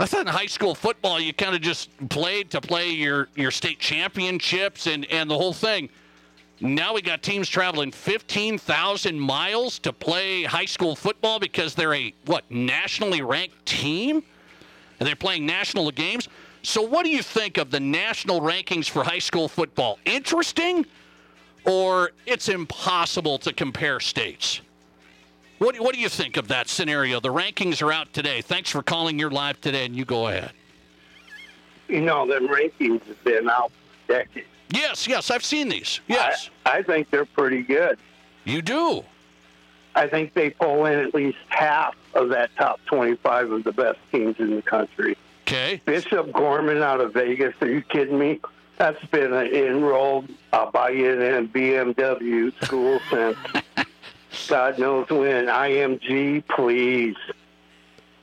[0.00, 3.50] I thought in high school football you kind of just played to play your, your
[3.50, 5.88] state championships and, and the whole thing.
[6.60, 12.14] Now we got teams traveling 15,000 miles to play high school football because they're a,
[12.26, 14.22] what, nationally ranked team?
[15.00, 16.28] And they're playing national games?
[16.62, 20.00] So, what do you think of the national rankings for high school football?
[20.04, 20.84] Interesting,
[21.64, 24.60] or it's impossible to compare states?
[25.58, 27.20] What, what do you think of that scenario?
[27.20, 28.40] The rankings are out today.
[28.42, 29.18] Thanks for calling.
[29.18, 30.52] You're live today, and you go ahead.
[31.88, 33.72] You know, the rankings have been out
[34.06, 34.46] for decades.
[34.70, 36.00] Yes, yes, I've seen these.
[36.06, 36.50] Yes.
[36.64, 37.98] I, I think they're pretty good.
[38.44, 39.04] You do?
[39.94, 43.98] I think they pull in at least half of that top 25 of the best
[44.12, 45.16] teams in the country.
[45.42, 45.80] Okay.
[45.84, 47.54] Bishop Gorman out of Vegas.
[47.62, 48.40] Are you kidding me?
[48.76, 53.36] That's been an enrolled uh, by in BMW school since
[54.46, 55.46] God knows when.
[55.46, 57.16] IMG, please.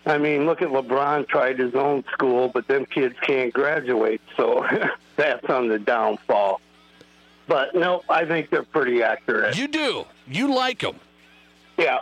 [0.05, 4.65] I mean, look at LeBron tried his own school, but them kids can't graduate, so
[5.15, 6.61] that's on the downfall.
[7.47, 9.57] But no, I think they're pretty accurate.
[9.57, 10.05] You do.
[10.27, 10.99] You like them.
[11.77, 11.99] Yeah.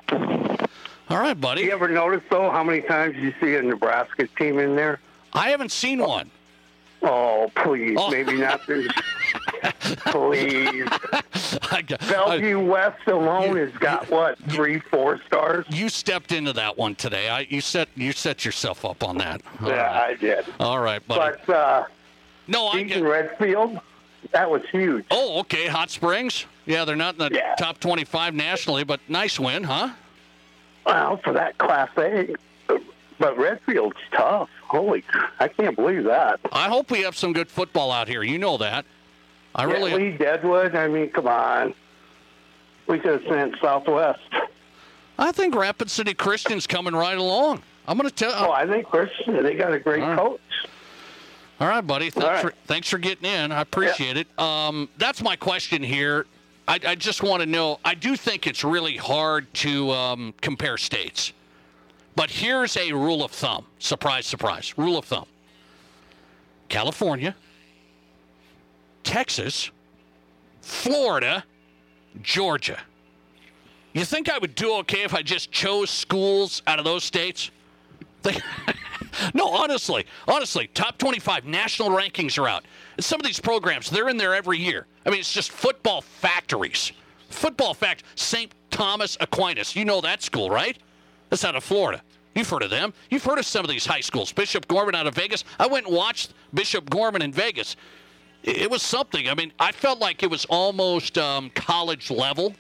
[1.10, 1.64] All right, buddy.
[1.64, 5.00] You ever notice though how many times you see a Nebraska team in there?
[5.34, 6.30] I haven't seen one.
[7.02, 8.10] Oh, please, oh.
[8.10, 8.62] maybe not
[9.82, 10.88] please.
[12.10, 15.66] Bellevue West alone has got what three, four stars.
[15.70, 17.30] You stepped into that one today.
[17.30, 19.42] I you set you set yourself up on that.
[19.62, 20.10] All yeah, right.
[20.10, 20.46] I did.
[20.60, 21.38] All right, buddy.
[21.46, 21.86] But uh,
[22.48, 23.80] no, I get Redfield.
[24.32, 25.06] That was huge.
[25.12, 25.68] Oh, okay.
[25.68, 26.46] Hot Springs.
[26.66, 27.56] Yeah, they're not in the yeah.
[27.56, 29.90] top 25 nationally, but nice win, huh?
[30.86, 32.34] Well, for that Class A,
[33.20, 34.50] but Redfield's tough.
[34.64, 35.04] Holy,
[35.40, 36.40] I can't believe that.
[36.52, 38.24] I hope we have some good football out here.
[38.24, 38.86] You know that.
[39.56, 39.94] I yeah, really.
[39.94, 40.76] Lead-Deadwood.
[40.76, 41.74] I mean, come on.
[42.88, 44.20] We could have sent Southwest.
[45.18, 47.62] I think Rapid City Christian's coming right along.
[47.88, 48.34] I'm going to tell.
[48.36, 49.42] Oh, I think Christian.
[49.44, 50.18] They got a great right.
[50.18, 50.42] coach.
[51.60, 52.10] All right, buddy.
[52.10, 52.42] Thanks right.
[52.42, 53.52] for thanks for getting in.
[53.52, 54.24] I appreciate yeah.
[54.24, 54.40] it.
[54.40, 56.26] Um, that's my question here.
[56.68, 57.80] I, I just want to know.
[57.86, 61.34] I do think it's really hard to um, compare states.
[62.16, 63.66] But here's a rule of thumb.
[63.80, 64.78] Surprise, surprise.
[64.78, 65.26] Rule of thumb
[66.70, 67.36] California,
[69.04, 69.72] Texas,
[70.62, 71.44] Florida,
[72.22, 72.80] Georgia.
[73.94, 77.52] You think I would do okay if I just chose schools out of those states?
[79.34, 82.66] no, honestly, honestly, top 25 national rankings are out.
[83.00, 84.88] Some of these programs, they're in there every year.
[85.06, 86.92] I mean, it's just football factories.
[87.30, 88.52] Football fact, St.
[88.72, 89.76] Thomas Aquinas.
[89.76, 90.78] You know that school, right?
[91.30, 92.02] That's out of Florida.
[92.36, 92.94] You've heard of them.
[93.10, 94.32] You've heard of some of these high schools.
[94.32, 95.44] Bishop Gorman out of Vegas.
[95.60, 97.76] I went and watched Bishop Gorman in Vegas.
[98.44, 99.30] It was something.
[99.30, 102.54] I mean, I felt like it was almost um, college level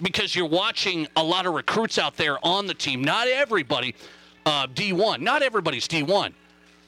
[0.00, 3.02] because you're watching a lot of recruits out there on the team.
[3.02, 3.94] Not everybody,
[4.46, 5.20] uh, D1.
[5.20, 6.32] Not everybody's D1,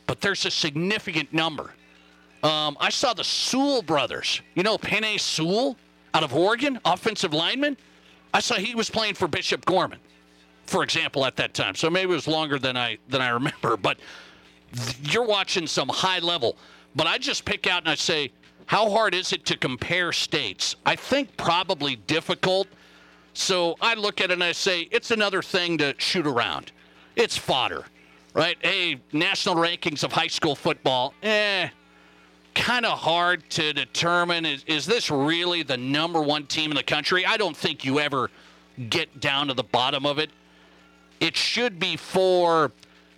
[0.06, 1.72] but there's a significant number.
[2.44, 4.40] Um, I saw the Sewell brothers.
[4.54, 5.76] You know, Penei Sewell
[6.12, 7.76] out of Oregon, offensive lineman.
[8.32, 9.98] I saw he was playing for Bishop Gorman,
[10.66, 11.74] for example, at that time.
[11.74, 13.76] So maybe it was longer than I than I remember.
[13.76, 13.98] But
[14.72, 16.56] th- you're watching some high level.
[16.94, 18.30] But I just pick out and I say,
[18.66, 20.76] how hard is it to compare states?
[20.86, 22.68] I think probably difficult.
[23.34, 26.72] So I look at it and I say, it's another thing to shoot around.
[27.16, 27.84] It's fodder,
[28.32, 28.56] right?
[28.60, 31.68] Hey, national rankings of high school football, eh,
[32.54, 34.46] kind of hard to determine.
[34.46, 37.26] Is, is this really the number one team in the country?
[37.26, 38.30] I don't think you ever
[38.88, 40.30] get down to the bottom of it.
[41.20, 42.72] It should be for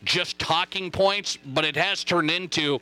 [0.05, 2.81] just talking points, but it has turned into,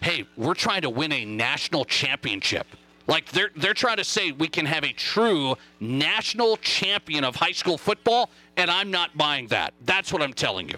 [0.00, 2.66] hey, we're trying to win a national championship.
[3.06, 7.52] Like they're they're trying to say we can have a true national champion of high
[7.52, 9.72] school football, and I'm not buying that.
[9.84, 10.76] That's what I'm telling you.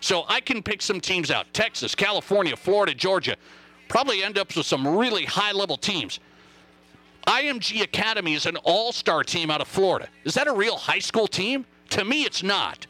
[0.00, 3.36] So I can pick some teams out: Texas, California, Florida, Georgia.
[3.88, 6.20] Probably end up with some really high level teams.
[7.26, 10.08] IMG Academy is an all star team out of Florida.
[10.24, 11.66] Is that a real high school team?
[11.90, 12.86] To me, it's not.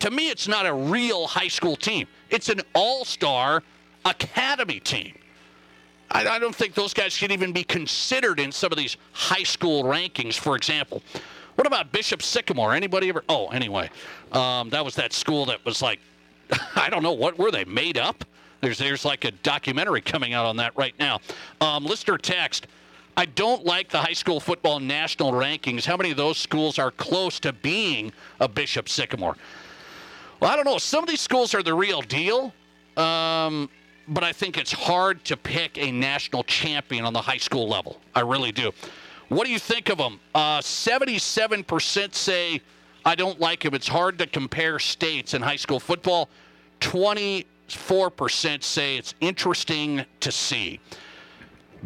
[0.00, 2.06] To me, it's not a real high school team.
[2.30, 3.62] It's an all star
[4.04, 5.14] academy team.
[6.10, 9.42] I, I, don't think those guys should even be considered in some of these high
[9.42, 11.02] school rankings, for example.
[11.56, 12.74] What about Bishop Sycamore?
[12.74, 13.24] Anybody ever?
[13.28, 13.90] Oh, anyway,
[14.32, 16.00] um, that was that school that was like,
[16.76, 18.24] I don't know, what were they made up?
[18.60, 21.20] There's there's like a documentary coming out on that right now.
[21.60, 22.66] Um, listener text.
[23.16, 25.84] I don't like the high school football national rankings.
[25.84, 29.36] How many of those schools are close to being a Bishop Sycamore?
[30.38, 30.78] Well, I don't know.
[30.78, 32.52] Some of these schools are the real deal,
[32.96, 33.68] um,
[34.08, 38.00] but I think it's hard to pick a national champion on the high school level.
[38.14, 38.72] I really do.
[39.28, 40.20] What do you think of them?
[40.34, 42.62] Uh, 77% say
[43.04, 43.74] I don't like him.
[43.74, 46.28] It's hard to compare states in high school football.
[46.80, 50.80] 24% say it's interesting to see.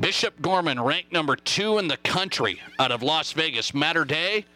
[0.00, 3.74] Bishop Gorman ranked number two in the country out of Las Vegas.
[3.74, 4.46] Mater Dei,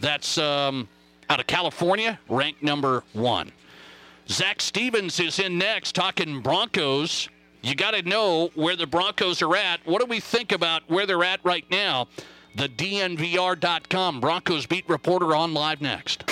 [0.00, 0.88] that's um,
[1.28, 3.52] out of California, ranked number one.
[4.30, 7.30] Zac Stevens is in next, talking Broncos.
[7.62, 9.80] You got to know where the Broncos are at.
[9.86, 12.08] What do we think about where they're at right now?
[12.54, 16.24] The DNVR.com Broncos beat reporter on live next.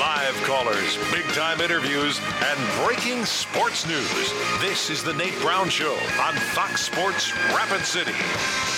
[0.00, 4.32] Live callers, big time interviews, and breaking sports news.
[4.60, 8.75] This is the Nate Brown Show on Fox Sports Rapid City.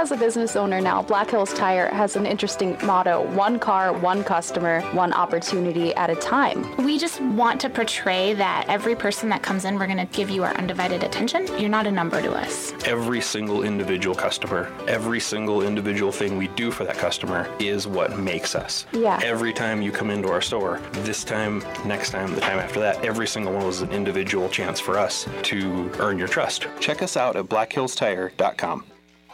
[0.00, 4.22] As a business owner now, Black Hills Tire has an interesting motto one car, one
[4.22, 6.76] customer, one opportunity at a time.
[6.76, 10.30] We just want to portray that every person that comes in, we're going to give
[10.30, 11.48] you our undivided attention.
[11.58, 12.72] You're not a number to us.
[12.84, 18.20] Every single individual customer, every single individual thing we do for that customer is what
[18.20, 18.86] makes us.
[18.92, 19.18] Yeah.
[19.24, 23.04] Every time you come into our store, this time, next time, the time after that,
[23.04, 26.68] every single one was an individual chance for us to earn your trust.
[26.78, 28.84] Check us out at blackhillstire.com.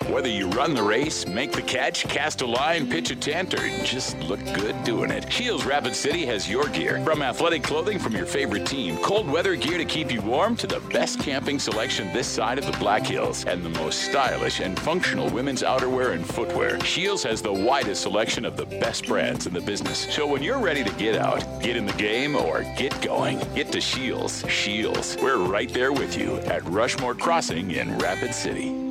[0.09, 3.69] Whether you run the race, make the catch, cast a line, pitch a tent, or
[3.85, 7.01] just look good doing it, Shields Rapid City has your gear.
[7.05, 10.67] From athletic clothing from your favorite team, cold weather gear to keep you warm, to
[10.67, 14.79] the best camping selection this side of the Black Hills, and the most stylish and
[14.79, 16.79] functional women's outerwear and footwear.
[16.81, 20.13] Shields has the widest selection of the best brands in the business.
[20.13, 23.73] So when you're ready to get out, get in the game, or get going, get
[23.73, 24.45] to Shields.
[24.49, 25.17] Shields.
[25.23, 28.84] We're right there with you at Rushmore Crossing in Rapid City.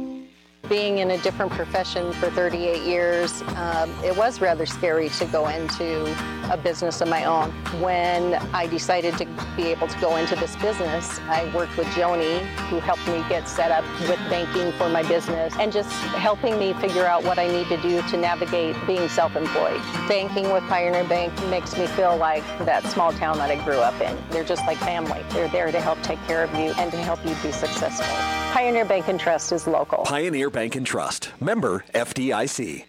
[0.69, 5.49] Being in a different profession for 38 years, um, it was rather scary to go
[5.49, 6.06] into
[6.49, 7.52] a business of my own.
[7.81, 9.26] When I decided to
[9.57, 13.49] be able to go into this business, I worked with Joni, who helped me get
[13.49, 17.48] set up with banking for my business and just helping me figure out what I
[17.49, 19.81] need to do to navigate being self-employed.
[20.07, 23.99] Banking with Pioneer Bank makes me feel like that small town that I grew up
[23.99, 24.18] in.
[24.30, 25.26] They're just like family.
[25.31, 28.07] They're there to help take care of you and to help you be successful.
[28.53, 30.03] Pioneer Bank and Trust is local.
[30.06, 32.86] Pioneer Bank and Trust, member FDIC.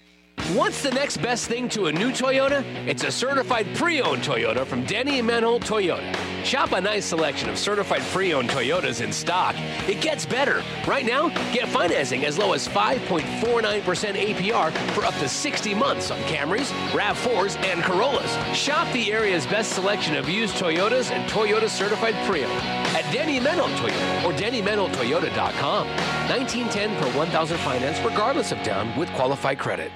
[0.53, 2.63] What's the next best thing to a new Toyota?
[2.87, 6.15] It's a certified pre-owned Toyota from Denny Menholt Toyota.
[6.45, 9.55] Shop a nice selection of certified pre-owned Toyotas in stock.
[9.89, 10.63] It gets better.
[10.87, 16.19] Right now, get financing as low as 5.49% APR for up to 60 months on
[16.25, 18.37] Camrys, RAV4s, and Corollas.
[18.55, 22.53] Shop the area's best selection of used Toyotas and Toyota certified pre-owned
[22.95, 25.87] at Denny Menholt Toyota or DennyMenholtToyota.com.
[26.29, 29.91] 1910 per 1000 finance regardless of down with qualified credit.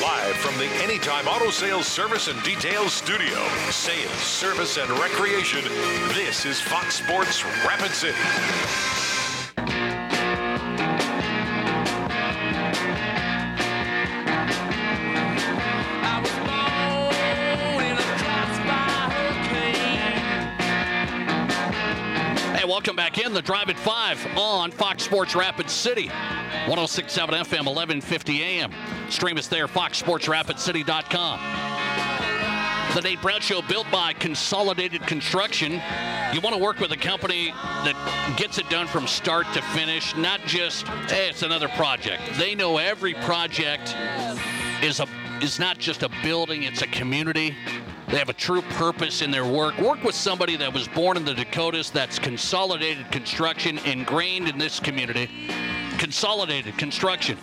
[0.00, 3.38] Live from the Anytime Auto Sales Service and Details Studio,
[3.70, 5.62] sales, service, and recreation,
[6.14, 8.18] this is Fox Sports Rapid City.
[22.66, 26.08] Welcome back in the Drive at 5 on Fox Sports Rapid City.
[26.08, 28.72] 1067 FM, 1150 AM.
[29.10, 31.40] Stream us there, foxsportsrapidcity.com.
[32.94, 35.72] The Nate Brown Show, built by Consolidated Construction.
[36.32, 40.16] You want to work with a company that gets it done from start to finish,
[40.16, 42.22] not just, hey, it's another project.
[42.38, 43.94] They know every project
[44.82, 45.08] is a
[45.42, 47.54] is not just a building, it's a community.
[48.08, 49.78] They have a true purpose in their work.
[49.78, 54.78] Work with somebody that was born in the Dakotas that's consolidated construction ingrained in this
[54.78, 55.30] community.
[55.98, 57.38] Consolidated construction.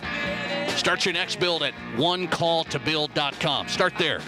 [0.68, 3.68] Start your next build at onecalltobuild.com.
[3.68, 4.20] Start there.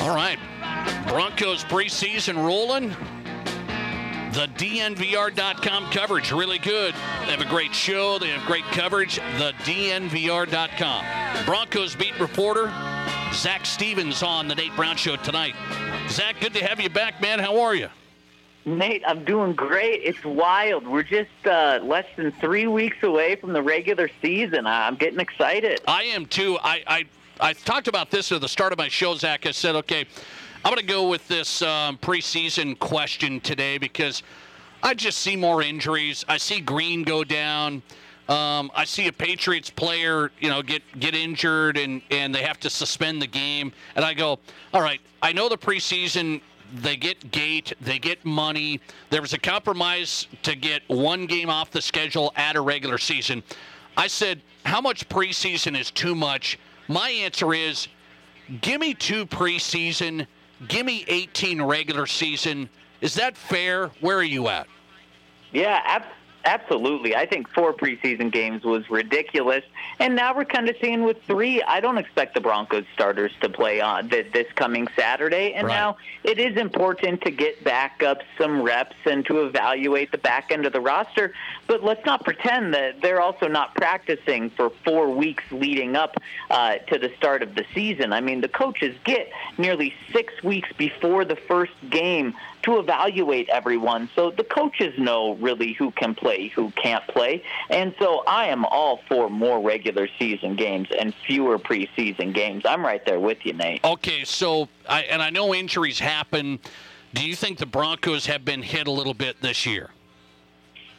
[0.00, 0.38] All right.
[1.08, 2.94] Broncos preseason rolling.
[4.36, 6.92] The DNVR.com coverage, really good.
[6.92, 8.18] They have a great show.
[8.18, 9.16] They have great coverage.
[9.16, 11.46] The DNVR.com.
[11.46, 12.70] Broncos beat reporter
[13.32, 15.54] Zac Stevens on the Nate Brown Show tonight.
[16.10, 17.38] Zac, good to have you back, man.
[17.38, 17.88] How are you?
[18.66, 20.02] Nate, I'm doing great.
[20.04, 20.86] It's wild.
[20.86, 24.66] We're just uh, less than three weeks away from the regular season.
[24.66, 25.80] I'm getting excited.
[25.88, 26.58] I am too.
[26.62, 27.04] I, I
[27.40, 29.46] I talked about this at the start of my show, Zac.
[29.46, 30.06] I said, okay,
[30.66, 34.24] I'm going to go with this um, preseason question today because
[34.82, 36.24] I just see more injuries.
[36.26, 37.84] I see Green go down.
[38.28, 42.58] Um, I see a Patriots player, you know, get get injured and and they have
[42.58, 44.40] to suspend the game, and I go,
[44.74, 45.00] all right.
[45.22, 46.40] I know the preseason
[46.74, 48.80] they get gate, they get money.
[49.10, 53.44] There was a compromise to get one game off the schedule at a regular season.
[53.96, 56.58] I said, how much preseason is too much?
[56.88, 57.86] My answer is,
[58.62, 60.26] give me two preseason,
[60.68, 62.68] give me 18 regular season.
[63.00, 63.88] Is that fair?
[64.00, 64.66] Where are you at?
[65.52, 66.04] Yeah, ab-
[66.46, 67.14] absolutely.
[67.14, 69.64] I think four preseason games was ridiculous,
[69.98, 71.62] and now we're kind of seeing with three.
[71.62, 75.74] I don't expect the Broncos starters to play on th- this coming Saturday, and Right.
[75.74, 80.50] now it is important to get back up some reps and to evaluate the back
[80.52, 81.32] end of the roster.
[81.66, 86.16] But let's not pretend that they're also not practicing for four weeks leading up
[86.50, 88.12] uh, to the start of the season.
[88.12, 94.08] I mean, the coaches get nearly six weeks before the first game to evaluate everyone.
[94.14, 97.42] So the coaches know really who can play, who can't play.
[97.70, 102.64] And so I am all for more regular season games and fewer preseason games.
[102.66, 103.84] I'm right there with you, Nate.
[103.84, 106.58] Okay, so I, and I know injuries happen.
[107.14, 109.90] Do you think the Broncos have been hit a little bit this year?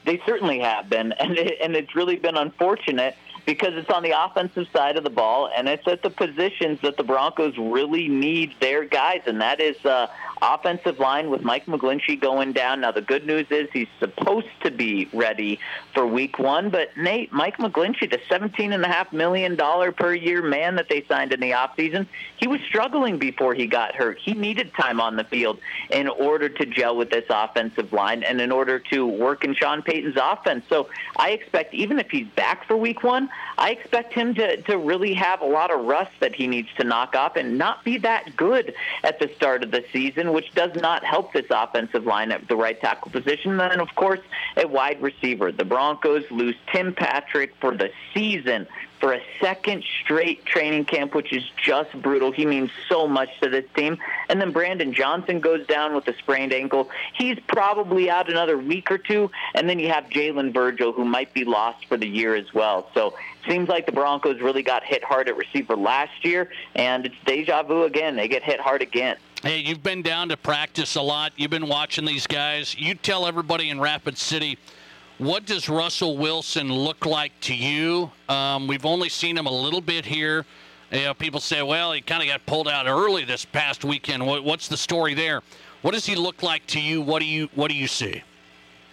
[0.06, 3.16] They certainly have been, and it, and it's really been unfortunate
[3.46, 6.98] because it's on the offensive side of the ball, and it's at the positions that
[6.98, 10.08] the Broncos really need their guys, and that is uh,
[10.42, 12.82] offensive line with Mike McGlinchey going down.
[12.82, 15.60] Now the good news is he's supposed to be ready
[15.94, 20.14] for Week One, but Nate, Mike McGlinchey, the seventeen and a half million dollar per
[20.14, 22.08] year man that they signed in the offseason,
[22.38, 24.18] he was struggling before he got hurt.
[24.20, 25.60] He needed time on the field
[25.90, 29.82] in order to gel with this offensive line and in order to work in Sean
[29.82, 30.66] Payton's offense.
[30.70, 34.78] So I expect even if he's back for Week One, I expect him to to
[34.78, 37.98] really have a lot of rust that he needs to knock off and not be
[38.00, 38.74] that good
[39.04, 42.56] at the start of the season, which does not help this offensive line at the
[42.56, 43.52] right tackle position.
[43.52, 44.20] And then, of course,
[44.56, 48.68] a wide receiver, the Broncos lose Tim Patrick for the season
[49.00, 52.32] for a second straight training camp, which is just brutal.
[52.32, 53.98] He means so much to this team.
[54.30, 56.90] And then Brandon Johnson goes down with a sprained ankle.
[57.14, 59.30] He's probably out another week or two.
[59.54, 62.90] And then you have Jalen Virgil, who might be lost for the year as well.
[62.94, 63.16] So
[63.48, 67.16] it seems like the Broncos really got hit hard at receiver last year, and it's
[67.26, 68.16] deja vu again.
[68.16, 69.18] They get hit hard again.
[69.44, 71.32] Hey, you've been down to practice a lot.
[71.36, 72.76] You've been watching these guys.
[72.78, 74.58] You tell everybody in Rapid City,
[75.18, 78.12] what does Russell Wilson look like to you?
[78.30, 80.46] Um, we've only seen him a little bit here.
[80.92, 84.26] You know, people say, well, he kind of got pulled out early this past weekend.
[84.26, 85.42] What, what's the story there?
[85.82, 87.02] What does he look like to you?
[87.02, 88.24] What do you What do you see?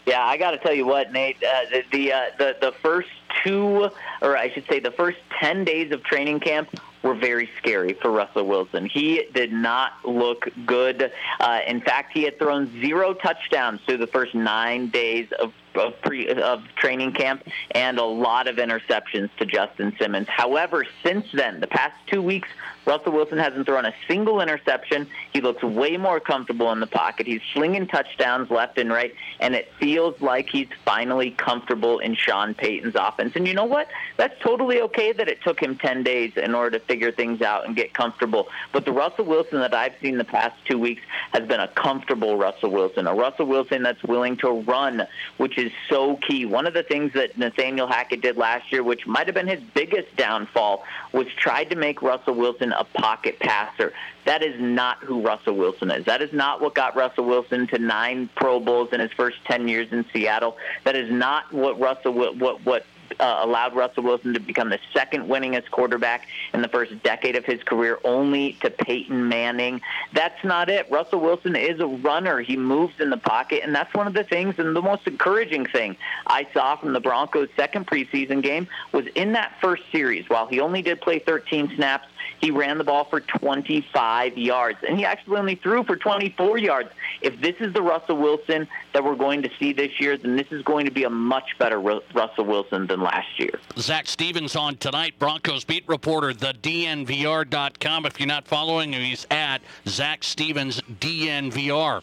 [0.07, 1.43] Yeah, I got to tell you what, Nate.
[1.43, 3.09] Uh, the the, uh, the the first
[3.43, 3.89] two,
[4.21, 6.69] or I should say, the first ten days of training camp
[7.03, 8.87] were very scary for Russell Wilson.
[8.87, 11.11] He did not look good.
[11.41, 16.01] Uh, in fact, he had thrown zero touchdowns through the first nine days of of,
[16.03, 20.29] pre, of training camp and a lot of interceptions to Justin Simmons.
[20.29, 22.49] However, since then, the past two weeks,
[22.87, 25.07] Russell Wilson hasn't thrown a single interception.
[25.33, 27.27] He looks way more comfortable in the pocket.
[27.27, 32.55] He's slinging touchdowns left and right, and it feels like he's finally comfortable in Sean
[32.55, 33.33] Payton's offense.
[33.37, 33.89] And you know what?
[34.17, 37.67] That's totally okay that it took him 10 days in order to figure things out
[37.67, 38.49] and get comfortable.
[38.73, 41.03] But the Russell Wilson that I've seen the past two weeks
[41.33, 45.07] has been a comfortable Russell Wilson, a Russell Wilson that's willing to run,
[45.39, 46.47] which is is so key.
[46.47, 49.61] One of the things that Nathaniel Hackett did last year, which might have been his
[49.61, 53.93] biggest downfall, was tried to make Russell Wilson a pocket passer.
[54.25, 56.05] That is not who Russell Wilson is.
[56.07, 59.69] That is not what got Russell Wilson to nine Pro Bowls in his first 10
[59.69, 60.57] years in Seattle.
[60.85, 62.87] That is not what Russell what what
[63.21, 67.45] uh, allowed Russell Wilson to become the second winningest quarterback in the first decade of
[67.45, 69.81] his career, only to Peyton Manning.
[70.13, 70.91] That's not it.
[70.91, 72.41] Russell Wilson is a runner.
[72.41, 75.67] He moves in the pocket, and that's one of the things and the most encouraging
[75.67, 80.29] thing I saw from the Broncos' second preseason game was in that first series.
[80.29, 82.09] While he only did play 13 snaps,
[82.41, 86.91] he ran the ball for 25 yards, and he actually only threw for 24 yards.
[87.21, 90.47] If this is the Russell Wilson that we're going to see this year, then this
[90.51, 93.61] is going to be a much better Russell Wilson than last year.
[93.77, 98.07] Zac Stevens on tonight, Broncos beat reporter, the DNVR.com.
[98.07, 102.03] If you're not following him, he's at Zac Stevens DNVR.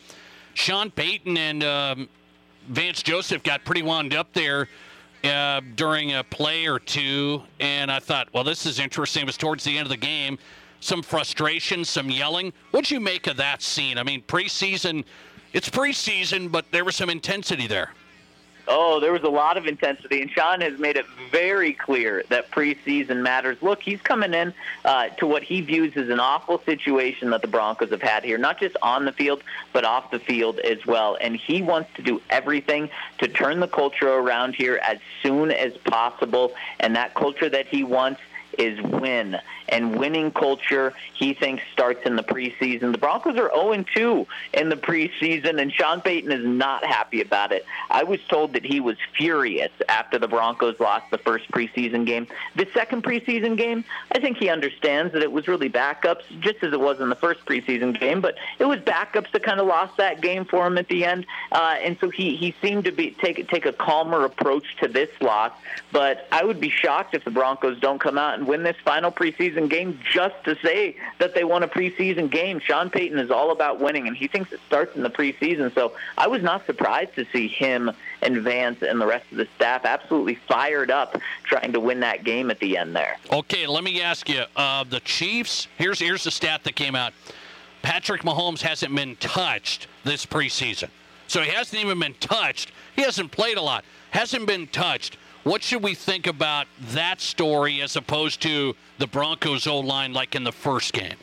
[0.54, 2.10] Sean Payton and um,
[2.68, 4.68] Vance Joseph got pretty wound up there
[5.24, 9.24] uh, during a play or two, and I thought, well, this is interesting.
[9.24, 10.38] It was towards the end of the game.
[10.82, 12.52] Some frustration, some yelling.
[12.72, 14.00] What'd you make of that scene?
[14.00, 15.06] I mean, preseason,
[15.54, 17.92] it's preseason, but there was some intensity there.
[18.68, 22.52] Oh, there was a lot of intensity, and Sean has made it very clear that
[22.52, 23.58] preseason matters.
[23.62, 24.54] Look, he's coming in
[24.86, 28.38] uh, to what he views as an awful situation that the Broncos have had here,
[28.38, 31.18] not just on the field, but off the field as well.
[31.20, 35.76] And he wants to do everything to turn the culture around here as soon as
[35.78, 36.54] possible.
[36.80, 38.22] And that culture that he wants
[38.58, 39.38] is win.
[39.72, 42.92] And winning culture, he thinks, starts in the preseason.
[42.92, 47.52] The Broncos are 0 2 in the preseason, and Sean Payton is not happy about
[47.52, 47.66] it.
[47.90, 52.28] I was told that he was furious after the Broncos lost the first preseason game.
[52.56, 56.74] The second preseason game, I think he understands that it was really backups, just as
[56.74, 59.98] it was in the first preseason game, but it was backups that kind of lost
[59.98, 61.26] that game for him at the end.
[61.52, 65.10] Uh, and so he, he seemed to be take, take a calmer approach to this
[65.22, 65.52] loss.
[65.92, 69.12] But I would be shocked if the Broncos don't come out and win this final
[69.12, 72.60] preseason game just to say that they won a preseason game.
[72.60, 75.74] Sean Payton is all about winning, and he thinks it starts in the preseason.
[75.74, 79.48] So I was not surprised to see him and Vance and the rest of the
[79.56, 83.18] staff absolutely fired up trying to win that game at the end there.
[83.32, 85.68] Okay, let me ask you: uh, the Chiefs.
[85.78, 87.14] Here's here's the stat that came out.
[87.82, 90.90] Patrick Mahomes hasn't been touched this preseason.
[91.28, 92.72] So he hasn't even been touched.
[92.96, 93.86] He hasn't played a lot.
[94.12, 95.18] Hasn't been touched.
[95.44, 100.36] What should we think about that story as opposed to the Broncos O line like
[100.36, 101.16] in the first game?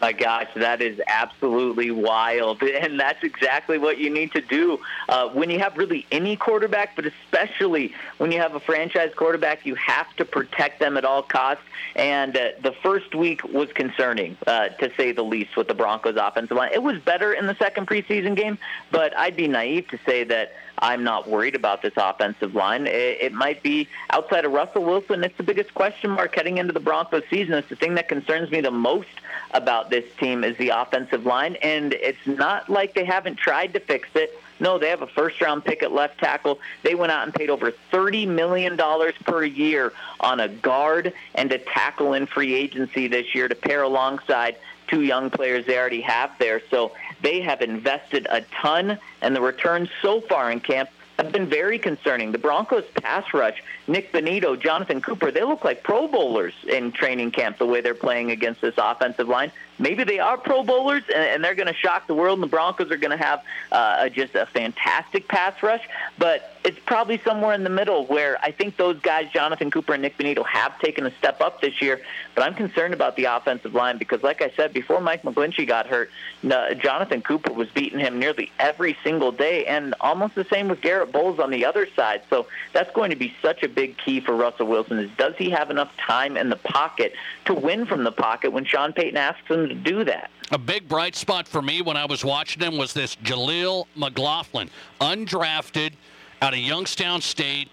[0.00, 2.62] My gosh, that is absolutely wild.
[2.82, 6.96] And that's exactly what you need to do uh, when you have really any quarterback,
[6.96, 11.22] but especially when you have a franchise quarterback, you have to protect them at all
[11.22, 11.62] costs.
[11.94, 16.16] And uh, the first week was concerning, uh, to say the least, with the Broncos
[16.16, 16.72] offensive line.
[16.74, 18.58] It was better in the second preseason game,
[18.90, 20.52] but I'd be naive to say that
[20.82, 22.88] I'm not worried about this offensive line.
[22.88, 25.22] It, it might be outside of Russell Wilson.
[25.22, 27.54] It's the biggest question mark heading into the Broncos season.
[27.54, 29.08] It's the thing that concerns me the most
[29.52, 33.80] about this team is the offensive line, and it's not like they haven't tried to
[33.80, 34.36] fix it.
[34.58, 36.58] No, they have a first round pick at left tackle.
[36.82, 38.76] They went out and paid over $30 million
[39.24, 43.82] per year on a guard and a tackle in free agency this year to pair
[43.82, 44.56] alongside
[44.92, 46.60] two young players they already have there.
[46.70, 46.92] So
[47.22, 51.78] they have invested a ton, and the returns so far in camp have been very
[51.78, 52.32] concerning.
[52.32, 57.30] The Broncos pass rush, Nik Bonitto, Jonathan Cooper, they look like Pro Bowlers in training
[57.30, 61.24] camp the way they're playing against this offensive line maybe they are Pro Bowlers and,
[61.24, 64.08] and they're going to shock the world, and the Broncos are going to have uh,
[64.08, 65.86] just a fantastic pass rush.
[66.18, 70.02] But it's probably somewhere in the middle where I think those guys, Jonathan Cooper and
[70.02, 72.00] Nik Bonitto, have taken a step up this year.
[72.34, 75.86] But I'm concerned about the offensive line because, like I said, before Mike McGlinchey got
[75.86, 76.10] hurt,
[76.42, 81.12] Jonathan Cooper was beating him nearly every single day, and almost the same with Garett
[81.12, 82.22] Bolles on the other side.
[82.30, 85.50] So that's going to be such a big key for Russell Wilson is does he
[85.50, 87.12] have enough time in the pocket
[87.46, 90.30] to win from the pocket when Sean Payton asks him to do that.
[90.50, 94.70] A big bright spot for me when I was watching him was this Jaleel McLaughlin,
[95.00, 95.92] undrafted
[96.40, 97.68] out of Youngstown State.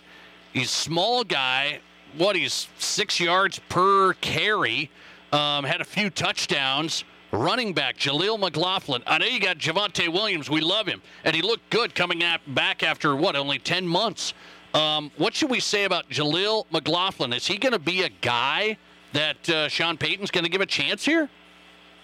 [0.53, 1.79] He's small guy.
[2.17, 4.89] What he's six yards per carry.
[5.31, 7.03] Um, had a few touchdowns.
[7.31, 9.03] Running back Jaleel McLaughlin.
[9.05, 10.49] I know you got Javonte Williams.
[10.49, 14.33] We love him, and he looked good coming at, back after what only ten months.
[14.73, 17.31] Um, what should we say about Jaleel McLaughlin?
[17.33, 18.77] Is he going to be a guy
[19.13, 21.29] that uh, Sean Payton's going to give a chance here?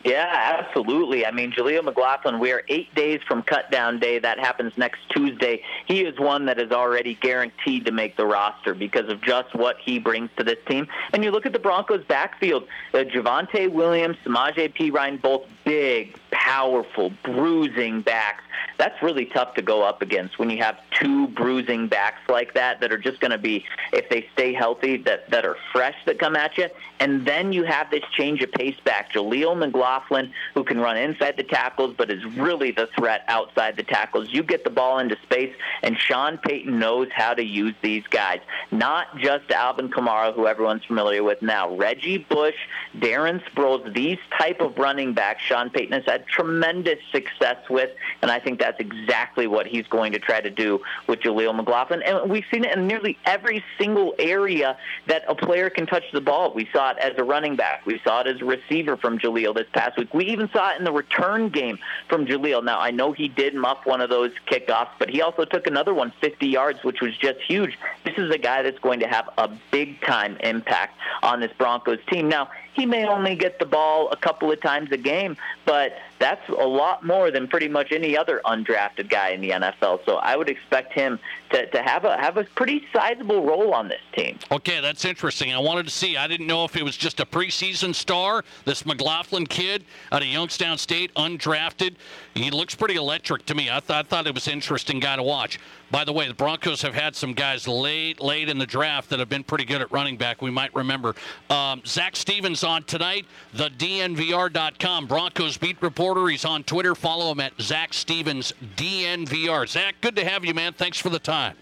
[0.05, 1.25] Yeah, absolutely.
[1.25, 4.19] I mean, Jaleel McLaughlin, we are eight days from cut down day.
[4.19, 5.63] That happens next Tuesday.
[5.87, 9.77] He is one that is already guaranteed to make the roster because of just what
[9.83, 10.87] he brings to this team.
[11.11, 17.11] And you look at the Broncos' backfield, uh, Javonte Williams, Samaje Perine, both big powerful,
[17.23, 18.43] bruising backs.
[18.77, 22.81] That's really tough to go up against when you have two bruising backs like that
[22.81, 23.63] that are just going to be,
[23.93, 26.67] if they stay healthy, that, that are fresh that come at you.
[26.99, 29.13] And then you have this change of pace back.
[29.13, 33.83] Jaleel McLaughlin, who can run inside the tackles, but is really the threat outside the
[33.83, 34.27] tackles.
[34.31, 38.39] You get the ball into space, and Sean Payton knows how to use these guys.
[38.71, 41.73] Not just Alvin Kamara, who everyone's familiar with now.
[41.75, 42.55] Reggie Bush,
[42.97, 47.91] Darren Sproles, these type of running backs Sean Payton has had tremendous success with,
[48.21, 52.01] and I think that's exactly what he's going to try to do with Jaleel McLaughlin.
[52.03, 54.77] And we've seen it in nearly every single area
[55.07, 56.53] that a player can touch the ball.
[56.53, 57.85] We saw it as a running back.
[57.85, 60.13] We saw it as a receiver from Jaleel this past week.
[60.13, 61.79] We even saw it in the return game
[62.09, 62.63] from Jaleel.
[62.63, 65.93] Now, I know he did muff one of those kickoffs, but he also took another
[65.93, 67.77] one 50 yards, which was just huge.
[68.03, 71.99] This is a guy that's going to have a big time impact on this Broncos
[72.09, 72.29] team.
[72.29, 76.47] Now, he may only get the ball a couple of times a game, but that's
[76.49, 80.05] a lot more than pretty much any other undrafted guy in the NFL.
[80.05, 81.19] So I would expect him
[81.51, 84.39] to, to have a have a pretty sizable role on this team.
[84.51, 85.53] Okay, that's interesting.
[85.53, 86.17] I wanted to see.
[86.17, 90.27] I didn't know if it was just a preseason star, this McLaughlin kid out of
[90.27, 91.95] Youngstown State, undrafted.
[92.33, 93.69] He looks pretty electric to me.
[93.69, 95.59] I, th- I thought it was an interesting guy to watch.
[95.91, 99.19] By the way, the Broncos have had some guys late, late in the draft that
[99.19, 100.41] have been pretty good at running back.
[100.41, 101.15] We might remember
[101.49, 106.29] um, Zac Stevens on tonight, the DNVR.com Broncos beat reporter.
[106.29, 106.93] He's on Twitter.
[106.93, 109.67] Follow him at Zac Stevens DNVR.
[109.67, 110.73] Zac, good to have you, man.
[110.73, 111.55] Thanks for the time.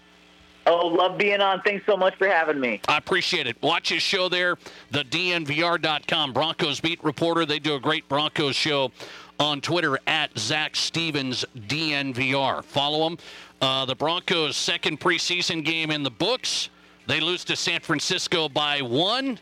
[0.66, 1.60] Oh, love being on.
[1.62, 2.80] Thanks so much for having me.
[2.88, 3.60] I appreciate it.
[3.62, 4.56] Watch his show there,
[4.90, 7.44] the DNVR.com Broncos beat reporter.
[7.44, 8.90] They do a great Broncos show
[9.38, 12.64] on Twitter at Zac Stevens DNVR.
[12.64, 13.18] Follow him.
[13.60, 16.70] Uh, the Broncos' second preseason game in the books.
[17.06, 19.38] They lose to San Francisco by one.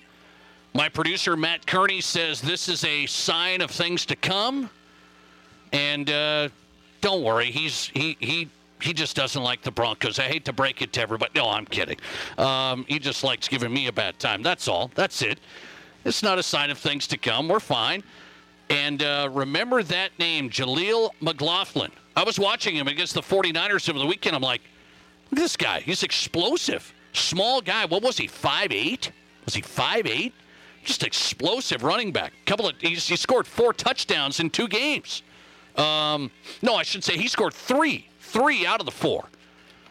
[0.75, 4.71] My producer Matt Kearney says this is a sign of things to come.
[5.73, 6.49] And uh,
[7.01, 8.49] don't worry, he's he he
[8.81, 10.19] he just doesn't like the Broncos.
[10.19, 11.33] I hate to break it to everybody.
[11.35, 11.99] No, I'm kidding.
[12.37, 14.43] Um, he just likes giving me a bad time.
[14.43, 14.91] That's all.
[14.95, 15.39] That's it.
[16.05, 17.49] It's not a sign of things to come.
[17.49, 18.03] We're fine.
[18.71, 21.93] And uh, remember that name, Jaleel McLaughlin.
[22.17, 24.35] I was watching him against the 49ers over the weekend.
[24.35, 24.63] I'm like,
[25.31, 25.81] look at this guy.
[25.81, 26.93] He's explosive.
[27.13, 27.85] Small guy.
[27.85, 29.11] What was he, 5'8"?
[29.45, 30.33] Was he 5'8"?
[30.85, 32.33] Just explosive running back.
[32.47, 35.23] Couple of he scored four touchdowns in two games.
[35.77, 36.31] Um,
[36.61, 39.25] no, I should say he scored three, three out of the four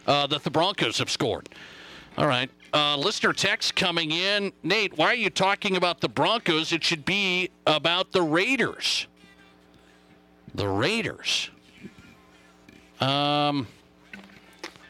[0.08, 1.49] uh, that the Broncos have scored.
[2.18, 2.49] All right.
[2.74, 4.53] Uh, listener text coming in.
[4.64, 6.72] Nate, why are you talking about the Broncos?
[6.72, 9.08] It should be about the Raiders.
[10.56, 11.49] The Raiders.
[12.99, 13.68] Um,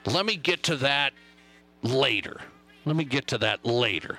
[0.05, 1.13] let me get to that
[1.81, 2.37] later.
[2.85, 4.17] Let me get to that later.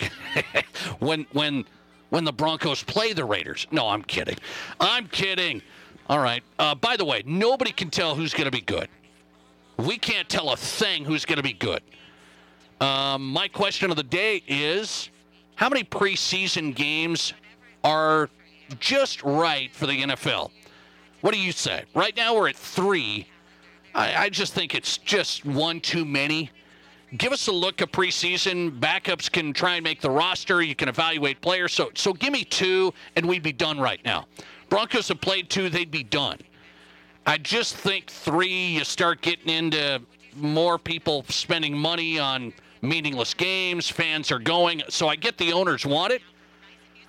[0.98, 1.64] when when
[2.10, 3.66] when the Broncos play the Raiders.
[3.70, 4.36] No, I'm kidding.
[4.80, 5.62] I'm kidding.
[6.08, 6.42] All right.
[6.58, 8.88] Uh, by the way, nobody can tell who's going to be good.
[9.78, 11.82] We can't tell a thing who's going to be good.
[12.80, 15.10] Um, my question of the day is
[15.54, 17.32] how many preseason games
[17.84, 18.28] are
[18.80, 20.50] just right for the NFL?
[21.20, 21.84] What do you say?
[21.94, 23.28] Right now we're at three.
[23.94, 26.50] I, I just think it's just one too many.
[27.16, 28.80] Give us a look at preseason.
[28.80, 30.62] Backups can try and make the roster.
[30.62, 31.72] You can evaluate players.
[31.72, 34.26] So, so give me two, and we'd be done right now.
[34.72, 36.38] Broncos have played two; they'd be done.
[37.26, 38.68] I just think three.
[38.68, 40.00] You start getting into
[40.34, 43.90] more people spending money on meaningless games.
[43.90, 44.82] Fans are going.
[44.88, 46.22] So I get the owners want it.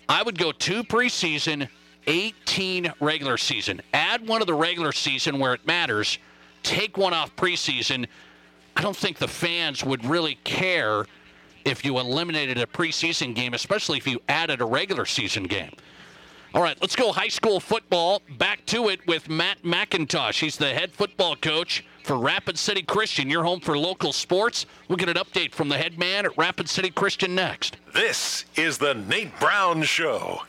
[0.09, 1.69] I would go two preseason,
[2.05, 3.79] 18 regular season.
[3.93, 6.17] Add one of the regular season where it matters.
[6.63, 8.07] Take one off preseason.
[8.75, 11.05] I don't think the fans would really care
[11.63, 15.71] if you eliminated a preseason game, especially if you added a regular season game.
[16.53, 18.21] All right, let's go high school football.
[18.37, 20.39] Back to it with Matt McIntosh.
[20.39, 23.27] He's the head football coach for Rapid City Christian.
[23.27, 24.67] Your home for local sports.
[24.87, 27.77] We'll get an update from the head man at Rapid City Christian next.
[27.95, 30.41] This is the Nate Brown Show.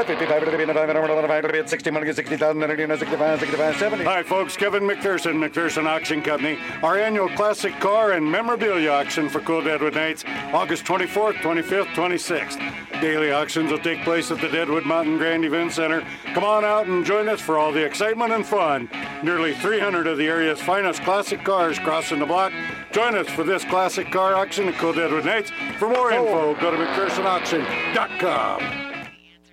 [0.00, 4.04] At 55 to the being at 60 money, 60,000, 65, 65, 70.
[4.04, 4.56] Hi, folks.
[4.56, 6.58] Kevin McPherson, McPherson Auction Company.
[6.82, 10.24] Our annual classic car and memorabilia auction for Cool Deadwood Nights,
[10.54, 13.00] August 24th, 25th, 26th.
[13.02, 16.02] Daily auctions will take place at the Deadwood Mountain Grand Event Center.
[16.32, 18.88] Come on out and join us for all the excitement and fun.
[19.22, 22.54] Nearly 300 of the area's finest classic cars crossing the block.
[22.92, 25.50] Join us for this classic car auction at Cool Deadwood Nights.
[25.78, 28.89] For more info, go to McPhersonAuction.com.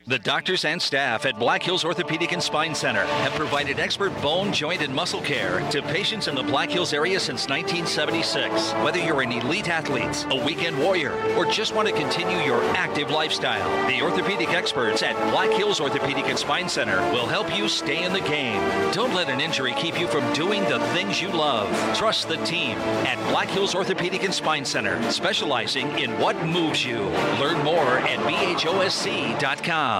[0.07, 4.53] The doctors and staff at Black Hills Orthopedic and Spine Center have provided expert bone,
[4.53, 8.71] joint, and muscle care to patients in the Black Hills area since 1976.
[8.85, 13.11] Whether you're an elite athlete, a weekend warrior, or just want to continue your active
[13.11, 18.05] lifestyle, the orthopedic experts at Black Hills Orthopedic and Spine Center will help you stay
[18.05, 18.61] in the game.
[18.93, 21.67] Don't let an injury keep you from doing the things you love.
[21.97, 26.99] Trust the team at Black Hills Orthopedic and Spine Center, specializing in what moves you.
[27.41, 29.96] Learn more at bhosc.com.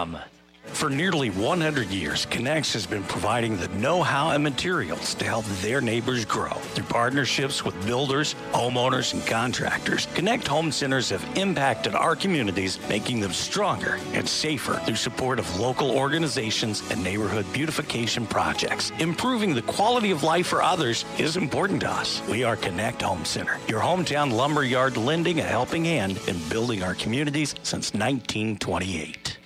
[0.78, 5.44] For nearly 100 years, Connex has been providing the know how and materials to help
[5.62, 6.54] their neighbors grow.
[6.76, 13.22] Through partnerships with builders, homeowners, and contractors, Knecht Home Centers have impacted our communities, making
[13.22, 18.92] them stronger and safer through support of local organizations and neighborhood beautification projects.
[19.00, 22.22] Improving the quality of life for others is important to us.
[22.30, 26.94] We are Knecht Home Center, your hometown lumberyard lending a helping hand in building our
[26.94, 29.40] communities since 1928.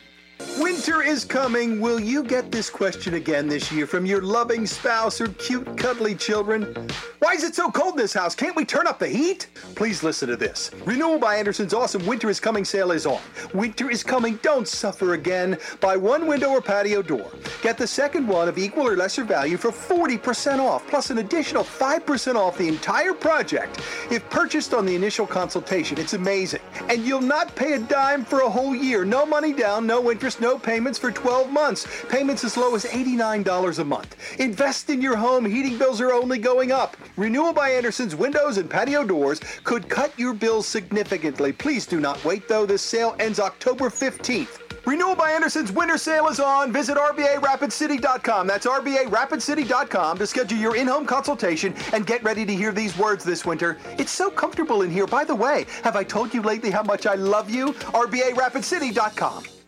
[0.62, 1.82] Winter is coming.
[1.82, 6.14] Will you get this question again this year from your loving spouse or cute, cuddly
[6.14, 6.88] children?
[7.18, 8.36] Why is it so cold in this house?
[8.36, 9.48] Can't we turn up the heat?
[9.76, 10.70] Please listen to this.
[10.86, 13.22] Renewal by Andersen's awesome Winter is Coming sale is on.
[13.54, 14.40] Winter is coming.
[14.44, 15.58] Don't suffer again.
[15.80, 17.32] Buy one window or patio door.
[17.64, 21.64] Get the second one of equal or lesser value for 40% off, plus an additional
[21.64, 23.80] 5% off the entire project
[24.12, 26.00] if purchased on the initial consultation.
[26.00, 26.62] It's amazing.
[26.88, 29.06] And you'll not pay a dime for a whole year.
[29.06, 31.88] No money down, no interest, no payments for 12 months.
[32.10, 34.16] Payments as low as $89 a month.
[34.40, 35.46] Invest in your home.
[35.46, 36.98] Heating bills are only going up.
[37.18, 41.52] Renewal by Andersen's windows and patio doors could cut your bills significantly.
[41.52, 42.66] Please do not wait though.
[42.66, 44.60] This sale ends October 15th.
[44.86, 46.74] Renewal by Andersen's winter sale is on.
[46.74, 48.48] Visit RBARapidCity.com.
[48.48, 53.24] That's RBARapidCity.com to schedule your in home consultation and get ready to hear these words
[53.24, 53.78] this winter.
[54.00, 55.06] It's so comfortable in here.
[55.06, 57.74] By the way, have I told you lately how much I love you?
[57.74, 59.61] RBARapidCity.com.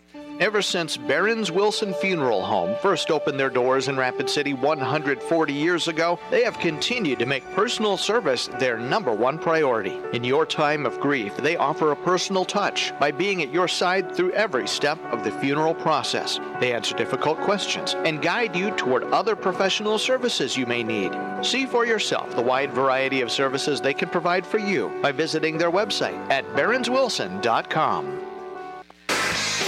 [0.43, 5.87] Ever since Barron's Wilson Funeral Home first opened their doors in Rapid City 140 years
[5.87, 10.01] ago, they have continued to make personal service their number one priority.
[10.11, 14.13] In your time of grief, they offer a personal touch by being at your side
[14.13, 16.41] through every step of the funeral process.
[16.59, 21.13] They answer difficult questions and guide you toward other professional services you may need.
[21.41, 25.57] See for yourself the wide variety of services they can provide for you by visiting
[25.57, 28.32] their website at behrenswilson.com.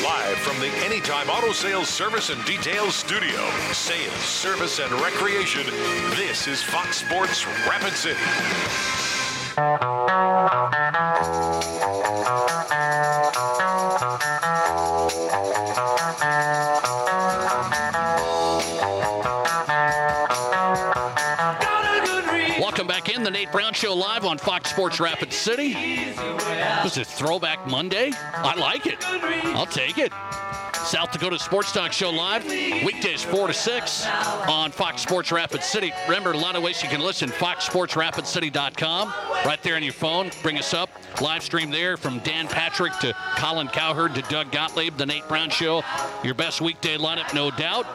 [0.05, 5.65] Live from the Anytime Auto Sales Service and Details Studio, sales, service, and recreation,
[6.11, 8.19] this is Fox Sports Rapid City.
[22.59, 25.73] Welcome back in the Nate Brown Show live on Fox Sports Rapid City.
[26.83, 28.11] This is Throwback Monday.
[28.13, 28.97] I like it.
[29.55, 30.11] I'll take it.
[30.83, 35.93] South Dakota Sports Talk Show live weekdays four to six on Fox Sports Rapid City.
[36.09, 37.29] Remember, a lot of ways you can listen.
[37.29, 39.13] FoxSportsRapidCity.com,
[39.45, 40.29] right there on your phone.
[40.43, 40.89] Bring us up.
[41.21, 44.97] Live stream there from Dan Patrick to Colin Cowherd to Doug Gottlieb.
[44.97, 45.83] The Nate Brown Show,
[46.21, 47.87] your best weekday lineup, no doubt.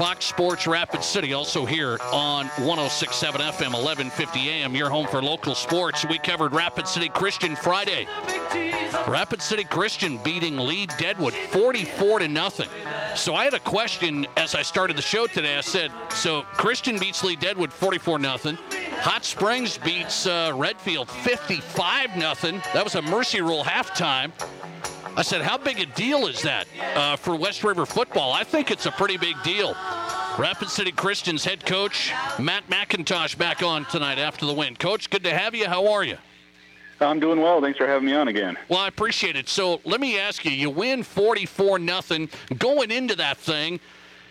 [0.00, 5.54] Fox Sports Rapid City, also here on 1067 FM, 1150 AM, your home for local
[5.54, 6.06] sports.
[6.06, 8.08] We covered Rapid City Christian Friday.
[9.06, 12.70] Rapid City Christian beating Lee Deadwood 44 to nothing.
[13.14, 15.58] So I had a question as I started the show today.
[15.58, 18.56] I said, so Christian beats Lead-Deadwood 44 nothing.
[19.00, 22.62] Hot Springs beats uh, Redfield 55 nothing.
[22.72, 24.32] That was a mercy rule halftime.
[25.20, 28.32] I said, how big a deal is that uh, for West River football?
[28.32, 29.76] I think it's a pretty big deal.
[30.38, 34.76] Rapid City Christians head coach Matt McIntosh back on tonight after the win.
[34.76, 35.66] Coach, good to have you.
[35.66, 36.16] How are you?
[37.02, 37.60] I'm doing well.
[37.60, 38.56] Thanks for having me on again.
[38.70, 39.50] Well, I appreciate it.
[39.50, 42.30] So let me ask you: You win 44 nothing.
[42.58, 43.78] Going into that thing,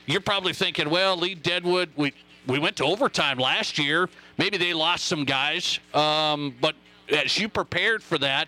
[0.08, 2.14] you're probably thinking, "Well, Lead-Deadwood, we
[2.48, 4.10] we went to overtime last year.
[4.40, 6.74] Maybe they lost some guys, um, but
[7.10, 8.48] as you prepared for that,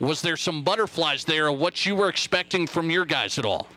[0.00, 3.68] was there some butterflies there what you were expecting from your guys at all?"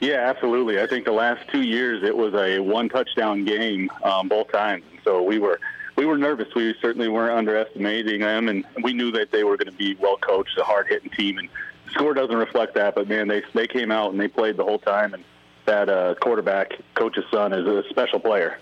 [0.00, 0.80] Yeah, absolutely.
[0.80, 4.84] I think the last two years it was a one touchdown game um, both times,
[5.02, 5.58] so we were
[5.96, 6.48] we were nervous.
[6.54, 10.16] We certainly weren't underestimating them, and we knew that they were going to be well
[10.16, 11.38] coached, a hard hitting team.
[11.38, 11.48] And
[11.86, 14.64] the score doesn't reflect that, but man, they they came out and they played the
[14.64, 15.14] whole time.
[15.14, 15.24] And
[15.66, 18.58] that uh, quarterback, coach's son, is a special player.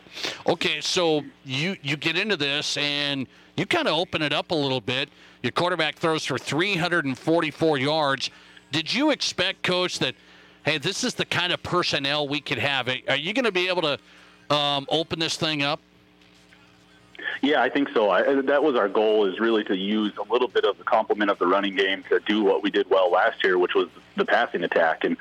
[0.47, 3.27] Okay, so you you get into this and
[3.57, 5.09] you kind of open it up a little bit.
[5.43, 8.31] Your quarterback throws for 344 yards.
[8.71, 10.15] Did you expect, coach, that
[10.65, 12.89] hey, this is the kind of personnel we could have?
[13.09, 15.81] Are you going to be able to um, open this thing up?
[17.41, 18.11] Yeah, I think so.
[18.11, 21.29] I, that was our goal is really to use a little bit of the complement
[21.29, 24.25] of the running game to do what we did well last year, which was the
[24.25, 25.03] passing attack.
[25.03, 25.17] And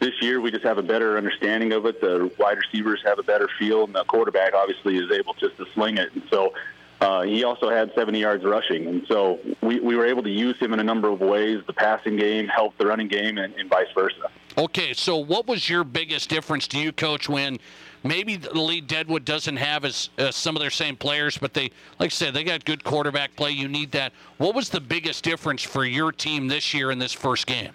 [0.00, 2.00] this year we just have a better understanding of it.
[2.00, 5.66] The wide receivers have a better feel, and the quarterback obviously is able just to
[5.74, 6.14] sling it.
[6.14, 6.54] And so
[7.06, 10.58] uh, he also had 70 yards rushing, and so we, we were able to use
[10.58, 11.62] him in a number of ways.
[11.68, 14.28] The passing game helped the running game, and, and vice versa.
[14.58, 17.58] Okay, so what was your biggest difference to you, Coach, when
[18.02, 21.70] maybe the Lead-Deadwood doesn't have as some of their same players, but they,
[22.00, 23.52] like I said, they got good quarterback play.
[23.52, 24.12] You need that.
[24.38, 27.70] What was the biggest difference for your team this year in this first game?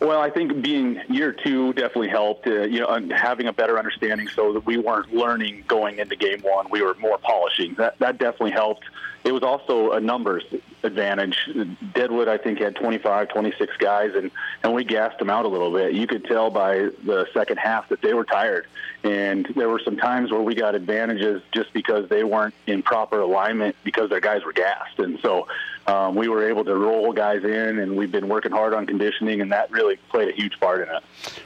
[0.00, 2.46] Well, I think being year two definitely helped.
[2.46, 6.40] Uh, you know, having a better understanding so that we weren't learning going into game
[6.40, 6.66] one.
[6.70, 7.74] We were more polishing.
[7.74, 8.84] That that definitely helped.
[9.24, 10.44] It was also a numbers
[10.82, 11.48] advantage.
[11.94, 14.30] Deadwood, I think, had 25, 26 guys, and
[14.62, 15.94] and we gassed them out a little bit.
[15.94, 18.66] You could tell by the second half that they were tired,
[19.02, 23.20] and there were some times where we got advantages just because they weren't in proper
[23.20, 25.48] alignment because their guys were gassed, and so
[25.86, 29.42] um, we were able to roll guys in, and we've been working hard on conditioning,
[29.42, 31.02] and that really played a huge part in it.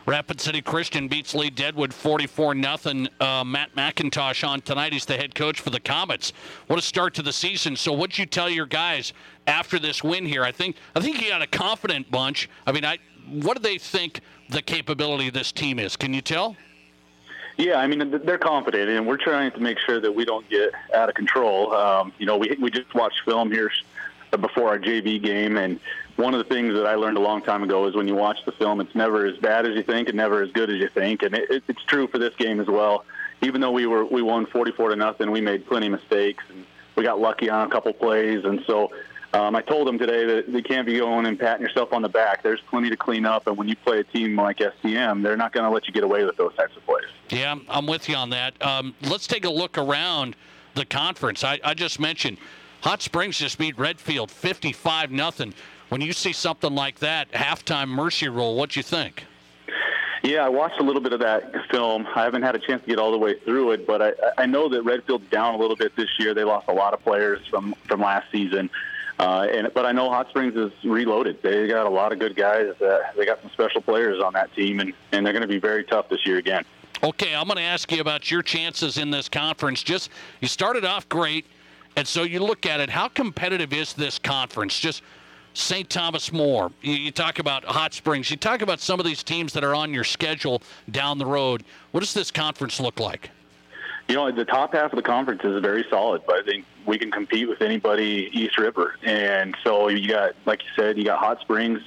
[0.07, 3.09] Rapid City Christian beats Lead-Deadwood 44 nothing.
[3.21, 4.93] Uh, Matt McIntosh on tonight.
[4.93, 6.33] He's the head coach for the Comets.
[6.69, 7.75] What a start to the season.
[7.75, 9.13] So, what'd you tell your guys
[9.47, 10.45] after this win here?
[10.45, 12.49] I think I think you got a confident bunch.
[12.67, 12.99] I mean, I
[13.29, 14.21] what do they think
[14.51, 15.97] the capability of this team is?
[15.97, 16.57] Can you tell?
[17.57, 20.71] Yeah, I mean they're confident, and we're trying to make sure that we don't get
[20.95, 21.75] out of control.
[21.75, 23.69] Um, you know, we we just watched film here
[24.31, 25.57] before our JV game.
[25.57, 25.81] And
[26.17, 28.39] one of the things that I learned a long time ago is when you watch
[28.45, 30.89] the film, it's never as bad as you think and never as good as you
[30.89, 31.23] think.
[31.23, 33.05] And it, it's true for this game as well.
[33.41, 36.67] Even though we were we won 44 to nothing, we made plenty of mistakes and
[36.97, 38.45] we got lucky on a couple plays.
[38.45, 38.91] And so
[39.33, 42.09] um, I told them today that you can't be going and patting yourself on the
[42.09, 42.43] back.
[42.43, 45.53] There's plenty to clean up, and when you play a team like STM, they're not
[45.53, 47.05] going to let you get away with those types of plays.
[47.29, 48.61] Yeah, I'm with you on that.
[48.63, 50.35] Um, let's take a look around
[50.75, 51.45] the conference.
[51.45, 52.39] I, I just mentioned
[52.89, 55.53] Hot Springs just beat Redfield 55 nothing.
[55.91, 59.25] When you see something like that, halftime mercy rule, what do you think?
[60.23, 62.07] Yeah, I watched a little bit of that film.
[62.17, 64.47] I haven't had a chance to get all the way through it, but I, I
[64.47, 66.33] know that Redfield's down a little bit this year.
[66.33, 68.71] They lost a lot of players from from last season.
[69.19, 71.43] Uh, and but I know Hot Springs is reloaded.
[71.43, 72.73] They got a lot of good guys.
[72.81, 75.61] Uh, they got some special players on that team, and, and they're going to be
[75.61, 76.65] very tough this year again.
[77.03, 79.83] Okay, I'm going to ask you about your chances in this conference.
[79.83, 80.09] Just
[80.41, 81.45] you started off great.
[81.99, 84.79] And so you look at it, how competitive is this conference?
[84.79, 85.03] Just
[85.55, 85.91] St.
[85.91, 86.71] Thomas More.
[86.81, 88.31] You, you, talk about Hot Springs.
[88.31, 90.63] You talk about some of these teams that are on your schedule
[90.93, 91.65] down the road.
[91.91, 93.31] What does this conference look like?
[94.07, 96.99] You know, the top half of the conference is very solid, but I think we
[96.99, 98.95] can compete with anybody East River.
[99.03, 101.81] And so you got, like you said, you got Hot Springs,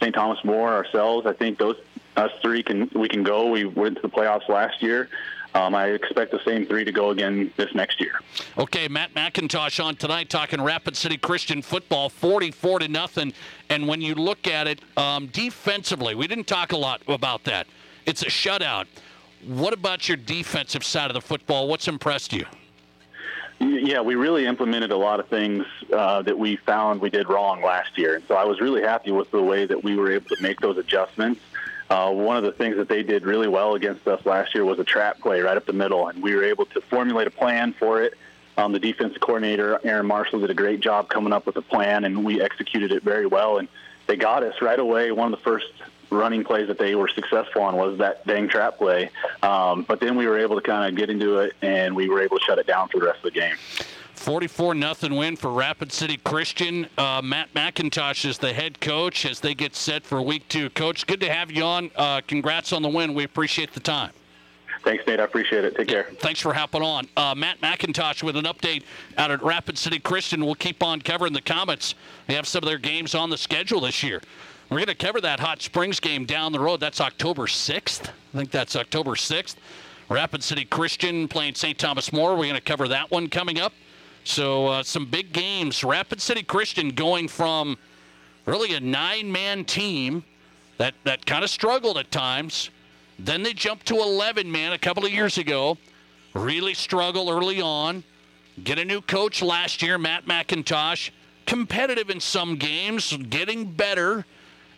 [0.00, 0.14] St.
[0.14, 1.26] Thomas More, ourselves.
[1.26, 1.78] I think those
[2.16, 3.50] us three can we can go.
[3.50, 5.08] We went to the playoffs last year.
[5.58, 8.20] Um, I expect the same three to go again this next year.
[8.56, 13.32] Okay, Matt McIntosh on tonight talking Rapid City Christian football, 44 to nothing.
[13.68, 17.66] And when you look at it um, defensively, we didn't talk a lot about that.
[18.06, 18.86] It's a shutout.
[19.46, 21.66] What about your defensive side of the football?
[21.66, 22.46] What's impressed you?
[23.58, 27.62] Yeah, we really implemented a lot of things uh, that we found we did wrong
[27.62, 28.14] last year.
[28.14, 30.60] And so I was really happy with the way that we were able to make
[30.60, 31.40] those adjustments.
[31.90, 34.78] Uh, one of the things that they did really well against us last year was
[34.78, 37.72] a trap play right up the middle, and we were able to formulate a plan
[37.72, 38.14] for it.
[38.58, 42.04] Um, the defensive coordinator, Aaron Marshall, did a great job coming up with a plan,
[42.04, 43.58] and we executed it very well.
[43.58, 43.68] And
[44.06, 45.12] they got us right away.
[45.12, 45.72] One of the first
[46.10, 49.10] running plays that they were successful on was that dang trap play.
[49.42, 52.20] Um, but then we were able to kind of get into it, and we were
[52.20, 53.56] able to shut it down for the rest of the game.
[54.28, 56.86] 44 nothing win for Rapid City Christian.
[56.98, 60.68] Uh, Matt McIntosh is the head coach as they get set for week two.
[60.68, 61.90] Coach, good to have you on.
[61.96, 63.14] Uh, congrats on the win.
[63.14, 64.12] We appreciate the time.
[64.84, 65.18] Thanks, Nate.
[65.18, 65.74] I appreciate it.
[65.78, 66.08] Take care.
[66.18, 67.08] Thanks for hopping on.
[67.16, 68.82] Uh, Matt McIntosh with an update
[69.16, 70.44] out at Rapid City Christian.
[70.44, 71.94] We'll keep on covering the Comets.
[72.26, 74.20] They have some of their games on the schedule this year.
[74.68, 76.80] We're going to cover that Hot Springs game down the road.
[76.80, 78.10] That's October 6th.
[78.10, 79.56] I think that's October 6th.
[80.10, 81.78] Rapid City Christian playing St.
[81.78, 82.32] Thomas More.
[82.32, 83.72] We're going to cover that one coming up.
[84.24, 85.82] So uh, some big games.
[85.82, 87.78] Rapid City Christian going from
[88.46, 90.24] really a nine-man team
[90.78, 92.70] that that kind of struggled at times.
[93.18, 95.76] Then they jumped to 11 man a couple of years ago.
[96.34, 98.04] Really struggle early on.
[98.62, 101.10] Get a new coach last year, Matt McIntosh.
[101.46, 104.24] Competitive in some games, getting better.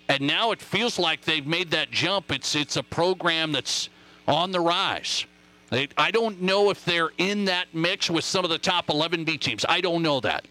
[0.09, 2.33] And now it feels like they've made that jump.
[2.33, 3.89] It's it's a program that's
[4.27, 5.27] on the rise.
[5.72, 9.64] I don't know if they're in that mix with some of the top 11B teams.
[9.68, 10.47] I don't know that.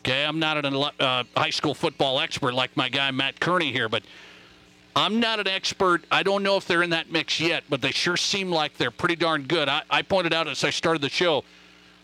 [0.00, 3.88] Okay, I'm not an uh, high school football expert like my guy Matt Kearney here,
[3.88, 4.02] but
[4.94, 6.04] I'm not an expert.
[6.10, 8.90] I don't know if they're in that mix yet, but they sure seem like they're
[8.90, 9.68] pretty darn good.
[9.68, 11.44] I, I pointed out as I started the show,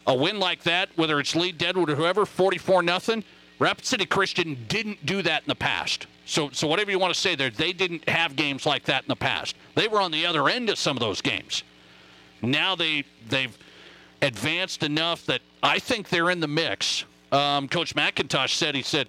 [0.07, 3.25] a win like that, whether it's Lead-Deadwood or whoever, 44 nothing.
[3.59, 6.07] Rapid City Christian didn't do that in the past.
[6.27, 9.09] So, so whatever you want to say there, they didn't have games like that in
[9.09, 9.57] the past.
[9.75, 11.63] They were on the other end of some of those games.
[12.43, 13.57] Now they they've
[14.21, 17.05] advanced enough that I think they're in the mix.
[17.31, 19.09] Um, Coach McIntosh said he said,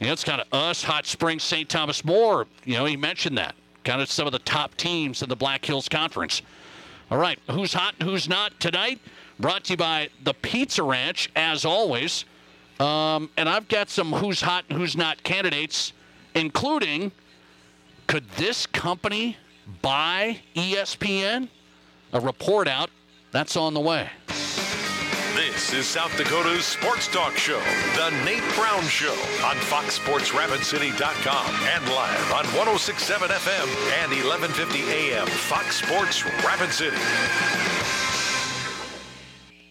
[0.00, 1.68] you know, it's kind of us, Hot Springs, St.
[1.68, 2.46] Thomas More.
[2.64, 3.54] You know, he mentioned that
[3.84, 6.42] kind of some of the top teams in the Black Hills Conference.
[7.10, 9.00] All right, who's hot, who's not tonight?
[9.38, 12.24] Brought to you by the Pizza Ranch, as always.
[12.78, 15.92] Um, and I've got some who's hot, who's not candidates,
[16.34, 17.12] including
[18.06, 19.36] could this company
[19.82, 21.48] buy ESPN?
[22.12, 22.90] A report out.
[23.32, 24.08] That's on the way.
[25.36, 27.60] This is South Dakota's sports talk show,
[27.94, 29.12] The Nate Brown Show,
[29.44, 33.66] on FoxSportsRapidCity.com and live on 1067 FM
[34.02, 36.96] and 1150 AM, Fox Sports Rapid City.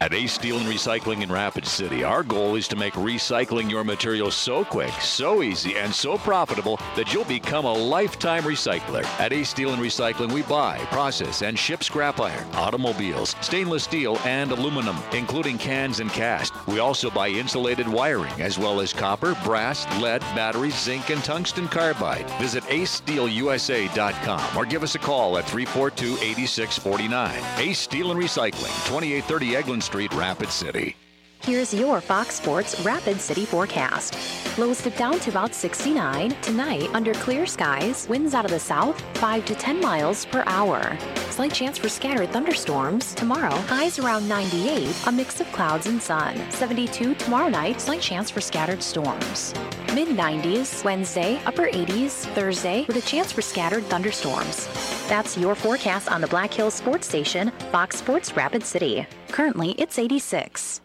[0.01, 3.83] At Ace Steel and Recycling in Rapid City, our goal is to make recycling your
[3.83, 9.03] materials so quick, so easy, and so profitable that you'll become a lifetime recycler.
[9.19, 14.17] At Ace Steel and Recycling, we buy, process, and ship scrap iron, automobiles, stainless steel,
[14.23, 16.53] and aluminum, including cans and cast.
[16.65, 21.67] We also buy insulated wiring, as well as copper, brass, lead, batteries, zinc, and tungsten
[21.67, 22.29] carbide.
[22.39, 27.43] Visit acesteelusa.com or give us a call at 342 8649.
[27.57, 30.95] Ace Steel and Recycling, 2830 Eglin Street, Rapid City.
[31.41, 34.15] Here's your Fox Sports Rapid City forecast.
[34.59, 36.29] Lows dip down to about 69.
[36.43, 40.95] Tonight, under clear skies, winds out of the south 5 to 10 miles per hour.
[41.31, 43.15] Slight chance for scattered thunderstorms.
[43.15, 46.37] Tomorrow, highs around 98, a mix of clouds and sun.
[46.51, 49.55] 72 tomorrow night, slight chance for scattered storms.
[49.95, 54.67] Mid 90s Wednesday, upper 80s Thursday, with a chance for scattered thunderstorms.
[55.07, 59.07] That's your forecast on the Black Hills Sports Station, Fox Sports Rapid City.
[59.31, 60.81] Currently, it's 86.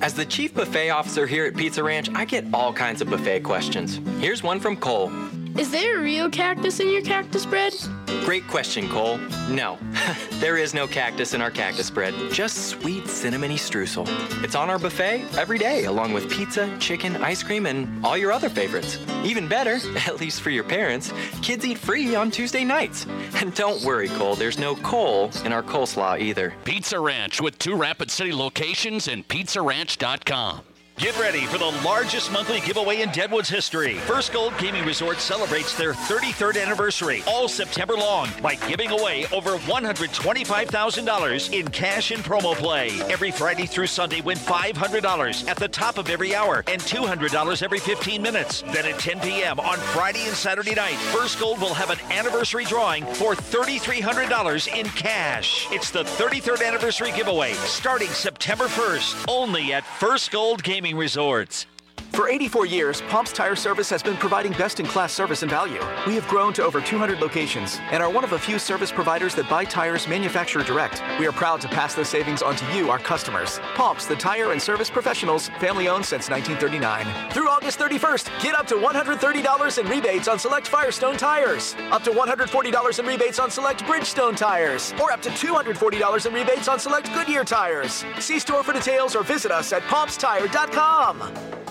[0.00, 3.40] As the chief buffet officer here at Pizza Ranch, I get all kinds of buffet
[3.40, 4.00] questions.
[4.20, 5.12] Here's one from Cole.
[5.58, 7.74] Is there a real cactus in your cactus bread?
[8.24, 9.18] Great question, Cole.
[9.50, 9.76] No,
[10.34, 14.06] there is no cactus in our cactus bread, just sweet cinnamony streusel.
[14.42, 18.32] It's on our buffet every day, along with pizza, chicken, ice cream, and all your
[18.32, 18.98] other favorites.
[19.24, 23.06] Even better, at least for your parents, kids eat free on Tuesday nights.
[23.42, 26.54] And don't worry, Cole, there's no coal in our coleslaw either.
[26.62, 29.26] Pizza Ranch with two Rapid City locations and
[29.72, 30.71] pizzaranch.com.
[30.98, 33.94] Get ready for the largest monthly giveaway in Deadwood's history.
[34.00, 39.56] First Gold Gaming Resort celebrates their 33rd anniversary all September long by giving away over
[39.56, 42.90] $125,000 in cash and promo play.
[43.10, 47.78] Every Friday through Sunday, win $500 at the top of every hour and $200 every
[47.78, 48.62] 15 minutes.
[48.62, 49.58] Then at 10 p.m.
[49.60, 54.86] on Friday and Saturday night, First Gold will have an anniversary drawing for $3,300 in
[54.90, 55.66] cash.
[55.72, 61.66] It's the 33rd anniversary giveaway starting September 1st, only at First Gold Gaming Resorts.
[62.12, 65.80] For 84 years, Pomp's Tire Service has been providing best in class service and value.
[66.06, 69.34] We have grown to over 200 locations and are one of a few service providers
[69.36, 71.02] that buy tires manufacturer direct.
[71.18, 73.60] We are proud to pass those savings on to you, our customers.
[73.74, 77.30] Pomp's, the tire and service professionals, family owned since 1939.
[77.30, 82.10] Through August 31st, get up to $130 in rebates on select Firestone tires, up to
[82.10, 87.10] $140 in rebates on select Bridgestone tires, or up to $240 in rebates on select
[87.14, 88.04] Goodyear tires.
[88.18, 91.61] See store for details or visit us at pompstire.com.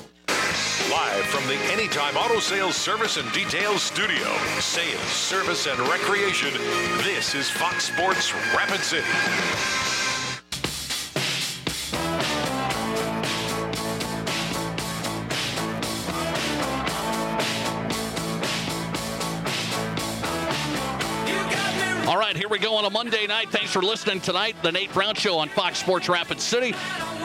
[0.92, 4.28] Live from the Anytime Auto Sales Service and Details Studio,
[4.60, 6.52] sales, service, and recreation,
[6.98, 9.08] this is Fox Sports Rapid City.
[22.06, 23.50] All right, here we go on a Monday night.
[23.50, 24.58] Thanks for listening tonight.
[24.62, 26.76] The Nate Brown Show on Fox Sports Rapid City.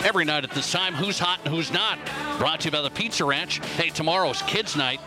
[0.05, 1.99] Every night at this time, who's hot and who's not.
[2.39, 3.59] Brought to you by the Pizza Ranch.
[3.77, 5.01] Hey, tomorrow's kids' night.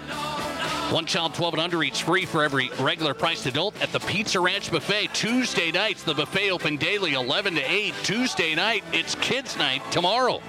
[0.92, 4.40] One child 12 and under eats free for every regular priced adult at the Pizza
[4.40, 5.14] Ranch Buffet.
[5.14, 7.94] Tuesday nights, the buffet open daily 11 to 8.
[8.04, 10.40] Tuesday night, it's kids' night tomorrow.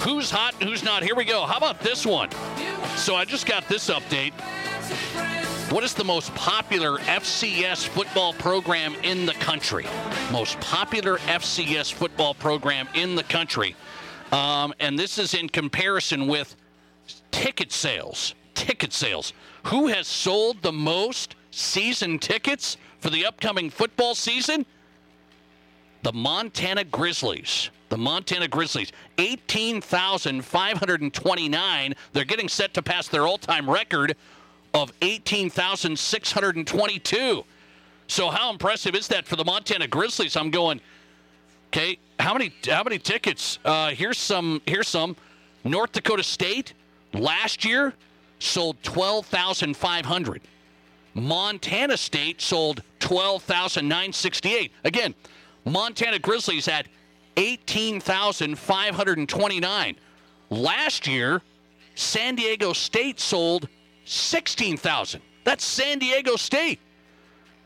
[0.00, 1.02] Who's hot and who's not?
[1.02, 1.44] Here we go.
[1.44, 2.30] How about this one?
[2.96, 4.32] So I just got this update.
[5.70, 9.86] What is the most popular FCS football program in the country?
[10.32, 13.76] Most popular FCS football program in the country.
[14.32, 16.56] Um, and this is in comparison with
[17.30, 18.34] ticket sales.
[18.54, 19.32] Ticket sales.
[19.66, 24.66] Who has sold the most season tickets for the upcoming football season?
[26.02, 27.70] The Montana Grizzlies.
[27.90, 28.90] The Montana Grizzlies.
[29.18, 31.94] 18,529.
[32.12, 34.16] They're getting set to pass their all time record
[34.74, 37.44] of 18,622.
[38.06, 40.36] So, how impressive is that for the Montana Grizzlies?
[40.36, 40.80] I'm going,
[41.72, 43.60] Okay, how many how many tickets?
[43.64, 44.60] Uh, here's some.
[44.66, 45.14] Here's some.
[45.62, 46.74] North Dakota State
[47.12, 47.94] last year
[48.40, 50.42] sold twelve thousand five hundred.
[51.14, 54.72] Montana State sold twelve thousand nine sixty eight.
[54.82, 55.14] Again,
[55.64, 56.66] Montana Grizzlies
[59.28, 59.94] twenty nine.
[60.50, 61.40] Last year,
[61.94, 63.68] San Diego State sold
[64.10, 65.22] sixteen thousand.
[65.44, 66.80] That's San Diego State.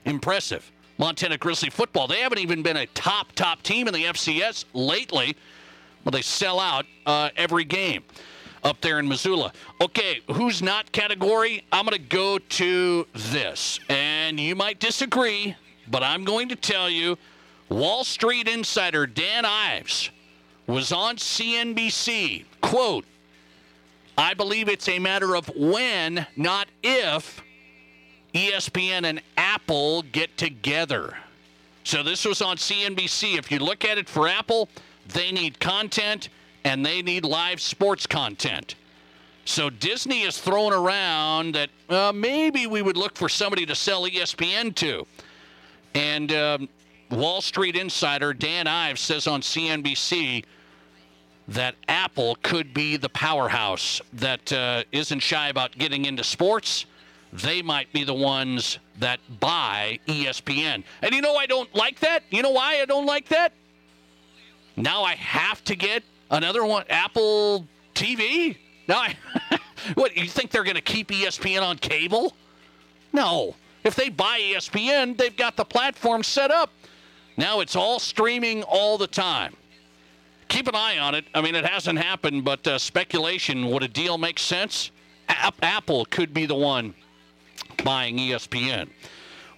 [0.05, 0.71] Impressive.
[0.99, 2.07] Montana Grizzly football.
[2.07, 5.37] They haven't even been a top, top team in the FCS lately.
[6.05, 8.05] but they sell out uh, every game
[8.63, 9.53] up there in Missoula.
[9.81, 11.65] Okay, who's not category?
[11.73, 13.81] I'm going to go to this.
[13.89, 15.57] And you might disagree,
[15.91, 17.19] but I'm going to tell you
[17.69, 20.11] Wall Street insider Dan Ives
[20.67, 22.45] was on CNBC.
[22.61, 23.05] Quote,
[24.17, 27.43] I believe it's a matter of when, not if,
[28.33, 31.17] ESPN and Apple get together.
[31.85, 33.37] So this was on CNBC.
[33.39, 34.69] If you look at it for Apple,
[35.09, 36.29] they need content
[36.65, 38.77] and they need live sports content.
[39.45, 44.09] So Disney is throwing around that uh, maybe we would look for somebody to sell
[44.09, 45.07] ESPN to.
[45.95, 46.69] And um,
[47.11, 50.45] Wall Street insider Dan Ives says on CNBC
[51.49, 56.87] that Apple could be the powerhouse that uh, not shy about getting into sports.
[57.33, 60.85] They might be the ones that buy ESPN.
[61.03, 62.23] And you know, I don't like that.
[62.31, 63.53] You know why I don't like that?
[64.77, 68.57] Now I have to get another one, Apple TV.
[68.89, 69.17] Now, I,
[69.95, 72.35] what you think they're going to keep ESPN on cable?
[73.13, 73.55] No.
[73.85, 76.71] If they buy ESPN, they've got the platform set up.
[77.37, 79.57] Now it's all streaming all the time.
[80.49, 81.25] Keep an eye on it.
[81.35, 84.91] I mean, it hasn't happened, but uh, speculation would a deal make sense?
[85.29, 86.95] A- Apple could be the one
[87.83, 88.89] buying ESPN.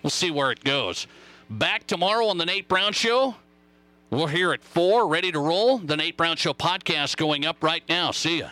[0.03, 1.07] We'll see where it goes.
[1.51, 3.37] Back tomorrow on the Nate Brown Show.
[4.11, 5.79] We're here at 4, ready to roll.
[5.79, 8.13] The Nate Brown Show podcast going up right now.
[8.13, 8.51] See ya.